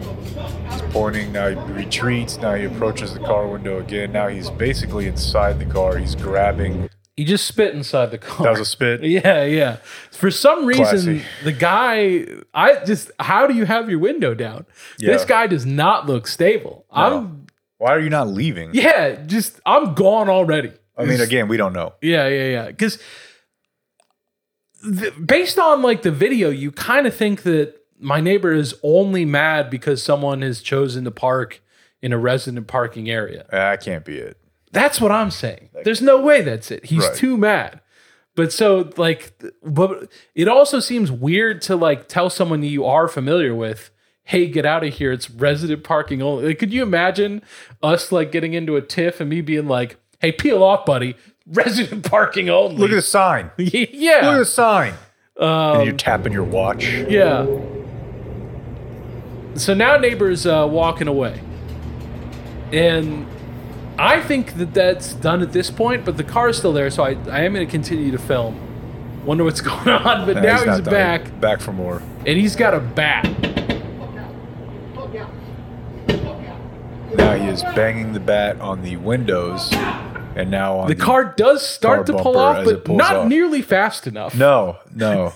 He's 0.71 0.83
pointing, 0.93 1.33
now 1.33 1.49
he 1.49 1.73
retreats, 1.73 2.39
now 2.39 2.55
he 2.55 2.65
approaches 2.65 3.13
the 3.13 3.19
car 3.21 3.47
window 3.47 3.81
again. 3.81 4.13
Now 4.13 4.29
he's 4.29 4.51
basically 4.51 5.07
inside 5.07 5.59
the 5.59 5.67
car. 5.67 5.99
He's 5.99 6.15
grabbing. 6.15 6.89
He 7.17 7.25
just 7.25 7.47
spit 7.47 7.75
inside 7.75 8.13
the 8.13 8.19
car. 8.19 8.45
That 8.45 8.51
was 8.53 8.61
a 8.61 8.65
spit. 8.65 9.03
Yeah, 9.05 9.45
yeah. 9.45 9.77
For 10.13 10.31
some 10.31 10.65
reason, 10.65 10.85
Classy. 10.85 11.23
the 11.43 11.53
guy, 11.53 12.25
I 12.55 12.85
just, 12.85 13.11
how 13.19 13.47
do 13.47 13.55
you 13.55 13.67
have 13.67 13.91
your 13.91 13.99
window 13.99 14.33
down? 14.33 14.65
This 14.99 15.25
guy 15.25 15.49
does 15.49 15.67
not 15.67 16.07
look 16.07 16.27
stable. 16.27 16.87
I'm, 16.91 17.47
Why 17.79 17.91
are 17.95 18.01
you 18.01 18.11
not 18.11 18.29
leaving? 18.29 18.71
yeah, 18.75 19.25
just, 19.27 19.61
I'm 19.67 19.95
gone 19.95 20.29
already. 20.29 20.73
I 20.97 21.05
mean, 21.05 21.21
again, 21.21 21.49
we 21.49 21.57
don't 21.57 21.73
know. 21.73 21.95
Yeah, 22.01 22.29
yeah, 22.29 22.49
yeah. 22.49 22.67
Because 22.69 23.01
based 25.25 25.59
on 25.59 25.83
like 25.83 26.03
the 26.03 26.13
video, 26.13 26.51
you 26.51 26.71
kind 26.71 27.07
of 27.09 27.15
think 27.15 27.43
that 27.43 27.75
my 27.99 28.21
neighbor 28.21 28.53
is 28.53 28.75
only 28.83 29.25
mad 29.25 29.71
because 29.71 30.03
someone 30.03 30.43
has 30.43 30.61
chosen 30.61 31.05
to 31.05 31.11
park 31.11 31.63
in 32.03 32.13
a 32.13 32.19
resident 32.19 32.67
parking 32.67 33.09
area. 33.11 33.47
That 33.51 33.83
can't 33.83 34.05
be 34.05 34.19
it. 34.19 34.37
That's 34.73 35.01
what 35.01 35.13
I'm 35.13 35.31
saying. 35.31 35.71
There's 35.85 36.03
no 36.03 36.21
way 36.21 36.43
that's 36.43 36.71
it. 36.71 36.87
He's 36.87 37.07
Right. 37.07 37.15
too 37.17 37.37
mad. 37.37 37.81
But 38.37 38.53
so 38.53 38.91
like 38.97 39.33
but 39.63 40.09
it 40.35 40.49
also 40.49 40.81
seems 40.81 41.13
weird 41.13 41.63
to 41.63 41.77
like 41.77 42.09
tell 42.09 42.29
someone 42.29 42.63
you 42.65 42.85
are 42.85 43.07
familiar 43.07 43.55
with, 43.55 43.91
"Hey, 44.25 44.49
get 44.49 44.67
out 44.67 44.83
of 44.85 44.93
here. 44.95 45.13
It's 45.13 45.31
resident 45.31 45.85
parking 45.85 46.21
only." 46.21 46.49
Like, 46.49 46.59
could 46.59 46.73
you 46.73 46.83
imagine 46.83 47.43
us 47.83 48.11
like 48.11 48.33
getting 48.33 48.53
into 48.55 48.75
a 48.75 48.83
tiff 48.83 49.21
and 49.21 49.31
me 49.31 49.41
being 49.41 49.69
like, 49.69 49.99
"Hey, 50.19 50.33
peel 50.33 50.65
off, 50.65 50.85
buddy. 50.85 51.15
Resident 51.47 52.05
parking 52.11 52.51
only." 52.51 52.77
Look 52.77 52.91
at 52.91 52.97
the 52.97 53.03
sign. 53.03 53.53
Yeah. 53.57 54.21
Look 54.25 54.35
at 54.35 54.39
the 54.39 54.45
sign. 54.45 54.95
Um, 55.39 55.77
and 55.77 55.85
you're 55.87 55.95
tapping 55.97 56.33
your 56.33 56.43
watch. 56.45 56.85
Yeah. 57.09 57.47
So 59.57 59.73
now 59.75 59.97
neighbors 59.97 60.47
uh, 60.47 60.67
walking 60.71 61.07
away, 61.09 61.41
and 62.73 63.27
I 63.99 64.21
think 64.21 64.55
that 64.59 64.75
that's 64.75 65.15
done 65.15 65.43
at 65.43 65.53
this 65.53 65.71
point. 65.71 66.05
But 66.05 66.17
the 66.17 66.25
car's 66.25 66.59
still 66.59 66.73
there, 66.73 66.91
so 66.91 67.05
I, 67.05 67.11
I 67.31 67.41
am 67.43 67.53
going 67.55 67.65
to 67.67 67.71
continue 67.71 68.11
to 68.11 68.19
film. 68.19 68.61
Wonder 69.25 69.45
what's 69.45 69.61
going 69.63 69.89
on, 69.89 70.27
but 70.27 70.37
Nah, 70.37 70.43
now 70.43 70.57
he's, 70.59 70.65
done. 70.81 70.85
back, 70.85 71.41
Back 71.41 71.61
for 71.61 71.73
more. 71.73 72.03
and 72.27 72.37
he's 72.39 72.57
got 72.57 72.75
a 72.75 72.81
bat. 72.81 73.25
Now 77.17 77.35
he 77.37 77.47
is 77.49 77.63
banging 77.63 78.13
the 78.13 78.21
bat 78.21 78.61
on 78.61 78.83
the 78.83 78.97
windows, 78.97 79.73
and 79.73 80.51
now 80.51 80.79
on 80.79 80.89
The 80.89 80.97
car 80.97 81.33
does 81.37 81.67
start 81.67 82.07
car 82.07 82.17
to 82.17 82.23
pull 82.23 82.37
off, 82.37 82.65
but 82.65 82.89
not 82.89 83.17
off. 83.17 83.29
nearly 83.29 83.63
fast 83.63 84.07
enough. 84.09 84.35
No, 84.35 84.79
no, 84.95 85.33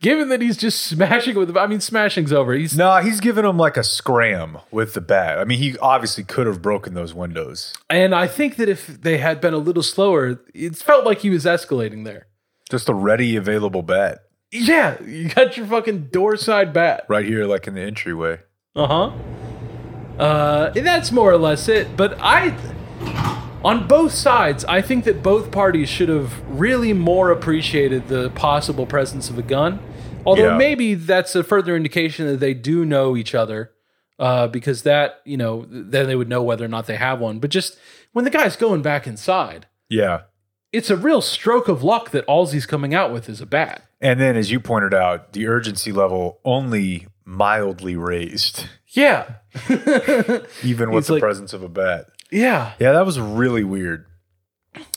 Given 0.00 0.28
that 0.30 0.40
he's 0.40 0.56
just 0.56 0.82
smashing 0.86 1.36
with, 1.36 1.56
I 1.56 1.66
mean, 1.66 1.80
smashing's 1.80 2.32
over. 2.32 2.54
He's 2.54 2.76
no. 2.76 2.96
He's 2.96 3.20
giving 3.20 3.44
him 3.44 3.58
like 3.58 3.76
a 3.76 3.82
scram 3.84 4.58
with 4.70 4.94
the 4.94 5.00
bat. 5.00 5.38
I 5.38 5.44
mean, 5.44 5.58
he 5.58 5.76
obviously 5.78 6.24
could 6.24 6.46
have 6.46 6.62
broken 6.62 6.94
those 6.94 7.12
windows. 7.14 7.74
and 7.90 8.14
I 8.14 8.26
think 8.26 8.56
that 8.56 8.68
if 8.68 8.86
they 8.86 9.18
had 9.18 9.40
been 9.40 9.54
a 9.54 9.58
little 9.58 9.82
slower, 9.82 10.40
it 10.54 10.76
felt 10.76 11.04
like 11.04 11.18
he 11.18 11.30
was 11.30 11.44
escalating 11.44 12.04
there. 12.04 12.26
Just 12.70 12.88
a 12.88 12.94
ready, 12.94 13.36
available 13.36 13.82
bat 13.82 14.20
Yeah, 14.50 15.00
you 15.02 15.28
got 15.28 15.56
your 15.56 15.66
fucking 15.66 16.06
door 16.08 16.36
side 16.36 16.72
bat. 16.72 17.04
right 17.08 17.24
here, 17.26 17.44
like 17.46 17.66
in 17.66 17.74
the 17.74 17.82
entryway. 17.82 18.40
Uh-huh. 18.74 19.12
Uh 20.18 20.72
And 20.74 20.86
that's 20.86 21.12
more 21.12 21.30
or 21.30 21.38
less 21.38 21.68
it. 21.68 21.96
But 21.96 22.16
I, 22.20 22.56
on 23.64 23.86
both 23.88 24.12
sides, 24.12 24.64
I 24.66 24.80
think 24.82 25.04
that 25.04 25.22
both 25.22 25.50
parties 25.50 25.88
should 25.88 26.08
have 26.08 26.32
really 26.48 26.92
more 26.92 27.30
appreciated 27.30 28.08
the 28.08 28.30
possible 28.30 28.86
presence 28.86 29.28
of 29.30 29.38
a 29.38 29.42
gun. 29.42 29.80
Although 30.24 30.50
Yeah. 30.52 30.56
maybe 30.56 30.94
that's 30.94 31.34
a 31.34 31.42
further 31.44 31.76
indication 31.76 32.26
that 32.26 32.40
they 32.40 32.54
do 32.54 32.84
know 32.84 33.16
each 33.16 33.34
other, 33.34 33.70
uh, 34.18 34.46
because 34.48 34.82
that 34.82 35.20
you 35.24 35.36
know 35.36 35.66
then 35.68 36.06
they 36.06 36.16
would 36.16 36.28
know 36.28 36.42
whether 36.42 36.64
or 36.64 36.68
not 36.68 36.86
they 36.86 36.96
have 36.96 37.20
one. 37.20 37.38
But 37.38 37.50
just 37.50 37.76
when 38.12 38.24
the 38.24 38.30
guy's 38.30 38.56
going 38.56 38.82
back 38.82 39.06
inside, 39.06 39.66
Yeah. 39.88 40.22
it's 40.72 40.90
a 40.90 40.96
real 40.96 41.20
stroke 41.20 41.68
of 41.68 41.82
luck 41.82 42.10
that 42.10 42.24
all 42.26 42.46
he's 42.46 42.66
coming 42.66 42.94
out 42.94 43.12
with 43.12 43.28
is 43.28 43.40
a 43.40 43.46
bat. 43.46 43.82
And 44.00 44.20
then, 44.20 44.36
as 44.36 44.50
you 44.50 44.58
pointed 44.60 44.92
out, 44.94 45.32
the 45.32 45.46
urgency 45.48 45.90
level 45.92 46.40
only 46.44 47.06
mildly 47.24 47.96
raised, 47.96 48.66
Yeah, 48.88 49.24
even 50.62 50.90
with 50.90 51.04
He's 51.04 51.06
the 51.08 51.12
like- 51.14 51.22
presence 51.22 51.52
of 51.52 51.62
a 51.62 51.68
bat. 51.68 52.06
Yeah. 52.30 52.72
Yeah, 52.78 52.92
that 52.92 53.06
was 53.06 53.18
really 53.20 53.64
weird. 53.64 54.06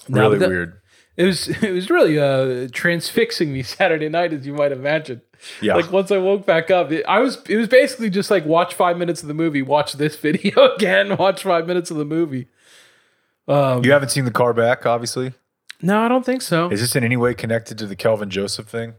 No, 0.07 0.21
Really 0.21 0.36
but 0.36 0.39
that- 0.39 0.49
weird. 0.49 0.73
It 1.17 1.25
was 1.25 1.47
it 1.63 1.71
was 1.73 1.89
really 1.89 2.17
uh 2.17 2.69
transfixing 2.71 3.51
me 3.51 3.61
Saturday 3.63 4.07
night, 4.09 4.32
as 4.34 4.45
you 4.47 4.53
might 4.53 4.71
imagine. 4.71 5.21
Yeah. 5.61 5.75
Like 5.75 5.91
once 5.91 6.11
I 6.11 6.17
woke 6.17 6.45
back 6.45 6.71
up, 6.71 6.91
it, 6.91 7.03
I 7.07 7.19
was 7.19 7.38
it 7.49 7.57
was 7.57 7.67
basically 7.67 8.09
just 8.09 8.32
like 8.32 8.45
watch 8.45 8.73
five 8.73 8.97
minutes 8.97 9.21
of 9.21 9.27
the 9.27 9.34
movie, 9.34 9.61
watch 9.61 9.93
this 9.93 10.15
video 10.27 10.73
again, 10.75 11.17
watch 11.17 11.43
five 11.43 11.67
minutes 11.67 11.91
of 11.91 11.97
the 11.97 12.05
movie. 12.05 12.47
Um, 13.47 13.84
you 13.84 13.91
haven't 13.91 14.09
seen 14.09 14.25
the 14.25 14.32
car 14.32 14.53
back, 14.53 14.86
obviously. 14.86 15.34
no, 15.82 15.99
I 16.01 16.07
don't 16.07 16.25
think 16.25 16.41
so. 16.41 16.69
Is 16.69 16.82
this 16.82 16.95
in 16.95 17.03
any 17.03 17.17
way 17.17 17.34
connected 17.34 17.77
to 17.80 17.88
the 17.88 17.95
Kelvin 17.95 18.30
Joseph 18.30 18.67
thing, 18.67 18.93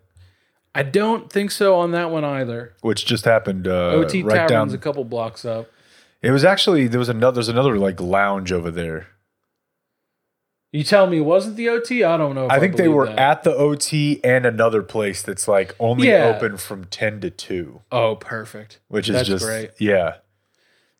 I 0.74 0.82
don't 0.82 1.30
think 1.32 1.50
so 1.52 1.76
on 1.76 1.92
that 1.92 2.10
one 2.10 2.24
either. 2.24 2.74
which 2.82 3.06
just 3.06 3.24
happened 3.24 3.66
uh, 3.68 3.90
OT 3.92 4.22
right 4.22 4.48
Tavern's 4.48 4.72
down? 4.72 4.78
a 4.78 4.78
couple 4.82 5.04
blocks 5.04 5.44
up. 5.44 5.68
It 6.22 6.30
was 6.30 6.44
actually 6.44 6.86
there 6.86 6.98
was 6.98 7.08
another 7.08 7.36
there's 7.36 7.48
another 7.48 7.76
like 7.78 8.00
lounge 8.00 8.52
over 8.52 8.70
there. 8.70 9.06
You 10.72 10.84
tell 10.84 11.08
me 11.08 11.20
wasn't 11.20 11.56
the 11.56 11.68
OT? 11.68 12.04
I 12.04 12.16
don't 12.16 12.34
know. 12.36 12.46
If 12.46 12.52
I 12.52 12.60
think 12.60 12.76
they 12.76 12.86
were 12.88 13.06
that. 13.06 13.18
at 13.18 13.42
the 13.42 13.52
OT 13.54 14.20
and 14.22 14.46
another 14.46 14.82
place 14.82 15.20
that's 15.22 15.48
like 15.48 15.74
only 15.80 16.08
Yeah. 16.08 16.32
open 16.36 16.56
from 16.58 16.84
ten 16.84 17.20
to 17.22 17.30
two. 17.30 17.80
Oh, 17.90 18.14
perfect. 18.16 18.78
which 18.88 19.08
is 19.08 19.14
That's 19.16 19.28
just 19.28 19.44
great. 19.44 19.70
yeah, 19.78 20.16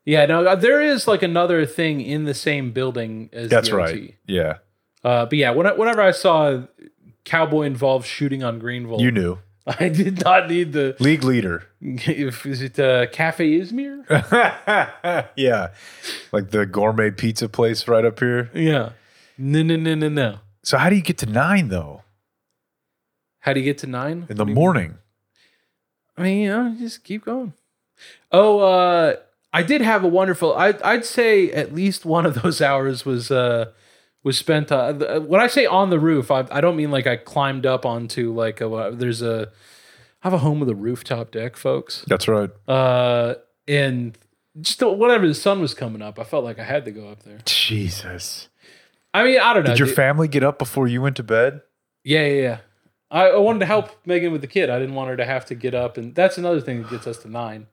Yeah, 0.03 0.25
no, 0.25 0.45
uh, 0.45 0.55
there 0.55 0.81
is 0.81 1.07
like 1.07 1.23
another 1.23 1.65
thing 1.65 2.01
in 2.01 2.25
the 2.25 2.33
same 2.33 2.71
building 2.71 3.29
as 3.31 3.49
that's 3.49 3.69
the 3.69 3.75
right. 3.75 3.95
OT. 3.95 4.15
Yeah, 4.27 4.57
Uh, 5.05 5.25
but 5.27 5.37
yeah, 5.37 5.51
when, 5.51 5.65
whenever 5.77 6.01
I 6.01 6.11
saw 6.11 6.63
cowboy 7.23 7.61
involved 7.63 8.05
shooting 8.07 8.43
on 8.43 8.59
Greenville, 8.59 8.99
you 8.99 9.11
knew 9.11 9.37
I 9.79 9.89
did 9.89 10.23
not 10.23 10.49
need 10.49 10.73
the. 10.73 10.95
league 10.99 11.23
leader. 11.23 11.67
If 11.81 12.45
is 12.45 12.61
it 12.61 12.79
uh, 12.79 13.07
Cafe 13.07 13.47
Izmir? 13.59 14.05
yeah, 15.35 15.67
like 16.31 16.49
the 16.51 16.65
gourmet 16.65 17.11
pizza 17.11 17.47
place 17.49 17.87
right 17.87 18.05
up 18.05 18.19
here. 18.19 18.49
yeah. 18.53 18.91
No, 19.37 19.63
no, 19.63 19.75
no, 19.75 19.95
no, 19.95 20.09
no. 20.09 20.39
So 20.63 20.77
how 20.77 20.89
do 20.89 20.95
you 20.95 21.01
get 21.01 21.17
to 21.19 21.25
nine 21.25 21.69
though 21.69 22.03
How 23.39 23.53
do 23.53 23.59
you 23.59 23.65
get 23.65 23.79
to 23.79 23.87
nine? 23.87 24.27
in 24.29 24.37
the 24.37 24.45
morning? 24.45 24.97
I 26.17 26.21
mean, 26.23 26.41
you 26.41 26.49
know, 26.49 26.75
just 26.77 27.03
keep 27.03 27.25
going. 27.25 27.53
Oh, 28.31 28.59
uh, 28.59 29.15
I 29.53 29.63
did 29.63 29.81
have 29.81 30.03
a 30.03 30.07
wonderful. 30.07 30.55
I, 30.55 30.75
I'd 30.83 31.05
say 31.05 31.51
at 31.51 31.73
least 31.73 32.05
one 32.05 32.25
of 32.27 32.41
those 32.43 32.61
hours 32.61 33.05
was 33.05 33.31
uh, 33.31 33.71
was 34.23 34.37
spent. 34.37 34.71
Uh, 34.71 34.93
th- 34.93 35.21
when 35.23 35.41
I 35.41 35.47
say 35.47 35.65
on 35.65 35.89
the 35.89 35.99
roof, 35.99 36.31
I, 36.31 36.45
I 36.51 36.61
don't 36.61 36.75
mean 36.75 36.91
like 36.91 37.07
I 37.07 37.17
climbed 37.17 37.65
up 37.65 37.85
onto 37.85 38.33
like 38.33 38.61
a. 38.61 38.91
There's 38.93 39.21
a. 39.21 39.51
I 40.23 40.27
have 40.27 40.33
a 40.33 40.39
home 40.39 40.59
with 40.59 40.69
a 40.69 40.75
rooftop 40.75 41.31
deck, 41.31 41.57
folks. 41.57 42.05
That's 42.07 42.27
right. 42.27 42.51
Uh, 42.67 43.35
and 43.67 44.15
just 44.59 44.81
whatever 44.81 45.27
the 45.27 45.33
sun 45.33 45.61
was 45.61 45.73
coming 45.73 46.01
up, 46.01 46.19
I 46.19 46.23
felt 46.23 46.43
like 46.43 46.59
I 46.59 46.63
had 46.63 46.85
to 46.85 46.91
go 46.91 47.09
up 47.09 47.23
there. 47.23 47.39
Jesus. 47.45 48.49
I 49.13 49.23
mean, 49.23 49.39
I 49.39 49.53
don't 49.53 49.63
know. 49.63 49.71
Did 49.71 49.79
your 49.79 49.87
dude. 49.87 49.95
family 49.95 50.27
get 50.27 50.43
up 50.43 50.59
before 50.59 50.87
you 50.87 51.01
went 51.01 51.15
to 51.17 51.23
bed? 51.23 51.61
Yeah, 52.03 52.25
yeah, 52.25 52.41
yeah. 52.41 52.57
I, 53.09 53.27
I 53.29 53.37
wanted 53.37 53.59
to 53.59 53.65
help 53.65 53.89
Megan 54.05 54.31
with 54.31 54.41
the 54.41 54.47
kid. 54.47 54.69
I 54.69 54.79
didn't 54.79 54.95
want 54.95 55.09
her 55.09 55.17
to 55.17 55.25
have 55.25 55.45
to 55.47 55.55
get 55.55 55.75
up, 55.75 55.97
and 55.97 56.15
that's 56.15 56.37
another 56.37 56.61
thing 56.61 56.81
that 56.81 56.89
gets 56.89 57.07
us 57.07 57.17
to 57.19 57.29
nine. 57.29 57.67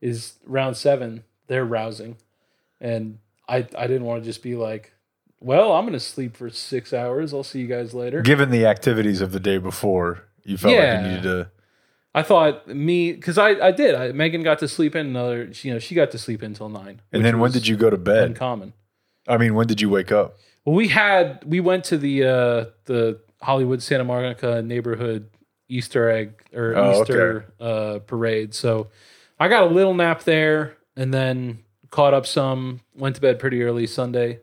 Is 0.00 0.34
round 0.46 0.76
seven 0.76 1.24
they're 1.46 1.64
rousing, 1.64 2.16
and 2.80 3.18
I 3.48 3.66
I 3.76 3.86
didn't 3.86 4.04
want 4.04 4.22
to 4.22 4.28
just 4.28 4.42
be 4.42 4.54
like, 4.54 4.92
well, 5.44 5.72
I'm 5.72 5.84
gonna 5.84 6.00
sleep 6.00 6.36
for 6.36 6.50
six 6.50 6.92
hours. 6.92 7.32
I'll 7.34 7.44
see 7.44 7.60
you 7.60 7.66
guys 7.66 7.94
later. 7.94 8.22
Given 8.22 8.50
the 8.50 8.66
activities 8.66 9.20
of 9.20 9.32
the 9.32 9.40
day 9.40 9.58
before, 9.58 10.24
you 10.44 10.56
felt 10.56 10.74
Yeah. 10.74 10.94
like 10.94 11.02
you 11.02 11.08
needed 11.08 11.22
to. 11.24 11.50
I 12.14 12.22
thought 12.22 12.68
me 12.68 13.12
because 13.12 13.38
I 13.38 13.50
I 13.50 13.70
did. 13.72 13.94
I, 13.94 14.12
Megan 14.12 14.42
got 14.42 14.58
to 14.60 14.68
sleep 14.68 14.94
in 14.96 15.06
another. 15.06 15.50
You 15.62 15.72
know, 15.74 15.78
she 15.78 15.94
got 15.94 16.10
to 16.12 16.18
sleep 16.18 16.42
in 16.42 16.52
until 16.52 16.68
nine. 16.68 17.00
And 17.12 17.24
then 17.24 17.38
when 17.40 17.50
did 17.50 17.66
you 17.66 17.76
go 17.76 17.90
to 17.90 17.96
bed? 17.98 18.24
Uncommon. 18.24 18.72
I 19.26 19.36
mean, 19.36 19.54
when 19.54 19.66
did 19.66 19.80
you 19.80 19.88
wake 19.90 20.12
up? 20.12 20.36
Well, 20.64 20.74
we 20.76 20.88
had 20.88 21.42
we 21.44 21.60
went 21.60 21.84
to 21.84 21.98
the 21.98 22.24
uh 22.24 22.64
the 22.84 23.20
Hollywood 23.42 23.82
Santa 23.82 24.04
Monica 24.04 24.62
neighborhood 24.62 25.28
Easter 25.68 26.08
egg 26.08 26.34
or 26.54 26.76
Oh, 26.76 27.00
Easter 27.02 27.52
uh 27.60 27.98
parade. 28.06 28.54
So 28.54 28.88
I 29.40 29.48
got 29.48 29.64
a 29.64 29.66
little 29.74 29.94
nap 29.94 30.22
there 30.22 30.76
and 30.96 31.12
then 31.12 31.58
caught 31.90 32.14
up 32.14 32.26
some, 32.26 32.80
went 32.94 33.16
to 33.16 33.20
bed 33.20 33.38
pretty 33.40 33.62
early 33.62 33.86
Sunday. 33.86 34.38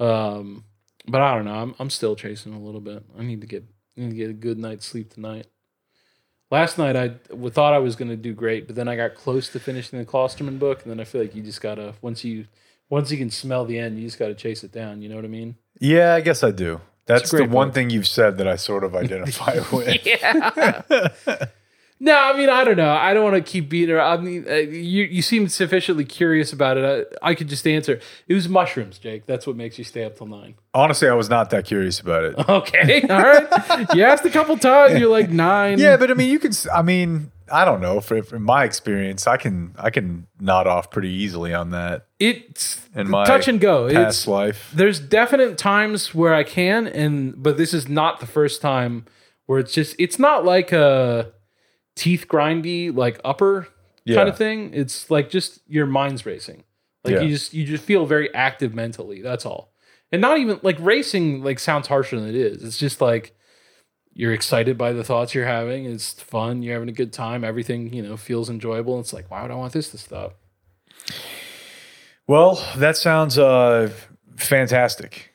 Um 0.00 0.64
but 1.06 1.20
I 1.20 1.34
don't 1.34 1.44
know. 1.44 1.54
I'm 1.54 1.74
I'm 1.78 1.90
still 1.90 2.16
chasing 2.16 2.54
a 2.54 2.60
little 2.60 2.80
bit. 2.80 3.04
I 3.18 3.22
need 3.22 3.40
to 3.42 3.46
get 3.46 3.64
I 3.96 4.00
need 4.00 4.10
to 4.10 4.16
get 4.16 4.30
a 4.30 4.34
good 4.34 4.58
night's 4.58 4.86
sleep 4.86 5.12
tonight. 5.12 5.46
Last 6.50 6.78
night 6.78 6.96
I 6.96 7.08
w- 7.30 7.50
thought 7.50 7.72
I 7.74 7.78
was 7.78 7.96
going 7.96 8.10
to 8.10 8.16
do 8.16 8.32
great, 8.32 8.66
but 8.66 8.76
then 8.76 8.86
I 8.86 8.96
got 8.96 9.14
close 9.14 9.48
to 9.50 9.58
finishing 9.60 9.98
the 9.98 10.04
Klosterman 10.04 10.58
book, 10.58 10.82
and 10.82 10.90
then 10.90 11.00
I 11.00 11.04
feel 11.04 11.20
like 11.20 11.34
you 11.34 11.42
just 11.42 11.60
gotta 11.60 11.94
once 12.00 12.22
you 12.24 12.46
once 12.90 13.10
you 13.10 13.18
can 13.18 13.30
smell 13.30 13.64
the 13.64 13.78
end, 13.78 13.98
you 13.98 14.04
just 14.06 14.18
gotta 14.18 14.34
chase 14.34 14.62
it 14.62 14.70
down. 14.72 15.02
You 15.02 15.08
know 15.08 15.16
what 15.16 15.24
I 15.24 15.28
mean? 15.28 15.56
Yeah, 15.80 16.14
I 16.14 16.20
guess 16.20 16.42
I 16.44 16.50
do. 16.50 16.80
That's 17.06 17.30
the 17.30 17.44
one 17.44 17.68
book. 17.68 17.74
thing 17.74 17.90
you've 17.90 18.06
said 18.08 18.38
that 18.38 18.48
I 18.48 18.56
sort 18.56 18.84
of 18.84 18.94
identify 18.94 19.58
with. 19.72 20.06
Yeah. 20.06 21.08
no, 22.00 22.14
I 22.14 22.36
mean 22.36 22.48
I 22.50 22.64
don't 22.64 22.76
know. 22.76 22.90
I 22.92 23.14
don't 23.14 23.24
want 23.24 23.36
to 23.36 23.40
keep 23.52 23.68
beating 23.68 23.94
her. 23.94 24.00
I 24.00 24.16
mean, 24.16 24.44
uh, 24.48 24.54
you 24.54 25.04
you 25.04 25.22
seem 25.22 25.48
sufficiently 25.48 26.04
curious 26.04 26.52
about 26.52 26.76
it. 26.76 27.08
I, 27.22 27.30
I 27.30 27.34
could 27.34 27.48
just 27.48 27.66
answer. 27.66 28.00
It 28.28 28.34
was 28.34 28.48
mushrooms, 28.48 28.98
Jake. 28.98 29.26
That's 29.26 29.46
what 29.46 29.56
makes 29.56 29.78
you 29.78 29.84
stay 29.84 30.04
up 30.04 30.16
till 30.16 30.26
nine. 30.26 30.54
Honestly, 30.74 31.08
I 31.08 31.14
was 31.14 31.30
not 31.30 31.50
that 31.50 31.64
curious 31.64 32.00
about 32.00 32.24
it. 32.24 32.34
Okay, 32.48 33.02
all 33.08 33.22
right. 33.22 33.86
You 33.94 34.02
asked 34.04 34.24
a 34.24 34.30
couple 34.30 34.56
times. 34.58 34.98
You're 34.98 35.08
like 35.10 35.30
nine. 35.30 35.78
Yeah, 35.78 35.96
but 35.96 36.10
I 36.10 36.14
mean, 36.14 36.30
you 36.30 36.38
can. 36.38 36.52
I 36.72 36.82
mean, 36.82 37.30
I 37.50 37.64
don't 37.64 37.80
know. 37.80 38.00
For, 38.00 38.22
from 38.22 38.42
my 38.42 38.64
experience, 38.64 39.26
I 39.26 39.36
can 39.36 39.74
I 39.78 39.90
can 39.90 40.26
nod 40.40 40.66
off 40.66 40.90
pretty 40.90 41.10
easily 41.10 41.54
on 41.54 41.70
that 41.70 42.06
it's 42.18 42.80
in 42.94 43.08
my 43.08 43.24
touch 43.24 43.48
and 43.48 43.60
go. 43.60 43.88
past 43.90 44.18
It's 44.20 44.26
life. 44.26 44.70
there's 44.74 44.98
definite 45.00 45.56
times 45.58 46.14
where 46.14 46.34
I 46.34 46.42
can, 46.42 46.86
and 46.86 47.34
but 47.42 47.56
this 47.56 47.72
is 47.74 47.88
not 47.88 48.20
the 48.20 48.26
first 48.26 48.60
time 48.60 49.04
where 49.46 49.58
it's 49.58 49.72
just 49.72 49.94
it's 49.98 50.18
not 50.18 50.44
like 50.44 50.72
a 50.72 51.32
teeth 51.96 52.26
grindy 52.28 52.94
like 52.94 53.20
upper 53.24 53.68
Yeah. 54.04 54.16
kind 54.16 54.28
of 54.28 54.36
thing. 54.36 54.72
It's 54.74 55.10
like 55.10 55.30
just 55.30 55.60
your 55.66 55.86
mind's 55.86 56.26
racing. 56.26 56.64
Like 57.04 57.14
Yeah. 57.14 57.20
you 57.22 57.28
just 57.30 57.52
you 57.54 57.64
just 57.64 57.84
feel 57.84 58.06
very 58.06 58.32
active 58.34 58.74
mentally. 58.74 59.22
That's 59.22 59.44
all. 59.46 59.72
And 60.12 60.20
not 60.20 60.38
even 60.38 60.60
like 60.62 60.76
racing 60.80 61.42
like 61.42 61.58
sounds 61.58 61.86
harsher 61.88 62.18
than 62.18 62.28
it 62.28 62.34
is. 62.36 62.62
It's 62.64 62.78
just 62.78 63.00
like 63.00 63.36
you're 64.12 64.32
excited 64.32 64.78
by 64.78 64.92
the 64.92 65.02
thoughts 65.02 65.34
you're 65.34 65.44
having. 65.44 65.86
It's 65.86 66.12
fun. 66.12 66.62
You're 66.62 66.74
having 66.74 66.88
a 66.88 66.92
good 66.92 67.12
time. 67.12 67.42
Everything, 67.42 67.92
you 67.92 68.00
know, 68.02 68.16
feels 68.16 68.48
enjoyable. 68.48 69.00
It's 69.00 69.12
like, 69.12 69.28
why 69.30 69.42
would 69.42 69.50
I 69.50 69.56
want 69.56 69.72
this 69.72 69.90
to 69.90 69.98
stop? 69.98 70.36
Well, 72.26 72.64
that 72.76 72.96
sounds 72.96 73.38
uh, 73.38 73.90
fantastic. 74.36 75.33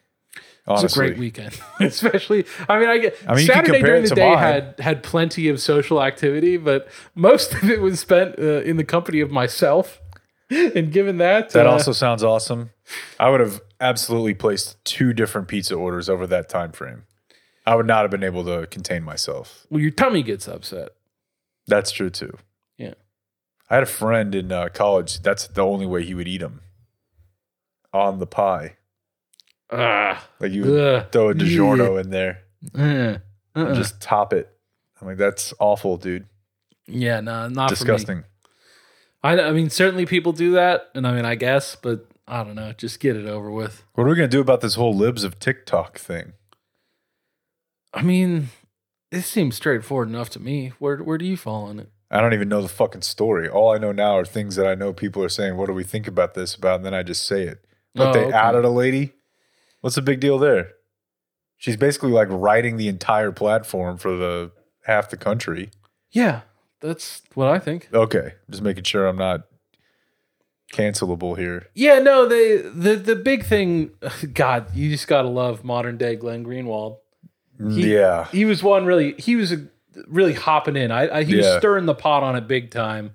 Honestly. 0.69 0.85
It's 0.85 0.95
a 0.95 0.99
great 0.99 1.17
weekend, 1.17 1.59
especially. 1.79 2.45
I 2.69 2.79
mean, 2.79 2.89
I 2.89 2.99
get 2.99 3.17
I 3.27 3.33
mean, 3.33 3.47
Saturday 3.47 3.81
during 3.81 4.03
it 4.03 4.09
the 4.09 4.15
day 4.15 4.29
mine. 4.29 4.37
had 4.37 4.79
had 4.79 5.03
plenty 5.03 5.49
of 5.49 5.59
social 5.59 6.01
activity, 6.01 6.57
but 6.57 6.87
most 7.15 7.53
of 7.55 7.69
it 7.69 7.81
was 7.81 7.99
spent 7.99 8.37
uh, 8.37 8.61
in 8.61 8.77
the 8.77 8.83
company 8.83 9.19
of 9.19 9.31
myself. 9.31 9.99
And 10.51 10.91
given 10.91 11.17
that, 11.17 11.51
That 11.51 11.67
uh, 11.67 11.71
also 11.71 11.91
sounds 11.91 12.23
awesome. 12.23 12.71
I 13.19 13.29
would 13.29 13.39
have 13.39 13.61
absolutely 13.79 14.33
placed 14.33 14.83
two 14.83 15.13
different 15.13 15.47
pizza 15.47 15.75
orders 15.75 16.09
over 16.09 16.25
that 16.25 16.49
time 16.49 16.71
frame. 16.71 17.03
I 17.67 17.75
would 17.75 17.85
not 17.85 18.01
have 18.01 18.09
been 18.09 18.23
able 18.23 18.43
to 18.45 18.65
contain 18.65 19.03
myself. 19.03 19.67
well, 19.69 19.79
your 19.79 19.91
tummy 19.91 20.23
gets 20.23 20.47
upset. 20.47 20.89
That's 21.67 21.91
true 21.91 22.09
too. 22.09 22.35
Yeah. 22.79 22.95
I 23.69 23.75
had 23.75 23.83
a 23.83 23.85
friend 23.87 24.33
in 24.33 24.51
uh, 24.51 24.69
college. 24.73 25.21
That's 25.21 25.45
the 25.47 25.61
only 25.61 25.85
way 25.85 26.03
he 26.03 26.15
would 26.15 26.27
eat 26.27 26.41
them 26.41 26.61
on 27.93 28.17
the 28.17 28.25
pie. 28.25 28.77
Ah, 29.71 30.27
Like 30.39 30.51
you 30.51 30.63
would 30.65 30.79
ugh, 30.79 31.11
throw 31.11 31.29
a 31.29 31.33
DiGiorno 31.35 32.01
in 32.01 32.09
there 32.09 32.39
uh, 32.77 33.17
uh-uh. 33.59 33.75
just 33.75 34.01
top 34.01 34.33
it. 34.33 34.49
I'm 34.99 35.07
like, 35.07 35.17
that's 35.17 35.53
awful, 35.59 35.97
dude. 35.97 36.25
yeah, 36.87 37.21
no, 37.21 37.47
not 37.47 37.69
for 37.69 37.73
me. 37.73 37.77
Disgusting. 37.77 38.23
I, 39.23 39.39
I 39.39 39.51
mean, 39.51 39.69
certainly 39.69 40.05
people 40.05 40.31
do 40.33 40.51
that, 40.53 40.89
and 40.95 41.05
I 41.07 41.13
mean, 41.13 41.25
I 41.25 41.35
guess, 41.35 41.75
but 41.75 42.05
I 42.27 42.43
don't 42.43 42.55
know. 42.55 42.73
Just 42.73 42.99
get 42.99 43.15
it 43.15 43.25
over 43.27 43.51
with. 43.51 43.83
What 43.93 44.05
are 44.05 44.09
we 44.09 44.15
gonna 44.15 44.27
do 44.27 44.41
about 44.41 44.61
this 44.61 44.75
whole 44.75 44.93
libs 44.95 45.23
of 45.23 45.39
TikTok 45.39 45.97
thing? 45.99 46.33
I 47.93 48.01
mean, 48.01 48.49
this 49.11 49.25
seems 49.27 49.55
straightforward 49.55 50.09
enough 50.09 50.29
to 50.31 50.39
me. 50.39 50.73
Where 50.79 50.97
where 50.97 51.17
do 51.17 51.25
you 51.25 51.37
fall 51.37 51.65
on 51.65 51.79
it? 51.79 51.89
I 52.11 52.21
don't 52.21 52.33
even 52.33 52.49
know 52.49 52.61
the 52.61 52.67
fucking 52.69 53.01
story. 53.03 53.47
All 53.47 53.71
I 53.73 53.77
know 53.77 53.91
now 53.91 54.17
are 54.17 54.25
things 54.25 54.55
that 54.55 54.65
I 54.67 54.73
know 54.75 54.93
people 54.93 55.23
are 55.23 55.29
saying. 55.29 55.57
What 55.57 55.67
do 55.67 55.73
we 55.73 55.83
think 55.83 56.07
about 56.07 56.33
this 56.33 56.55
about? 56.55 56.77
And 56.77 56.85
then 56.85 56.93
I 56.93 57.03
just 57.03 57.23
say 57.25 57.43
it. 57.43 57.63
But 57.95 58.09
Oh, 58.09 58.13
they 58.13 58.25
okay. 58.25 58.33
added 58.35 58.65
a 58.65 58.69
lady. 58.69 59.13
What's 59.81 59.95
the 59.95 60.01
big 60.01 60.19
deal 60.19 60.37
there? 60.37 60.71
She's 61.57 61.77
basically 61.77 62.11
like 62.11 62.27
writing 62.31 62.77
the 62.77 62.87
entire 62.87 63.31
platform 63.31 63.97
for 63.97 64.15
the 64.15 64.51
half 64.85 65.09
the 65.09 65.17
country. 65.17 65.69
Yeah, 66.11 66.41
that's 66.79 67.21
what 67.33 67.47
I 67.49 67.59
think. 67.59 67.89
Okay, 67.93 68.33
just 68.49 68.63
making 68.63 68.85
sure 68.85 69.05
I'm 69.07 69.17
not 69.17 69.41
cancelable 70.73 71.37
here. 71.37 71.67
Yeah, 71.73 71.99
no, 71.99 72.27
they 72.27 72.57
the 72.57 72.95
the 72.95 73.15
big 73.15 73.43
thing. 73.45 73.91
God, 74.33 74.73
you 74.75 74.89
just 74.89 75.07
gotta 75.07 75.27
love 75.27 75.63
modern 75.63 75.97
day 75.97 76.15
Glenn 76.15 76.45
Greenwald. 76.45 76.97
Mm, 77.59 77.73
he- 77.73 77.93
yeah, 77.93 78.27
He 78.31 78.45
was 78.45 78.63
one 78.63 78.85
really. 78.85 79.13
He 79.17 79.35
was 79.35 79.51
a, 79.51 79.67
really 80.07 80.33
hopping 80.33 80.75
in. 80.77 80.91
I, 80.91 81.19
I 81.19 81.23
he 81.23 81.35
was 81.35 81.45
stirring 81.57 81.85
the 81.85 81.95
pot 81.95 82.23
on 82.23 82.35
it 82.35 82.47
big 82.47 82.71
time. 82.71 83.11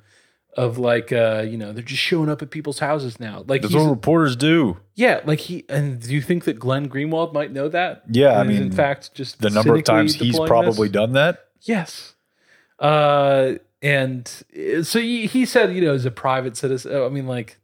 Of 0.57 0.79
like, 0.79 1.11
uh, 1.13 1.45
you 1.49 1.59
know, 1.59 1.73
they're 1.73 1.83
just 1.83 2.01
showing 2.03 2.29
up 2.29 2.41
at 2.41 2.51
people's 2.51 2.79
houses 2.79 3.19
now. 3.19 3.43
Like, 3.49 3.63
that's 3.63 3.75
what 3.75 3.91
reporters 3.91 4.37
do. 4.37 4.77
yeah, 4.95 5.21
like 5.25 5.41
he. 5.41 5.65
And 5.69 6.01
do 6.01 6.15
you 6.15 6.23
think 6.23 6.45
that 6.45 6.61
Glenn 6.61 6.89
Greenwald 6.89 7.33
might 7.33 7.51
know 7.53 7.69
that? 7.69 8.05
Yeah, 8.09 8.29
I 8.29 8.43
And 8.43 8.51
is 8.53 8.59
mean, 8.61 8.67
in 8.69 8.73
fact, 8.73 9.15
just 9.15 9.41
The 9.41 9.51
number 9.51 9.75
of 9.75 9.83
times 9.83 10.15
he's 10.15 10.39
probably 10.39 10.87
this? 10.89 10.93
done 10.93 11.13
that. 11.15 11.47
Yes. 11.63 12.15
Uh, 12.79 13.55
and 13.83 14.31
uh, 14.57 14.83
so 14.83 15.01
he, 15.01 15.27
he 15.27 15.45
said, 15.45 15.75
you 15.75 15.81
know, 15.81 15.95
as 15.95 16.05
a 16.05 16.11
private 16.11 16.57
citizen, 16.57 16.95
I 17.03 17.09
mean, 17.09 17.27
like, 17.27 17.59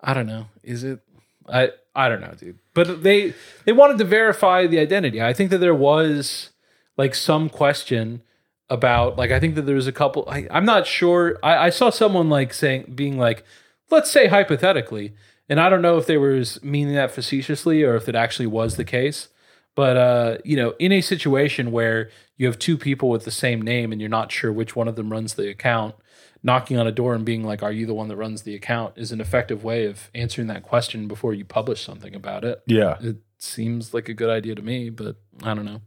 I 0.00 0.14
don't 0.14 0.26
know, 0.26 0.46
is 0.62 0.84
it? 0.84 1.00
I 1.48 1.70
I 1.94 2.08
don't 2.08 2.20
know, 2.20 2.34
dude. 2.38 2.58
But 2.74 3.02
they 3.02 3.34
they 3.64 3.72
wanted 3.72 3.98
to 3.98 4.04
verify 4.04 4.66
the 4.66 4.78
identity. 4.78 5.20
I 5.20 5.32
think 5.32 5.50
that 5.50 5.58
there 5.58 5.74
was 5.74 6.50
like 6.96 7.14
some 7.14 7.48
question 7.48 8.22
about 8.70 9.16
like 9.18 9.30
I 9.30 9.40
think 9.40 9.54
that 9.56 9.62
there 9.62 9.74
was 9.74 9.86
a 9.86 9.92
couple. 9.92 10.24
I, 10.28 10.46
I'm 10.50 10.64
not 10.64 10.86
sure. 10.86 11.38
I, 11.42 11.66
I 11.66 11.70
saw 11.70 11.90
someone 11.90 12.28
like 12.28 12.54
saying 12.54 12.92
being 12.94 13.18
like, 13.18 13.44
let's 13.90 14.10
say 14.10 14.28
hypothetically, 14.28 15.14
and 15.48 15.60
I 15.60 15.68
don't 15.68 15.82
know 15.82 15.98
if 15.98 16.06
they 16.06 16.16
were 16.16 16.42
meaning 16.62 16.94
that 16.94 17.10
facetiously 17.10 17.82
or 17.82 17.94
if 17.96 18.08
it 18.08 18.14
actually 18.14 18.46
was 18.46 18.76
the 18.76 18.84
case. 18.84 19.28
But 19.74 19.96
uh, 19.96 20.38
you 20.44 20.56
know, 20.56 20.74
in 20.78 20.92
a 20.92 21.00
situation 21.00 21.72
where 21.72 22.10
you 22.36 22.46
have 22.46 22.58
two 22.58 22.76
people 22.76 23.08
with 23.08 23.24
the 23.24 23.30
same 23.30 23.62
name 23.62 23.92
and 23.92 24.00
you're 24.00 24.10
not 24.10 24.32
sure 24.32 24.52
which 24.52 24.76
one 24.76 24.88
of 24.88 24.96
them 24.96 25.10
runs 25.10 25.34
the 25.34 25.48
account, 25.48 25.94
knocking 26.42 26.78
on 26.78 26.86
a 26.86 26.92
door 26.92 27.14
and 27.14 27.24
being 27.24 27.44
like, 27.44 27.62
"Are 27.62 27.72
you 27.72 27.86
the 27.86 27.94
one 27.94 28.08
that 28.08 28.16
runs 28.16 28.42
the 28.42 28.54
account?" 28.54 28.94
is 28.96 29.12
an 29.12 29.20
effective 29.20 29.64
way 29.64 29.86
of 29.86 30.10
answering 30.14 30.48
that 30.48 30.62
question 30.62 31.08
before 31.08 31.32
you 31.34 31.44
publish 31.44 31.82
something 31.84 32.14
about 32.14 32.44
it. 32.44 32.62
Yeah. 32.66 32.98
It 33.00 33.16
seems 33.38 33.94
like 33.94 34.08
a 34.08 34.14
good 34.14 34.30
idea 34.30 34.54
to 34.54 34.62
me, 34.62 34.90
but 34.90 35.16
I 35.42 35.54
don't 35.54 35.64
know. 35.64 35.80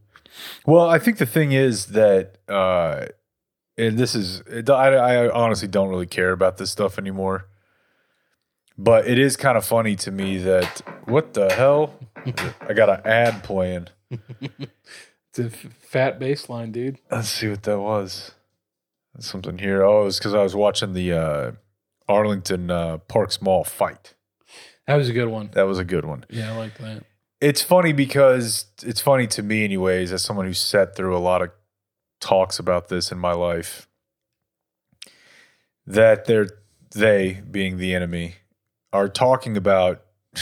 Well, 0.66 0.88
I 0.89 0.99
think 0.99 1.18
the 1.18 1.26
thing 1.26 1.51
is 1.51 1.88
that, 1.88 2.38
uh, 2.47 3.07
and 3.78 3.97
this 3.97 4.16
is, 4.16 4.41
I, 4.70 4.72
I 4.72 5.30
honestly 5.30 5.68
don't 5.68 5.89
really 5.89 6.05
care 6.07 6.32
about 6.32 6.57
this 6.57 6.72
stuff 6.72 6.97
anymore. 6.97 7.47
But 8.78 9.07
it 9.07 9.18
is 9.18 9.38
kind 9.38 9.57
of 9.57 9.66
funny 9.66 9.95
to 9.97 10.11
me 10.11 10.38
that 10.39 10.82
what 11.05 11.34
the 11.34 11.53
hell? 11.53 11.93
I 12.59 12.74
got 12.74 12.89
an 12.89 13.01
ad 13.05 13.43
playing. 13.43 13.88
It's 15.38 15.39
a 15.39 15.68
f- 15.68 15.74
fat 15.82 16.18
baseline, 16.20 16.72
dude. 16.72 16.97
Let's 17.11 17.28
see 17.28 17.49
what 17.49 17.63
that 17.63 17.78
was. 17.78 18.32
There's 19.13 19.26
something 19.26 19.57
here. 19.57 19.84
Oh, 19.84 20.03
it 20.03 20.05
was 20.05 20.18
because 20.18 20.34
I 20.34 20.41
was 20.41 20.55
watching 20.55 20.93
the 20.93 21.11
uh, 21.11 21.51
Arlington 22.07 22.72
uh, 22.72 22.99
Parks 22.99 23.41
Mall 23.41 23.66
fight. 23.66 24.13
That 24.88 24.95
was 24.95 25.09
a 25.09 25.13
good 25.13 25.28
one. 25.28 25.49
That 25.53 25.63
was 25.63 25.78
a 25.78 25.84
good 25.84 26.05
one. 26.05 26.24
Yeah, 26.30 26.53
I 26.53 26.57
like 26.57 26.78
that. 26.78 27.03
It's 27.42 27.62
funny 27.62 27.94
because 27.94 28.66
it's 28.84 29.02
funny 29.02 29.28
to 29.28 29.44
me, 29.44 29.64
anyways, 29.64 30.12
as 30.12 30.24
someone 30.24 30.46
who's 30.46 30.60
sat 30.60 30.96
through 30.96 31.16
a 31.16 31.20
lot 31.20 31.42
of 31.42 31.52
talks 32.22 32.60
about 32.60 32.88
this 32.88 33.12
in 33.12 33.20
my 33.20 33.34
life, 33.34 33.88
that 35.86 36.26
they're 36.26 36.48
they 36.92 37.42
being 37.52 37.78
the 37.78 37.94
enemy 37.94 38.36
are 38.94 39.10
talking 39.10 39.58
about. 39.58 40.02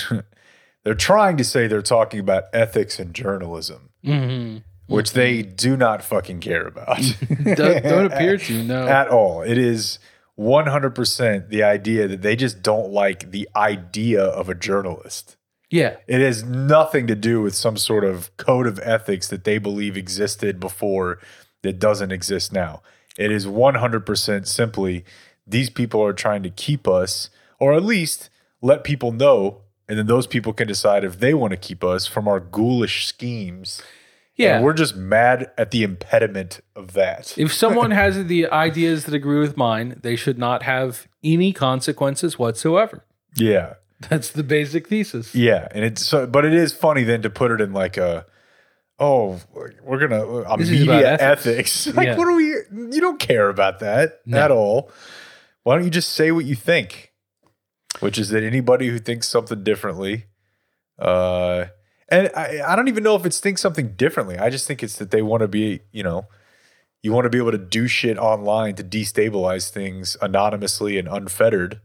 they're 0.83 0.93
trying 0.93 1.37
to 1.37 1.43
say 1.43 1.67
they're 1.67 1.81
talking 1.81 2.19
about 2.19 2.43
ethics 2.53 2.99
and 2.99 3.13
journalism, 3.13 3.89
Mm-hmm. 4.05 4.57
which 4.93 5.13
they 5.13 5.41
do 5.41 5.75
not 5.77 6.03
fucking 6.03 6.41
care 6.41 6.67
about. 6.67 6.97
don't, 7.55 7.83
don't 7.83 8.05
appear 8.11 8.37
to 8.37 8.63
no. 8.63 8.87
at 8.87 9.07
all. 9.07 9.41
It 9.41 9.57
is 9.57 9.97
100% 10.37 11.49
the 11.49 11.63
idea 11.63 12.07
that 12.07 12.21
they 12.21 12.35
just 12.35 12.61
don't 12.61 12.91
like 12.91 13.31
the 13.31 13.47
idea 13.55 14.23
of 14.23 14.49
a 14.49 14.55
journalist. 14.55 15.37
Yeah, 15.73 15.97
It 16.05 16.21
has 16.21 16.43
nothing 16.43 17.07
to 17.07 17.15
do 17.15 17.41
with 17.41 17.55
some 17.55 17.77
sort 17.77 18.03
of 18.03 18.29
code 18.37 18.67
of 18.67 18.79
ethics 18.83 19.27
that 19.29 19.43
they 19.43 19.57
believe 19.57 19.97
existed 19.97 20.59
before 20.59 21.17
that 21.63 21.79
doesn't 21.79 22.11
exist 22.11 22.53
now. 22.53 22.83
It 23.17 23.31
is 23.31 23.47
100% 23.47 24.45
simply 24.45 25.03
these 25.47 25.71
people 25.71 25.99
are 26.03 26.13
trying 26.13 26.43
to 26.43 26.51
keep 26.51 26.87
us, 26.87 27.31
or 27.59 27.73
at 27.73 27.81
least 27.81 28.29
let 28.61 28.83
people 28.83 29.11
know, 29.11 29.61
and 29.89 29.97
then 29.97 30.05
those 30.05 30.27
people 30.27 30.53
can 30.53 30.67
decide 30.67 31.03
if 31.03 31.17
they 31.17 31.33
want 31.33 31.51
to 31.51 31.57
keep 31.57 31.83
us 31.83 32.05
from 32.05 32.27
our 32.27 32.39
ghoulish 32.39 33.07
schemes. 33.07 33.81
yeah. 34.35 34.57
And 34.57 34.63
we're 34.63 34.73
just 34.73 34.95
mad 34.95 35.49
at 35.57 35.71
the 35.71 35.81
impediment 35.81 36.59
of 36.75 36.93
that. 36.93 37.35
if 37.35 37.51
someone 37.51 37.89
has 38.03 38.27
the 38.27 38.47
ideas 38.49 39.05
that 39.05 39.15
agree 39.15 39.39
with 39.39 39.57
mine, 39.57 39.99
they 40.03 40.15
should 40.15 40.37
not 40.37 40.61
have 40.61 41.07
any 41.23 41.51
consequences 41.51 42.37
whatsoever. 42.37 43.05
yeah. 43.35 43.73
That's 44.09 44.29
the 44.29 44.43
basic 44.43 44.87
thesis. 44.87 45.33
Yeah, 45.35 45.67
and 45.71 45.83
it's 45.85 46.05
so, 46.05 46.25
but 46.27 46.45
it 46.45 46.53
is 46.53 46.73
funny 46.73 47.03
then 47.03 47.21
to 47.23 47.29
put 47.29 47.51
it 47.51 47.61
in 47.61 47.73
like 47.73 47.97
a, 47.97 48.25
oh, 48.99 49.39
we're 49.83 49.99
gonna 49.99 50.23
a 50.25 50.57
This 50.57 50.69
media 50.69 51.13
ethics. 51.19 51.47
ethics. 51.47 51.87
like, 51.95 52.07
Yeah. 52.07 52.17
what 52.17 52.25
do 52.25 52.35
we? 52.35 52.43
You 52.95 53.01
don't 53.01 53.19
care 53.19 53.49
about 53.49 53.79
that 53.79 54.19
No. 54.25 54.37
at 54.37 54.51
all. 54.51 54.91
Why 55.63 55.75
don't 55.75 55.85
you 55.85 55.89
just 55.91 56.09
say 56.13 56.31
what 56.31 56.45
you 56.45 56.55
think? 56.55 57.11
Which 57.99 58.17
is 58.17 58.29
that 58.29 58.43
anybody 58.43 58.87
who 58.89 58.99
thinks 58.99 59.27
something 59.27 59.63
differently, 59.63 60.25
uh, 60.99 61.65
and 62.09 62.29
I, 62.35 62.61
I 62.65 62.75
don't 62.75 62.87
even 62.87 63.03
know 63.03 63.15
if 63.15 63.25
it's 63.25 63.39
think 63.39 63.57
something 63.57 63.93
differently. 63.95 64.37
I 64.37 64.49
just 64.49 64.67
think 64.67 64.83
it's 64.83 64.97
that 64.97 65.11
they 65.11 65.21
want 65.21 65.41
to 65.41 65.47
be, 65.47 65.81
you 65.91 66.03
know, 66.03 66.25
you 67.01 67.11
want 67.13 67.25
to 67.25 67.29
be 67.29 67.37
able 67.37 67.51
to 67.51 67.57
do 67.57 67.87
shit 67.87 68.17
online 68.17 68.75
to 68.75 68.83
destabilize 68.83 69.69
things 69.69 70.17
anonymously 70.21 70.97
and 70.97 71.07
unfettered. 71.07 71.81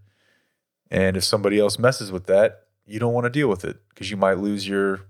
And 0.90 1.16
if 1.16 1.24
somebody 1.24 1.58
else 1.58 1.78
messes 1.78 2.10
with 2.10 2.26
that, 2.26 2.64
you 2.86 2.98
don't 2.98 3.12
want 3.12 3.24
to 3.24 3.30
deal 3.30 3.48
with 3.48 3.64
it 3.64 3.78
because 3.90 4.10
you 4.10 4.16
might 4.16 4.38
lose 4.38 4.66
your. 4.66 5.00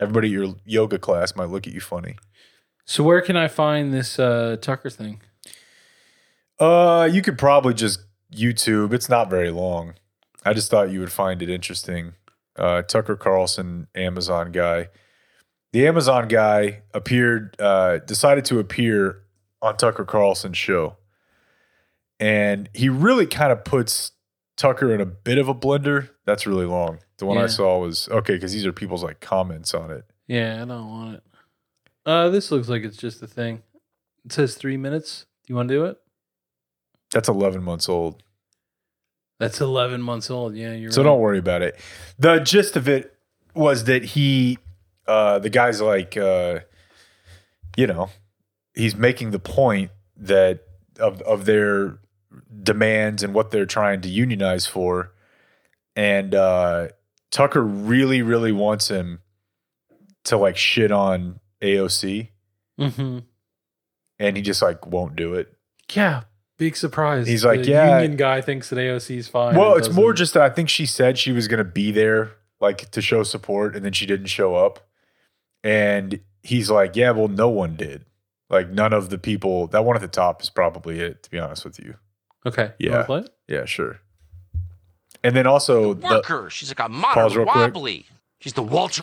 Everybody 0.00 0.28
at 0.28 0.32
your 0.32 0.54
yoga 0.64 0.98
class 0.98 1.34
might 1.34 1.48
look 1.48 1.66
at 1.66 1.72
you 1.72 1.80
funny. 1.80 2.16
So 2.84 3.02
where 3.02 3.20
can 3.20 3.36
I 3.36 3.48
find 3.48 3.92
this 3.92 4.18
uh, 4.18 4.56
Tucker 4.60 4.90
thing? 4.90 5.20
Uh, 6.58 7.08
you 7.10 7.20
could 7.20 7.36
probably 7.36 7.74
just 7.74 8.00
YouTube. 8.32 8.92
It's 8.92 9.08
not 9.08 9.28
very 9.28 9.50
long. 9.50 9.94
I 10.44 10.52
just 10.52 10.70
thought 10.70 10.90
you 10.90 11.00
would 11.00 11.12
find 11.12 11.42
it 11.42 11.50
interesting. 11.50 12.14
Uh, 12.56 12.82
Tucker 12.82 13.16
Carlson, 13.16 13.88
Amazon 13.94 14.52
guy. 14.52 14.88
The 15.72 15.86
Amazon 15.86 16.28
guy 16.28 16.82
appeared, 16.94 17.54
uh, 17.60 17.98
decided 17.98 18.44
to 18.46 18.58
appear 18.58 19.22
on 19.60 19.76
Tucker 19.76 20.04
Carlson's 20.04 20.56
show, 20.56 20.96
and 22.18 22.70
he 22.72 22.88
really 22.88 23.26
kind 23.26 23.52
of 23.52 23.64
puts 23.64 24.12
Tucker 24.58 24.92
in 24.92 25.00
a 25.00 25.06
bit 25.06 25.38
of 25.38 25.48
a 25.48 25.54
blender. 25.54 26.10
That's 26.26 26.46
really 26.46 26.66
long. 26.66 26.98
The 27.16 27.24
one 27.26 27.38
I 27.38 27.46
saw 27.46 27.78
was 27.78 28.08
okay 28.10 28.34
because 28.34 28.52
these 28.52 28.66
are 28.66 28.72
people's 28.72 29.02
like 29.02 29.20
comments 29.20 29.72
on 29.72 29.90
it. 29.90 30.04
Yeah, 30.26 30.56
I 30.62 30.66
don't 30.66 30.88
want 30.90 31.14
it. 31.16 31.22
Uh, 32.04 32.28
this 32.28 32.50
looks 32.50 32.68
like 32.68 32.82
it's 32.84 32.96
just 32.96 33.22
a 33.22 33.26
thing. 33.26 33.62
It 34.26 34.32
says 34.32 34.54
three 34.56 34.76
minutes. 34.76 35.24
Do 35.46 35.52
you 35.52 35.56
want 35.56 35.68
to 35.70 35.74
do 35.74 35.84
it? 35.86 35.96
That's 37.12 37.28
11 37.28 37.62
months 37.62 37.88
old. 37.88 38.22
That's 39.40 39.60
11 39.60 40.02
months 40.02 40.30
old. 40.30 40.54
Yeah, 40.54 40.72
you're 40.74 40.90
So 40.90 41.00
right. 41.02 41.08
don't 41.08 41.20
worry 41.20 41.38
about 41.38 41.62
it. 41.62 41.78
The 42.18 42.40
gist 42.40 42.76
of 42.76 42.88
it 42.88 43.16
was 43.54 43.84
that 43.84 44.04
he, 44.04 44.58
uh, 45.06 45.38
the 45.38 45.48
guy's 45.50 45.80
like, 45.80 46.16
uh, 46.16 46.60
you 47.76 47.86
know, 47.86 48.10
he's 48.74 48.96
making 48.96 49.30
the 49.30 49.38
point 49.38 49.90
that 50.16 50.60
of 50.98 51.22
of 51.22 51.44
their 51.44 51.98
demands 52.62 53.22
and 53.22 53.34
what 53.34 53.50
they're 53.50 53.66
trying 53.66 54.00
to 54.02 54.08
unionize 54.08 54.66
for, 54.66 55.12
and 55.96 56.34
uh, 56.34 56.88
Tucker 57.30 57.62
really, 57.62 58.22
really 58.22 58.52
wants 58.52 58.88
him 58.88 59.20
to 60.24 60.36
like 60.36 60.56
shit 60.56 60.92
on 60.92 61.40
AOC, 61.62 62.30
Mhm. 62.78 63.24
and 64.18 64.36
he 64.36 64.42
just 64.42 64.62
like 64.62 64.86
won't 64.86 65.16
do 65.16 65.34
it. 65.34 65.52
Yeah, 65.92 66.24
big 66.58 66.76
surprise. 66.76 67.26
He's 67.26 67.44
like, 67.44 67.62
The 67.62 67.70
yeah. 67.70 67.98
union 68.00 68.16
guy 68.16 68.40
thinks 68.40 68.68
that 68.70 68.76
AOC 68.78 69.16
is 69.16 69.28
fine. 69.28 69.56
Well, 69.56 69.76
it's 69.76 69.90
more 69.90 70.12
just 70.12 70.34
that 70.34 70.42
I 70.42 70.50
think 70.50 70.68
she 70.68 70.86
said 70.86 71.18
she 71.18 71.32
was 71.32 71.48
going 71.48 71.58
to 71.58 71.64
be 71.64 71.90
there, 71.90 72.32
like 72.60 72.90
to 72.90 73.00
show 73.00 73.22
support, 73.22 73.74
and 73.74 73.84
then 73.84 73.92
she 73.92 74.06
didn't 74.06 74.26
show 74.26 74.54
up. 74.54 74.86
And 75.64 76.20
he's 76.42 76.70
like, 76.70 76.94
"Yeah, 76.94 77.10
well, 77.12 77.28
no 77.28 77.48
one 77.48 77.74
did. 77.76 78.04
Like, 78.50 78.70
none 78.70 78.92
of 78.92 79.10
the 79.10 79.18
people. 79.18 79.66
That 79.66 79.84
one 79.84 79.96
at 79.96 80.00
the 80.02 80.08
top 80.08 80.40
is 80.42 80.48
probably 80.50 81.00
it. 81.00 81.22
To 81.24 81.30
be 81.30 81.38
honest 81.38 81.64
with 81.64 81.78
you, 81.78 81.96
okay. 82.46 82.72
Yeah. 82.78 83.02
play 83.04 83.20
it? 83.20 83.30
yeah, 83.48 83.64
sure. 83.64 84.00
And 85.24 85.34
then 85.34 85.46
also 85.46 85.94
the 85.94 86.06
Worker. 86.06 86.48
She's 86.50 86.70
like 86.70 86.78
a 86.80 86.88
Pause 86.88 86.90
modern 87.34 87.38
real 87.38 87.46
quick. 87.46 87.74
wobbly. 87.74 88.06
She's 88.40 88.52
the 88.52 88.62
Walter. 88.62 89.02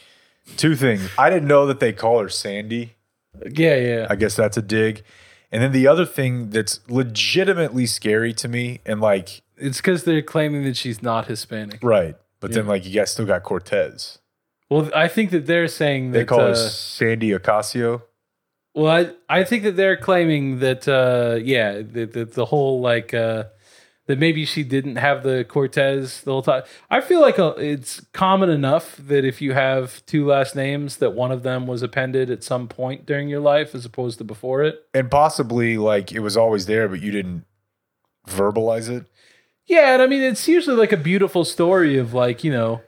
two 0.58 0.76
things. 0.76 1.10
I 1.18 1.30
didn't 1.30 1.48
know 1.48 1.66
that 1.68 1.80
they 1.80 1.92
call 1.94 2.20
her 2.22 2.30
Sandy. 2.30 2.94
Yeah, 3.52 3.76
yeah. 3.76 4.08
I 4.10 4.16
guess 4.16 4.36
that's 4.36 4.56
a 4.58 4.62
dig. 4.62 5.04
And 5.52 5.62
then 5.62 5.72
the 5.74 5.88
other 5.88 6.06
thing 6.06 6.50
that's 6.52 6.80
legitimately 6.90 7.86
scary 7.86 8.34
to 8.34 8.48
me, 8.48 8.80
and 8.86 9.00
like, 9.02 9.42
It's 9.58 9.78
because 9.78 10.04
they're 10.04 10.22
claiming 10.22 10.64
that 10.64 10.78
she's 10.78 11.02
not 11.04 11.26
Hispanic. 11.28 11.80
right, 11.84 12.16
but 12.40 12.54
then 12.54 12.66
like 12.68 12.86
you 12.86 12.94
guys 12.94 13.12
still 13.12 13.26
got 13.26 13.44
Cortez. 13.44 14.20
Well, 14.70 14.90
I 14.96 15.08
think 15.08 15.30
that 15.32 15.46
they're 15.46 15.68
saying 15.68 16.12
that 16.12 16.20
They 16.20 16.26
call 16.26 16.40
her 16.40 16.52
uh, 16.52 16.56
Sandy 16.56 17.30
Ocasio. 17.32 18.02
Well, 18.76 19.08
I, 19.30 19.40
I 19.40 19.44
think 19.46 19.64
that 19.64 19.78
they're 19.78 19.98
claiming 19.98 20.60
that, 20.60 20.88
uh, 20.88 21.40
yeah, 21.42 21.82
that, 21.82 22.12
that 22.14 22.34
the 22.34 22.46
whole 22.46 22.82
like 22.82 23.14
uh, 23.14 23.46
that 24.08 24.20
maybe 24.20 24.46
she 24.46 24.64
didn't 24.64 24.98
have 24.98 25.24
the 25.24 25.46
Cortez 25.46 26.22
the 26.22 26.32
whole 26.32 26.42
time. 26.42 26.64
I 26.90 27.02
feel 27.02 27.22
like 27.22 27.40
uh 27.40 27.54
it's 27.58 28.02
common 28.14 28.50
enough 28.50 28.98
that 28.98 29.26
if 29.26 29.42
you 29.42 29.54
have 29.54 30.06
two 30.06 30.26
last 30.26 30.56
names, 30.56 30.98
that 30.98 31.14
one 31.14 31.32
of 31.32 31.44
them 31.44 31.68
was 31.68 31.82
appended 31.82 32.30
at 32.30 32.44
some 32.44 32.68
point 32.68 33.06
during 33.06 33.30
your 33.30 33.40
life 33.40 33.74
as 33.74 33.86
opposed 33.86 34.18
to 34.20 34.24
before 34.24 34.64
it. 34.64 34.84
And 34.94 35.10
possibly 35.10 35.78
like 35.78 36.12
it 36.12 36.20
was 36.20 36.38
always 36.38 36.68
there, 36.68 36.88
but 36.88 37.02
you 37.02 37.12
didn't 37.12 37.46
verbalize 38.28 38.90
it. 38.90 39.06
Yeah, 39.66 39.94
and 39.94 40.02
I 40.02 40.08
mean 40.08 40.22
it's 40.22 40.48
usually 40.48 40.76
like 40.78 40.92
a 40.92 40.98
beautiful 40.98 41.46
story 41.46 41.98
of 41.98 42.14
like 42.14 42.44
you 42.44 42.52
know. 42.52 42.82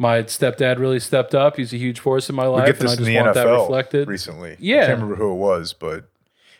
My 0.00 0.22
stepdad 0.22 0.78
really 0.78 1.00
stepped 1.00 1.34
up. 1.34 1.56
He's 1.56 1.72
a 1.72 1.76
huge 1.76 1.98
force 1.98 2.30
in 2.30 2.36
my 2.36 2.44
We 2.44 2.50
life, 2.54 2.66
get 2.66 2.78
and 2.80 2.88
I 2.88 2.90
this 2.92 2.92
in 2.92 2.98
just 2.98 3.06
the 3.08 3.16
want 3.16 3.34
that 3.34 3.46
NFL 3.48 3.60
reflected. 3.62 4.08
recently. 4.08 4.56
Yeah. 4.60 4.76
I 4.76 4.86
can't 4.86 4.92
remember 5.02 5.16
who 5.16 5.32
it 5.32 5.36
was, 5.38 5.72
but 5.72 6.08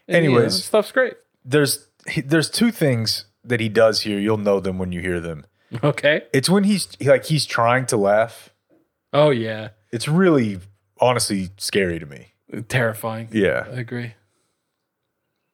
And, 0.08 0.24
you 0.24 0.30
know, 0.32 0.36
anyways. 0.38 0.64
stuff's 0.64 0.90
great. 0.92 1.14
there's 1.44 1.86
he, 2.08 2.20
there's 2.20 2.50
two 2.50 2.70
things 2.72 3.26
that 3.44 3.60
he 3.60 3.68
does 3.68 4.00
here. 4.00 4.18
You'll 4.18 4.38
know 4.38 4.58
them 4.60 4.76
when 4.78 4.90
you 4.92 5.00
hear 5.00 5.20
them. 5.20 5.46
Okay. 5.84 6.22
It's 6.32 6.48
when 6.50 6.64
he's 6.64 6.88
like 7.00 7.26
he's 7.26 7.44
trying 7.46 7.84
to 7.86 7.96
laugh. 7.98 8.54
Oh 9.12 9.28
yeah, 9.30 9.68
It's 9.92 10.08
really 10.08 10.58
honestly 11.00 11.50
scary 11.58 11.98
to 11.98 12.06
me. 12.06 12.32
terrifying. 12.68 13.28
Yeah, 13.32 13.66
I 13.70 13.80
agree. 13.80 14.14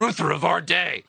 Reuther 0.00 0.30
of 0.30 0.44
our 0.44 0.60
day. 0.60 1.02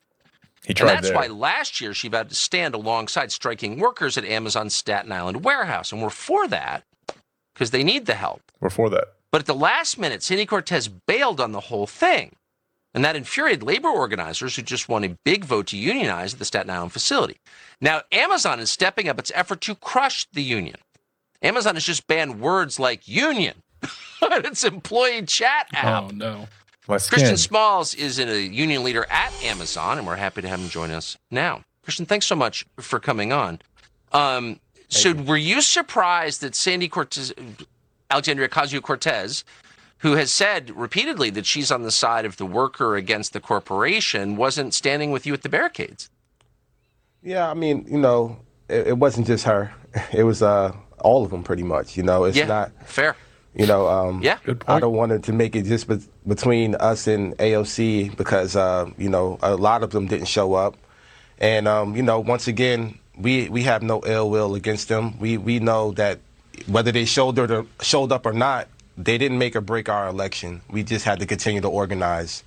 He 0.66 0.74
And 0.80 0.90
that's 0.90 1.10
there. 1.10 1.16
why 1.16 1.28
last 1.28 1.80
year 1.80 1.94
she 1.94 2.10
had 2.10 2.30
to 2.30 2.36
stand 2.36 2.74
alongside 2.74 3.32
striking 3.32 3.80
workers 3.80 4.18
at 4.18 4.26
Amazon's 4.26 4.76
Staten 4.76 5.12
Island 5.12 5.44
warehouse. 5.44 5.92
And 5.92 6.02
we're 6.02 6.10
for 6.10 6.48
that 6.48 6.84
because 7.54 7.72
they 7.72 7.84
need 7.84 8.06
the 8.06 8.16
help. 8.16 8.42
We're 8.60 8.70
for 8.70 8.90
that. 8.90 9.14
But 9.32 9.42
at 9.42 9.48
the 9.48 9.54
last 9.56 10.00
minute, 10.00 10.24
Sandy 10.24 10.46
Cortez 10.46 10.88
bailed 10.88 11.40
on 11.40 11.52
the 11.52 11.60
whole 11.62 11.88
thing. 11.88 12.36
And 12.94 13.04
that 13.04 13.18
infuriated 13.18 13.64
labor 13.64 13.90
organizers 13.90 14.56
who 14.56 14.62
just 14.62 14.88
won 14.88 15.04
a 15.04 15.18
big 15.26 15.44
vote 15.44 15.68
to 15.68 15.78
unionize 15.78 16.34
at 16.34 16.40
the 16.40 16.46
Staten 16.46 16.70
Island 16.70 16.94
facility. 16.94 17.38
Now, 17.82 18.04
Amazon 18.12 18.62
is 18.62 18.72
stepping 18.72 19.10
up 19.10 19.20
its 19.20 19.34
effort 19.36 19.60
to 19.62 19.76
crush 19.76 20.26
the 20.32 20.42
union. 20.42 20.78
Amazon 21.42 21.76
has 21.76 21.84
just 21.84 22.08
banned 22.08 22.40
words 22.40 22.80
like 22.80 23.08
union 23.08 23.62
on 24.22 24.46
its 24.46 24.64
employee 24.64 25.24
chat 25.24 25.68
app. 25.74 26.04
Oh 26.04 26.08
no. 26.14 26.48
Christian 26.86 27.38
Smalls 27.38 27.94
is 27.94 28.20
a 28.20 28.42
union 28.42 28.84
leader 28.84 29.06
at 29.10 29.34
Amazon, 29.44 29.98
and 29.98 30.08
we're 30.08 30.16
happy 30.16 30.42
to 30.42 30.48
have 30.48 30.60
him 30.60 30.70
join 30.70 30.92
us 30.92 31.18
now. 31.32 31.62
Christian, 31.84 32.06
thanks 32.06 32.26
so 32.26 32.36
much 32.36 32.66
for 32.80 33.00
coming 33.00 33.32
on. 33.32 33.60
Um, 34.12 34.60
so, 34.88 35.14
were 35.14 35.38
you 35.38 35.62
surprised 35.62 36.42
that 36.42 36.56
Sandy 36.56 36.88
Cortez, 36.88 37.34
Alexandria 38.10 38.48
Ocasio 38.48 38.82
Cortez, 38.82 39.44
who 40.00 40.14
has 40.14 40.32
said 40.32 40.70
repeatedly 40.76 41.30
that 41.32 41.46
she's 41.46 41.72
on 41.72 41.84
the 41.84 41.92
side 41.92 42.26
of 42.26 42.38
the 42.38 42.46
worker 42.46 42.96
against 42.96 43.34
the 43.34 43.40
corporation, 43.40 44.36
wasn't 44.36 44.74
standing 44.74 45.12
with 45.12 45.26
you 45.26 45.34
at 45.34 45.42
the 45.42 45.50
barricades? 45.50 46.10
Yeah, 47.24 47.50
I 47.50 47.56
mean, 47.56 47.86
you 47.90 47.98
know, 47.98 48.38
it, 48.70 48.88
it 48.88 48.98
wasn't 48.98 49.28
just 49.28 49.46
her. 49.46 49.74
It 50.12 50.24
was 50.24 50.42
uh, 50.42 50.74
all 51.00 51.24
of 51.24 51.32
them, 51.32 51.42
pretty 51.42 51.64
much. 51.64 51.96
You 51.96 52.04
know, 52.04 52.26
it's 52.26 52.36
yeah, 52.36 52.48
not. 52.48 52.72
fair. 52.86 53.16
You 53.56 53.66
know, 53.66 53.88
um, 53.88 54.22
Yeah. 54.22 54.38
Good 54.44 54.64
I 54.68 54.80
don't 54.80 54.94
want 54.94 55.14
it 55.14 55.24
to 55.24 55.34
make 55.34 55.56
it 55.56 55.64
just 55.64 55.88
be- 55.88 56.06
between 56.28 56.76
us 56.76 57.08
and 57.08 57.36
AOC 57.38 58.16
because 58.18 58.56
uh, 58.56 58.90
you 58.98 59.10
know 59.10 59.40
a 59.42 59.56
lot 59.56 59.82
of 59.82 59.92
them 59.92 60.08
didn't 60.08 60.28
show 60.28 60.54
up, 60.56 60.76
and 61.40 61.68
um, 61.68 61.96
you 61.96 62.04
know 62.04 62.20
once 62.20 62.48
again 62.48 63.00
we 63.18 63.48
we 63.50 63.64
have 63.64 63.82
no 63.82 64.02
ill 64.06 64.30
will 64.30 64.56
against 64.56 64.90
them. 64.90 65.18
We 65.20 65.38
we 65.38 65.60
know 65.60 65.92
that 65.94 66.20
whether 66.68 66.92
they 66.92 67.06
showed 67.06 67.40
or 67.40 67.66
showed 67.82 68.12
up 68.12 68.26
or 68.26 68.34
not, 68.34 68.68
they 68.98 69.18
didn't 69.18 69.38
make 69.38 69.56
or 69.56 69.62
break 69.62 69.88
our 69.88 70.08
election. 70.08 70.62
We 70.70 70.84
just 70.84 71.06
had 71.06 71.20
to 71.20 71.26
continue 71.26 71.62
to 71.62 71.70
organize. 71.70 72.44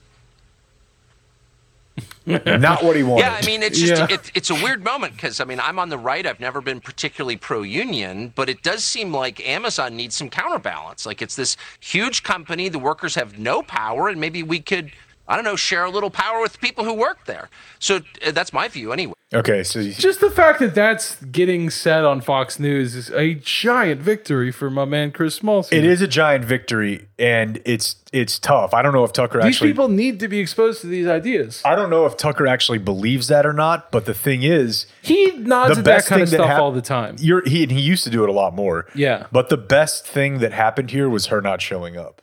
Not 2.46 2.82
what 2.82 2.96
he 2.96 3.02
wanted. 3.02 3.22
Yeah, 3.22 3.38
I 3.40 3.46
mean, 3.46 3.62
it's 3.62 3.78
just 3.78 4.10
Yeah. 4.10 4.14
it, 4.16 4.30
it's 4.34 4.50
a 4.50 4.54
weird 4.54 4.84
moment 4.84 5.14
because 5.14 5.40
I 5.40 5.44
mean, 5.44 5.60
I'm 5.60 5.78
on 5.78 5.88
the 5.88 5.98
right. 5.98 6.26
I've 6.26 6.40
never 6.40 6.60
been 6.60 6.80
particularly 6.80 7.36
pro-union, 7.36 8.32
but 8.34 8.48
it 8.48 8.62
does 8.62 8.84
seem 8.84 9.12
like 9.12 9.46
Amazon 9.46 9.96
needs 9.96 10.14
some 10.16 10.28
counterbalance. 10.30 11.06
Like 11.06 11.22
it's 11.22 11.36
this 11.36 11.56
huge 11.80 12.22
company, 12.22 12.68
the 12.68 12.78
workers 12.78 13.14
have 13.14 13.38
no 13.38 13.62
power, 13.62 14.08
and 14.08 14.20
maybe 14.20 14.42
we 14.42 14.60
could, 14.60 14.92
I 15.26 15.36
don't 15.36 15.44
know, 15.44 15.56
share 15.56 15.84
a 15.84 15.90
little 15.90 16.10
power 16.10 16.40
with 16.40 16.60
people 16.60 16.84
who 16.84 16.94
work 16.94 17.24
there. 17.26 17.48
So 17.78 18.00
uh, 18.26 18.30
that's 18.32 18.52
my 18.52 18.68
view, 18.68 18.92
anyway. 18.92 19.14
Okay, 19.34 19.62
so 19.62 19.78
you- 19.80 19.92
Just 19.92 20.20
the 20.20 20.30
fact 20.30 20.58
that 20.60 20.74
that's 20.74 21.16
getting 21.24 21.70
said 21.70 22.04
on 22.04 22.20
Fox 22.20 22.58
News 22.58 22.94
is 22.94 23.10
a 23.10 23.34
giant 23.34 24.00
victory 24.00 24.50
for 24.50 24.70
my 24.70 24.84
man 24.84 25.10
Chris 25.10 25.38
Smallson. 25.40 25.72
it 25.72 25.84
is 25.84 26.00
a 26.00 26.06
giant 26.08 26.44
victory, 26.44 27.08
and 27.18 27.60
it's 27.64 27.96
it's 28.10 28.38
tough. 28.38 28.72
I 28.72 28.80
don't 28.80 28.94
know 28.94 29.04
if 29.04 29.12
Tucker 29.12 29.38
These 29.42 29.56
actually. 29.56 29.70
people 29.70 29.88
need 29.88 30.18
to 30.20 30.28
be 30.28 30.38
exposed 30.38 30.80
to 30.80 30.86
these 30.86 31.06
ideas. 31.06 31.60
I 31.64 31.74
don't 31.74 31.90
know 31.90 32.06
if 32.06 32.16
Tucker 32.16 32.46
actually 32.46 32.78
believes 32.78 33.28
that 33.28 33.44
or 33.44 33.52
not. 33.52 33.90
But 33.92 34.06
the 34.06 34.14
thing 34.14 34.42
is, 34.42 34.86
He 35.02 35.32
nods 35.32 35.76
at 35.76 35.84
that 35.84 36.06
kind 36.06 36.22
of 36.22 36.28
stuff 36.30 36.46
hap- 36.48 36.60
all 36.60 36.72
the 36.72 36.80
time. 36.80 37.16
you're 37.18 37.46
he 37.46 37.62
and 37.64 37.72
he 37.72 37.80
used 37.80 38.04
to 38.04 38.10
do 38.10 38.22
it 38.24 38.30
a 38.30 38.32
lot 38.32 38.54
more. 38.54 38.86
Yeah. 38.94 39.26
But 39.30 39.50
the 39.50 39.58
best 39.58 40.06
thing 40.06 40.38
that 40.38 40.52
happened 40.52 40.90
here 40.90 41.08
was 41.10 41.26
her 41.26 41.40
not 41.42 41.60
showing 41.60 41.96
up. 41.98 42.22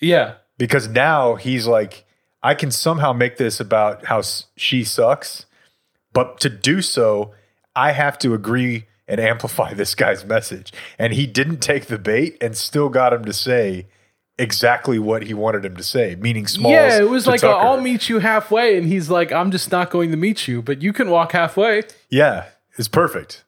Yeah. 0.00 0.34
because 0.58 0.88
now 0.88 1.36
he's 1.36 1.66
like, 1.66 2.04
I 2.42 2.54
can 2.54 2.70
somehow 2.70 3.12
make 3.12 3.36
this 3.38 3.58
about 3.60 4.04
how 4.06 4.22
she 4.56 4.84
sucks, 4.84 5.46
but 6.18 6.40
to 6.40 6.48
do 6.48 6.82
so, 6.82 7.30
I 7.76 7.92
have 7.92 8.18
to 8.18 8.34
agree 8.34 8.86
and 9.06 9.20
amplify 9.20 9.72
this 9.72 9.94
guy's 9.94 10.24
message. 10.24 10.72
And 10.98 11.12
he 11.12 11.28
didn't 11.28 11.58
take 11.58 11.86
the 11.86 11.96
bait 11.96 12.36
and 12.40 12.56
still 12.56 12.88
got 12.88 13.12
him 13.12 13.24
to 13.24 13.32
say 13.32 13.86
exactly 14.36 14.98
what 14.98 15.22
he 15.22 15.32
wanted 15.32 15.64
him 15.64 15.76
to 15.76 15.84
say, 15.84 16.16
meaning 16.16 16.48
small. 16.48 16.72
yeah, 16.72 16.98
it 16.98 17.08
was 17.08 17.28
like, 17.28 17.44
uh, 17.44 17.52
Tucker. 17.52 17.64
I'll 17.64 17.80
meet 17.80 18.08
you 18.08 18.18
halfway. 18.18 18.76
And 18.76 18.88
he's 18.88 19.08
like, 19.08 19.30
I'm 19.30 19.52
just 19.52 19.70
not 19.70 19.90
going 19.90 20.10
to 20.10 20.16
meet 20.16 20.48
you, 20.48 20.60
but 20.60 20.82
you 20.82 20.92
can 20.92 21.08
walk 21.08 21.30
halfway. 21.30 21.84
Yeah, 22.10 22.46
it's 22.76 22.88
perfect. 22.88 23.44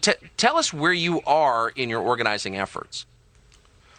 T- 0.00 0.12
tell 0.38 0.56
us 0.56 0.72
where 0.72 0.94
you 0.94 1.20
are 1.26 1.68
in 1.68 1.90
your 1.90 2.00
organizing 2.00 2.56
efforts. 2.56 3.04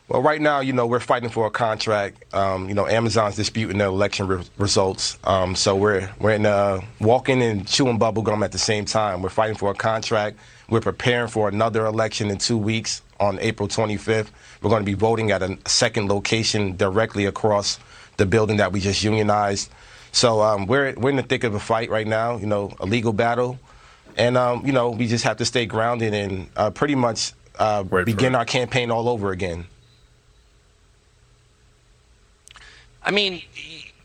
Well, 0.09 0.21
right 0.21 0.39
now, 0.39 0.61
you 0.61 0.71
know, 0.71 0.87
we're 0.87 1.01
fighting 1.01 1.29
for 1.29 1.47
a 1.47 1.51
contract. 1.51 2.33
Um, 2.33 2.69
you 2.69 2.75
know, 2.75 2.87
Amazon's 2.87 3.35
disputing 3.35 3.79
the 3.79 3.85
election 3.85 4.27
re- 4.27 4.43
results. 4.57 5.17
Um, 5.25 5.53
so 5.53 5.75
we're 5.75 6.09
we're 6.21 6.31
in 6.31 6.45
uh, 6.45 6.79
walking 7.01 7.41
and 7.41 7.67
chewing 7.67 7.97
bubble 7.97 8.23
gum 8.23 8.41
at 8.41 8.53
the 8.53 8.57
same 8.57 8.85
time. 8.85 9.21
We're 9.21 9.29
fighting 9.29 9.57
for 9.57 9.69
a 9.69 9.73
contract. 9.73 10.37
We're 10.69 10.79
preparing 10.79 11.27
for 11.27 11.49
another 11.49 11.85
election 11.85 12.31
in 12.31 12.37
two 12.37 12.57
weeks 12.57 13.01
on 13.19 13.37
April 13.39 13.67
25th. 13.67 14.29
We're 14.61 14.69
going 14.69 14.81
to 14.81 14.85
be 14.85 14.93
voting 14.93 15.31
at 15.31 15.43
a 15.43 15.57
second 15.65 16.07
location 16.07 16.77
directly 16.77 17.25
across 17.25 17.77
the 18.15 18.25
building 18.25 18.57
that 18.57 18.71
we 18.71 18.79
just 18.79 19.03
unionized. 19.03 19.69
So 20.13 20.41
um, 20.41 20.67
we're 20.67 20.93
we're 20.93 21.09
in 21.09 21.17
the 21.17 21.23
thick 21.23 21.43
of 21.43 21.53
a 21.53 21.59
fight 21.59 21.89
right 21.89 22.07
now. 22.07 22.37
You 22.37 22.45
know, 22.45 22.71
a 22.79 22.85
legal 22.85 23.11
battle, 23.11 23.59
and 24.15 24.37
um, 24.37 24.65
you 24.65 24.71
know, 24.71 24.89
we 24.89 25.07
just 25.07 25.25
have 25.25 25.35
to 25.37 25.45
stay 25.45 25.65
grounded 25.65 26.13
and 26.13 26.49
uh, 26.55 26.69
pretty 26.69 26.95
much 26.95 27.33
uh, 27.59 27.83
begin 27.83 28.35
our 28.35 28.45
campaign 28.45 28.89
all 28.89 29.09
over 29.09 29.31
again. 29.31 29.65
I 33.07 33.11
mean, 33.11 33.41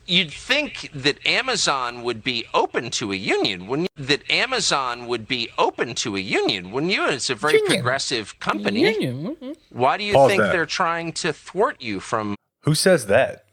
you'd 0.06 0.30
think 0.30 0.88
that 0.94 1.26
Amazon 1.26 2.04
would 2.04 2.22
be 2.22 2.46
open 2.54 2.88
to 2.92 3.10
a 3.10 3.16
union, 3.16 3.66
wouldn't 3.66 3.88
you? 3.96 4.04
That 4.04 4.30
Amazon 4.30 5.08
would 5.08 5.26
be 5.26 5.48
open 5.58 5.96
to 5.96 6.16
a 6.16 6.20
union, 6.20 6.70
wouldn't 6.70 6.92
you? 6.92 7.08
It's 7.08 7.28
a 7.28 7.34
very 7.34 7.60
progressive 7.66 8.38
company. 8.38 8.84
Mm-hmm. 8.84 9.52
Why 9.70 9.96
do 9.96 10.04
you 10.04 10.14
Pause 10.14 10.30
think 10.30 10.42
that. 10.42 10.52
they're 10.52 10.66
trying 10.66 11.12
to 11.14 11.32
thwart 11.32 11.82
you 11.82 11.98
from 11.98 12.36
Who 12.60 12.76
says 12.76 13.06
that? 13.06 13.44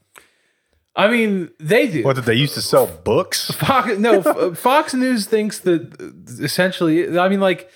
I 0.96 1.08
mean, 1.10 1.50
they 1.60 1.88
do. 1.88 2.04
What 2.04 2.18
did 2.18 2.26
they 2.26 2.36
used 2.36 2.54
to 2.54 2.62
sell 2.62 2.86
books? 2.86 3.50
Fox, 3.52 3.98
no, 3.98 4.54
Fox 4.54 4.94
News 4.94 5.26
thinks 5.26 5.60
that 5.62 6.00
essentially, 6.40 7.18
I 7.18 7.28
mean, 7.28 7.40
like, 7.40 7.72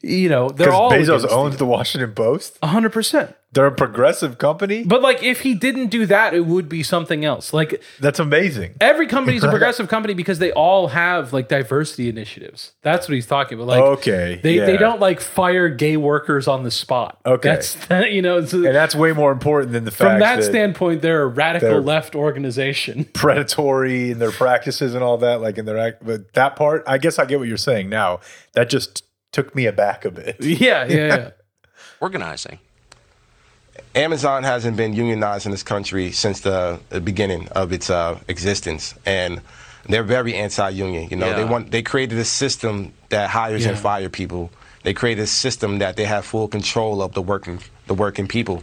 you 0.00 0.28
know, 0.28 0.48
they're 0.48 0.72
all 0.72 0.90
Bezos 0.92 1.28
owns 1.28 1.54
it. 1.56 1.58
the 1.58 1.66
Washington 1.66 2.12
Post. 2.12 2.60
100%. 2.60 3.34
They're 3.50 3.64
a 3.66 3.72
progressive 3.72 4.36
company. 4.36 4.84
But 4.84 5.00
like, 5.00 5.22
if 5.22 5.40
he 5.40 5.54
didn't 5.54 5.86
do 5.88 6.04
that, 6.04 6.34
it 6.34 6.44
would 6.44 6.68
be 6.68 6.82
something 6.82 7.24
else. 7.24 7.54
Like, 7.54 7.82
That's 7.98 8.18
amazing. 8.18 8.74
every 8.78 9.06
company's 9.06 9.42
a 9.42 9.48
progressive 9.50 9.88
company 9.88 10.12
because 10.12 10.38
they 10.38 10.52
all 10.52 10.88
have 10.88 11.32
like 11.32 11.48
diversity 11.48 12.10
initiatives. 12.10 12.72
That's 12.82 13.08
what 13.08 13.14
he's 13.14 13.26
talking 13.26 13.56
about. 13.58 13.68
Like, 13.68 13.80
Okay, 13.80 14.38
they 14.42 14.58
they 14.58 14.76
don't 14.76 15.00
like 15.00 15.20
fire 15.20 15.70
gay 15.70 15.96
workers 15.96 16.46
on 16.46 16.62
the 16.62 16.70
spot. 16.70 17.18
Okay. 17.24 17.48
that's 17.48 17.78
you 18.12 18.20
know. 18.20 18.36
It's, 18.38 18.52
And 18.52 18.66
that's 18.66 18.94
way 18.94 19.12
more 19.12 19.32
important 19.32 19.72
than 19.72 19.84
the 19.86 19.92
fact 19.92 20.10
from 20.10 20.20
that, 20.20 20.36
that 20.40 20.44
standpoint, 20.44 21.00
they're 21.00 21.22
a 21.22 21.26
radical 21.26 21.70
they're- 21.70 21.80
left 21.80 22.14
organization. 22.14 23.04
predatory 23.14 24.10
in 24.10 24.18
their 24.18 24.30
practices 24.30 24.94
and 24.94 25.02
all 25.02 25.16
that, 25.18 25.40
like 25.40 25.56
in 25.56 25.64
their 25.64 25.78
act. 25.78 26.04
But 26.04 26.34
that 26.34 26.54
part, 26.54 26.84
I 26.86 26.98
guess 26.98 27.18
I 27.18 27.24
get 27.24 27.38
what 27.38 27.48
you're 27.48 27.56
saying 27.56 27.88
now. 27.88 28.20
That 28.52 28.68
just 28.68 29.04
took 29.32 29.54
me 29.54 29.66
aback 29.66 30.04
a 30.04 30.10
bit. 30.10 30.36
yeah, 30.40 30.84
yeah, 30.86 31.06
yeah. 31.06 31.30
organizing? 32.00 32.58
Amazon 33.94 34.42
hasn't 34.44 34.76
been 34.76 34.92
unionized 34.92 35.46
in 35.46 35.52
this 35.52 35.62
country 35.62 36.10
since 36.12 36.40
the, 36.40 36.80
the 36.90 37.00
beginning 37.00 37.48
of 37.48 37.72
its 37.72 37.90
uh, 37.90 38.18
existence, 38.28 38.94
and 39.06 39.40
they're 39.88 40.02
very 40.02 40.34
anti-union. 40.34 41.08
You 41.10 41.16
know, 41.16 41.34
they 41.34 41.44
want 41.44 41.70
they 41.70 41.82
created 41.82 42.18
a 42.18 42.24
system 42.24 42.92
that 43.08 43.30
hires 43.30 43.64
and 43.66 43.76
Yeah. 43.76 43.82
fire 43.82 44.08
people, 44.08 44.50
They 44.82 44.94
created 44.94 45.22
a 45.22 45.26
system 45.26 45.78
that 45.78 45.96
they 45.96 46.04
have 46.04 46.24
full 46.24 46.48
control 46.48 47.02
of 47.02 47.12
the 47.14 47.22
working 47.22 47.60
the 47.86 47.94
working 47.94 48.28
people, 48.28 48.62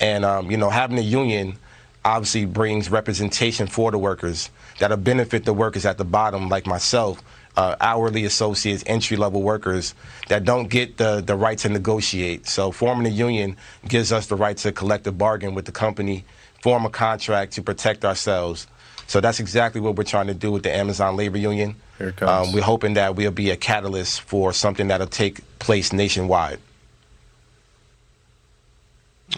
and 0.00 0.24
um, 0.24 0.50
you 0.50 0.56
know 0.56 0.70
having 0.70 0.98
a 0.98 1.02
union 1.22 1.56
obviously 2.04 2.44
brings 2.44 2.90
representation 2.90 3.66
for 3.66 3.90
the 3.90 3.98
workers 3.98 4.50
that'll 4.78 4.96
benefit 4.98 5.44
the 5.44 5.54
workers 5.54 5.86
at 5.86 5.96
the 5.96 6.04
bottom, 6.04 6.48
like 6.50 6.66
myself, 6.66 7.22
uh, 7.56 7.76
hourly 7.80 8.24
associates, 8.24 8.82
entry 8.86 9.16
level 9.16 9.42
workers 9.42 9.94
that 10.28 10.44
don't 10.44 10.68
get 10.68 10.96
the, 10.96 11.20
the 11.20 11.36
right 11.36 11.58
to 11.58 11.68
negotiate. 11.68 12.46
So 12.46 12.70
forming 12.70 13.06
a 13.06 13.14
union 13.14 13.56
gives 13.86 14.12
us 14.12 14.26
the 14.26 14.36
right 14.36 14.56
to 14.58 14.72
collective 14.72 15.16
bargain 15.16 15.54
with 15.54 15.64
the 15.64 15.72
company, 15.72 16.24
form 16.62 16.84
a 16.84 16.90
contract 16.90 17.52
to 17.52 17.62
protect 17.62 18.04
ourselves. 18.04 18.66
So 19.06 19.20
that's 19.20 19.40
exactly 19.40 19.80
what 19.80 19.96
we're 19.96 20.04
trying 20.04 20.28
to 20.28 20.34
do 20.34 20.50
with 20.50 20.62
the 20.62 20.74
Amazon 20.74 21.16
Labor 21.16 21.38
Union. 21.38 21.76
Here 21.98 22.08
it 22.08 22.16
comes. 22.16 22.48
Um, 22.48 22.54
we're 22.54 22.62
hoping 22.62 22.94
that 22.94 23.16
we'll 23.16 23.30
be 23.30 23.50
a 23.50 23.56
catalyst 23.56 24.22
for 24.22 24.52
something 24.52 24.88
that'll 24.88 25.06
take 25.06 25.40
place 25.58 25.92
nationwide. 25.92 26.58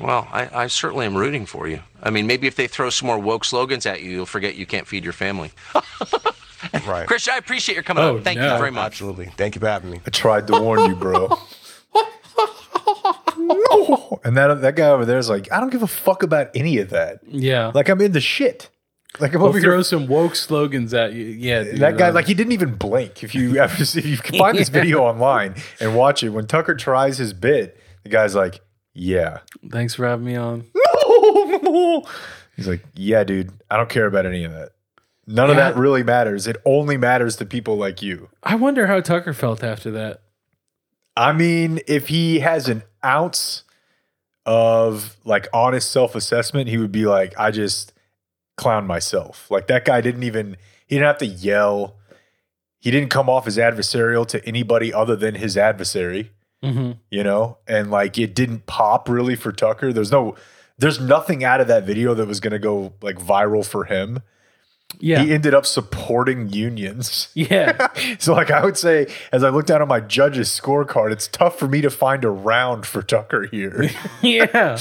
Well, 0.01 0.29
I, 0.31 0.65
I 0.65 0.67
certainly 0.67 1.07
am 1.07 1.17
rooting 1.17 1.47
for 1.47 1.69
you. 1.69 1.81
I 2.03 2.11
mean, 2.11 2.27
maybe 2.27 2.47
if 2.47 2.57
they 2.57 2.67
throw 2.67 2.91
some 2.91 3.07
more 3.07 3.19
woke 3.19 3.45
slogans 3.45 3.87
at 3.87 4.03
you, 4.03 4.11
you'll 4.11 4.27
forget 4.27 4.57
you 4.57 4.67
can't 4.67 4.87
feed 4.87 5.05
your 5.05 5.13
family. 5.13 5.53
Right. 6.87 7.07
Chris, 7.09 7.29
I 7.29 7.37
appreciate 7.37 7.75
your 7.75 7.85
coming 7.85 8.03
Oh, 8.05 8.17
on. 8.17 8.23
Thank 8.23 8.39
no. 8.39 8.53
you 8.53 8.59
very 8.59 8.71
much. 8.71 8.85
Absolutely. 8.85 9.27
Thank 9.37 9.55
you 9.55 9.61
for 9.61 9.69
having 9.69 9.91
me. 9.91 10.01
I 10.07 10.11
tried 10.11 10.47
to 10.49 10.61
warn 10.61 10.89
you, 10.91 10.97
bro. 10.97 11.29
no. 13.39 14.19
And 14.25 14.37
that 14.37 14.61
that 14.63 14.75
guy 14.77 14.89
over 14.89 15.05
there 15.05 15.19
is 15.19 15.29
like, 15.29 15.51
I 15.53 15.61
don't 15.61 15.71
give 15.71 15.83
a 15.83 15.87
fuck 15.87 16.23
about 16.23 16.49
any 16.55 16.79
of 16.79 16.91
that. 16.91 17.21
Yeah. 17.27 17.71
Like 17.75 17.89
I'm 17.89 18.01
in 18.01 18.13
the 18.13 18.21
shit. 18.21 18.71
Like 19.21 19.35
I'm 19.35 19.41
we'll 19.41 19.51
over 19.51 19.61
throw 19.61 19.75
here. 19.77 19.83
some 19.85 20.07
woke 20.09 20.35
slogans 20.37 20.93
at 20.93 21.13
you. 21.13 21.25
Yeah. 21.27 21.63
dude, 21.65 21.79
That 21.79 21.97
guy, 21.97 22.11
like, 22.11 22.27
he 22.27 22.35
didn't 22.35 22.53
even 22.53 22.75
blink. 22.75 23.23
If 23.23 23.35
you 23.35 23.57
ever 23.59 23.85
see, 23.85 24.01
if 24.01 24.07
you 24.07 24.19
can 24.19 24.39
find 24.39 24.59
this 24.59 24.69
video 24.69 25.01
online 25.03 25.55
and 25.81 25.95
watch 25.97 26.23
it, 26.23 26.31
when 26.31 26.47
Tucker 26.47 26.75
tries 26.75 27.17
his 27.19 27.33
bit, 27.33 27.79
the 28.03 28.09
guy's 28.11 28.35
like, 28.35 28.61
"Yeah." 28.93 29.39
thanks 29.71 29.95
for 29.95 30.07
having 30.07 30.27
me 30.27 30.37
on. 30.37 30.65
No. 30.75 32.05
He's 32.57 32.69
like, 32.69 32.85
"Yeah, 32.95 33.25
dude. 33.25 33.53
I 33.71 33.77
don't 33.77 33.89
care 33.89 34.07
about 34.07 34.27
any 34.27 34.45
of 34.45 34.53
that. 34.53 34.71
None 35.27 35.51
of 35.51 35.57
that 35.57 35.77
really 35.77 36.03
matters. 36.03 36.47
It 36.47 36.57
only 36.65 36.97
matters 36.97 37.37
to 37.37 37.47
people 37.47 37.77
like 37.77 38.03
you." 38.03 38.29
I 38.43 38.55
wonder 38.55 38.87
how 38.87 39.01
Tucker 39.01 39.33
felt 39.33 39.65
after 39.65 39.91
that. 39.93 40.23
I 41.17 41.33
mean, 41.33 41.81
if 41.87 42.09
he 42.09 42.41
has 42.41 42.69
an 42.69 42.83
ounce 43.05 43.65
of 44.45 45.17
like 45.25 45.49
honest 45.53 45.91
self 45.91 46.15
assessment, 46.15 46.69
he 46.69 46.79
would 46.79 46.93
be 46.93 47.07
like, 47.07 47.35
I 47.39 47.51
just 47.51 47.93
clown 48.57 48.87
myself. 48.87 49.51
Like 49.51 49.67
that 49.67 49.85
guy 49.85 50.01
didn't 50.01 50.23
even, 50.23 50.57
he 50.87 50.97
didn't 50.97 51.07
have 51.07 51.19
to 51.19 51.27
yell. 51.27 51.97
He 52.79 52.91
didn't 52.91 53.09
come 53.11 53.29
off 53.29 53.47
as 53.47 53.57
adversarial 53.57 54.27
to 54.29 54.47
anybody 54.47 54.93
other 54.93 55.17
than 55.17 55.35
his 55.35 55.57
adversary, 55.57 56.31
hmm 56.63 56.93
you 57.11 57.25
know? 57.25 57.59
And 57.67 57.91
like 57.91 58.19
it 58.19 58.35
didn't 58.35 58.67
pop 58.67 59.09
really 59.09 59.35
for 59.35 59.53
Tucker. 59.53 59.93
There's 59.93 60.13
no, 60.13 60.37
there's 60.79 61.01
nothing 61.01 61.43
out 61.43 61.61
of 61.61 61.67
that 61.69 61.85
video 61.85 62.15
that 62.15 62.29
was 62.29 62.39
going 62.39 62.53
to 62.53 62.59
go 62.59 62.93
like 63.03 63.19
viral 63.19 63.67
for 63.67 63.85
him. 63.85 64.21
Yeah. 64.99 65.23
He 65.23 65.33
ended 65.35 65.53
up 65.53 65.67
supporting 65.67 66.49
unions. 66.49 67.29
yeah. 67.35 67.89
So, 68.19 68.33
like, 68.33 68.51
I 68.51 68.65
would 68.65 68.77
say, 68.79 69.09
as 69.33 69.45
I 69.45 69.51
look 69.51 69.67
down 69.67 69.83
on 69.83 69.89
my 69.89 70.01
judge's 70.01 70.49
scorecard, 70.49 71.13
it's 71.13 71.29
tough 71.29 71.59
for 71.59 71.69
me 71.69 71.81
to 71.83 71.91
find 71.91 72.25
a 72.25 72.31
round 72.31 72.87
for 72.87 73.03
Tucker 73.03 73.47
here. 73.51 73.91
yeah. 74.23 74.79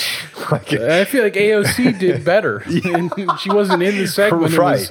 like, 0.52 0.72
I 0.74 1.06
feel 1.06 1.24
like 1.24 1.34
AOC 1.34 2.00
did 2.00 2.24
better. 2.24 2.64
She 2.70 3.50
wasn't 3.50 3.84
in 3.84 3.98
the 3.98 4.08
segment. 4.08 4.44
Was 4.44 4.58
Right. 4.58 4.90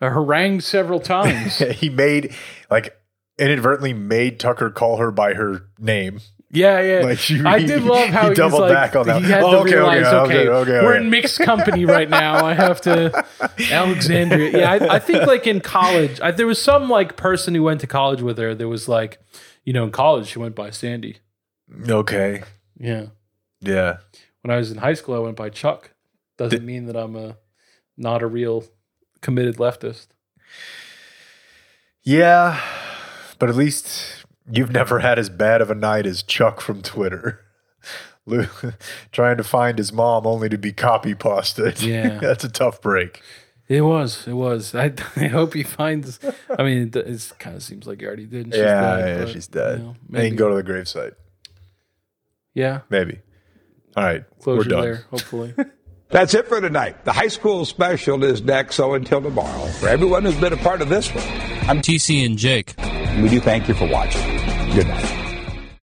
uh, 0.00 0.10
harangued 0.10 0.62
several 0.62 1.00
times. 1.00 1.58
he 1.58 1.88
made, 1.88 2.34
like, 2.70 2.96
inadvertently 3.38 3.92
made 3.94 4.38
Tucker 4.40 4.70
call 4.70 4.98
her 4.98 5.10
by 5.10 5.34
her 5.34 5.62
name. 5.78 6.20
Yeah, 6.56 6.80
yeah. 6.80 7.04
Like, 7.04 7.28
you- 7.30 7.46
I 7.46 7.58
did 7.66 7.82
love 7.84 8.08
how 8.08 8.22
he 8.24 8.28
he, 8.30 8.34
doubled 8.34 8.62
like, 8.62 8.72
back 8.72 8.96
on 8.96 9.06
that. 9.06 9.22
He 9.22 9.28
had 9.30 9.42
Oh, 9.42 9.50
to 9.50 9.56
okay, 9.58 9.68
okay, 9.70 9.74
realize, 9.76 10.06
okay, 10.06 10.48
okay, 10.48 10.48
okay, 10.48 10.84
we're 10.84 10.96
in 10.96 11.10
mixed 11.10 11.38
company 11.40 11.84
right 11.84 12.08
now. 12.08 12.44
I 12.44 12.54
have 12.54 12.80
to 12.82 13.24
Alexandria. 13.70 14.58
Yeah, 14.58 14.72
I, 14.72 14.94
I 14.94 14.98
think 14.98 15.26
like 15.26 15.46
in 15.46 15.60
college, 15.60 16.20
I, 16.20 16.30
there 16.30 16.46
was 16.46 16.60
some 16.60 16.88
like 16.88 17.16
person 17.16 17.54
who 17.54 17.62
went 17.62 17.80
to 17.82 17.86
college 17.86 18.22
with 18.22 18.38
her. 18.38 18.54
There 18.54 18.68
was 18.68 18.88
like, 18.88 19.18
you 19.64 19.72
know, 19.72 19.84
in 19.84 19.90
college 19.92 20.28
she 20.28 20.38
went 20.38 20.54
by 20.54 20.70
Sandy. 20.70 21.18
Okay. 21.88 22.42
Yeah. 22.78 23.06
Yeah. 23.60 23.98
When 24.42 24.54
I 24.54 24.56
was 24.58 24.70
in 24.70 24.78
high 24.78 24.94
school, 24.94 25.14
I 25.14 25.18
went 25.18 25.36
by 25.36 25.50
Chuck. 25.50 25.90
Doesn't 26.38 26.64
mean 26.64 26.86
that 26.86 26.96
I'm 26.96 27.16
a 27.16 27.36
not 27.96 28.22
a 28.22 28.26
real 28.26 28.64
committed 29.20 29.56
leftist. 29.56 30.06
Yeah. 32.02 32.60
But 33.38 33.48
at 33.50 33.56
least 33.56 34.15
you've 34.50 34.72
never 34.72 35.00
had 35.00 35.18
as 35.18 35.28
bad 35.28 35.60
of 35.60 35.70
a 35.70 35.74
night 35.74 36.06
as 36.06 36.22
Chuck 36.22 36.60
from 36.60 36.82
Twitter. 36.82 37.40
Trying 39.12 39.36
to 39.36 39.44
find 39.44 39.78
his 39.78 39.92
mom 39.92 40.26
only 40.26 40.48
to 40.48 40.58
be 40.58 40.72
copy 40.72 41.14
pasted. 41.14 41.80
Yeah. 41.82 42.18
That's 42.20 42.44
a 42.44 42.48
tough 42.48 42.80
break. 42.80 43.22
It 43.68 43.82
was. 43.82 44.26
It 44.26 44.32
was. 44.32 44.74
I, 44.74 44.92
I 45.16 45.26
hope 45.26 45.54
he 45.54 45.62
finds. 45.62 46.20
I 46.56 46.62
mean, 46.62 46.88
it, 46.88 46.96
it 46.96 47.32
kind 47.38 47.56
of 47.56 47.62
seems 47.62 47.86
like 47.86 48.00
he 48.00 48.06
already 48.06 48.26
did. 48.26 48.46
she's 48.46 48.56
yeah, 48.56 48.96
dead, 48.96 49.08
yeah, 49.18 49.24
but, 49.24 49.32
she's 49.32 49.46
dead. 49.46 49.78
you 49.78 49.84
know, 49.84 49.96
they 50.08 50.18
maybe. 50.18 50.28
can 50.30 50.36
go 50.36 50.48
to 50.50 50.62
the 50.62 50.62
gravesite. 50.72 51.14
Yeah, 52.54 52.80
Maybe. 52.88 53.20
All 53.96 54.04
right. 54.04 54.24
closure 54.40 54.60
we're 54.60 54.64
done. 54.64 54.82
there. 54.82 55.06
Hopefully. 55.10 55.54
That's 56.08 56.32
it 56.32 56.46
for 56.48 56.58
tonight. 56.60 57.04
The 57.04 57.12
high 57.12 57.28
school 57.28 57.66
special 57.66 58.24
is 58.24 58.40
next, 58.40 58.76
so 58.76 58.94
until 58.94 59.20
tomorrow, 59.20 59.66
for 59.66 59.88
everyone 59.88 60.24
who's 60.24 60.40
been 60.40 60.54
a 60.54 60.56
part 60.56 60.80
of 60.80 60.88
this 60.88 61.12
one, 61.14 61.24
I'm 61.68 61.82
TC 61.82 62.24
and 62.24 62.38
Jake. 62.38 62.74
we 63.20 63.28
do 63.28 63.40
thank 63.40 63.68
you 63.68 63.74
for 63.74 63.86
watching. 63.86 64.35
Good 64.74 64.88
night. 64.88 65.15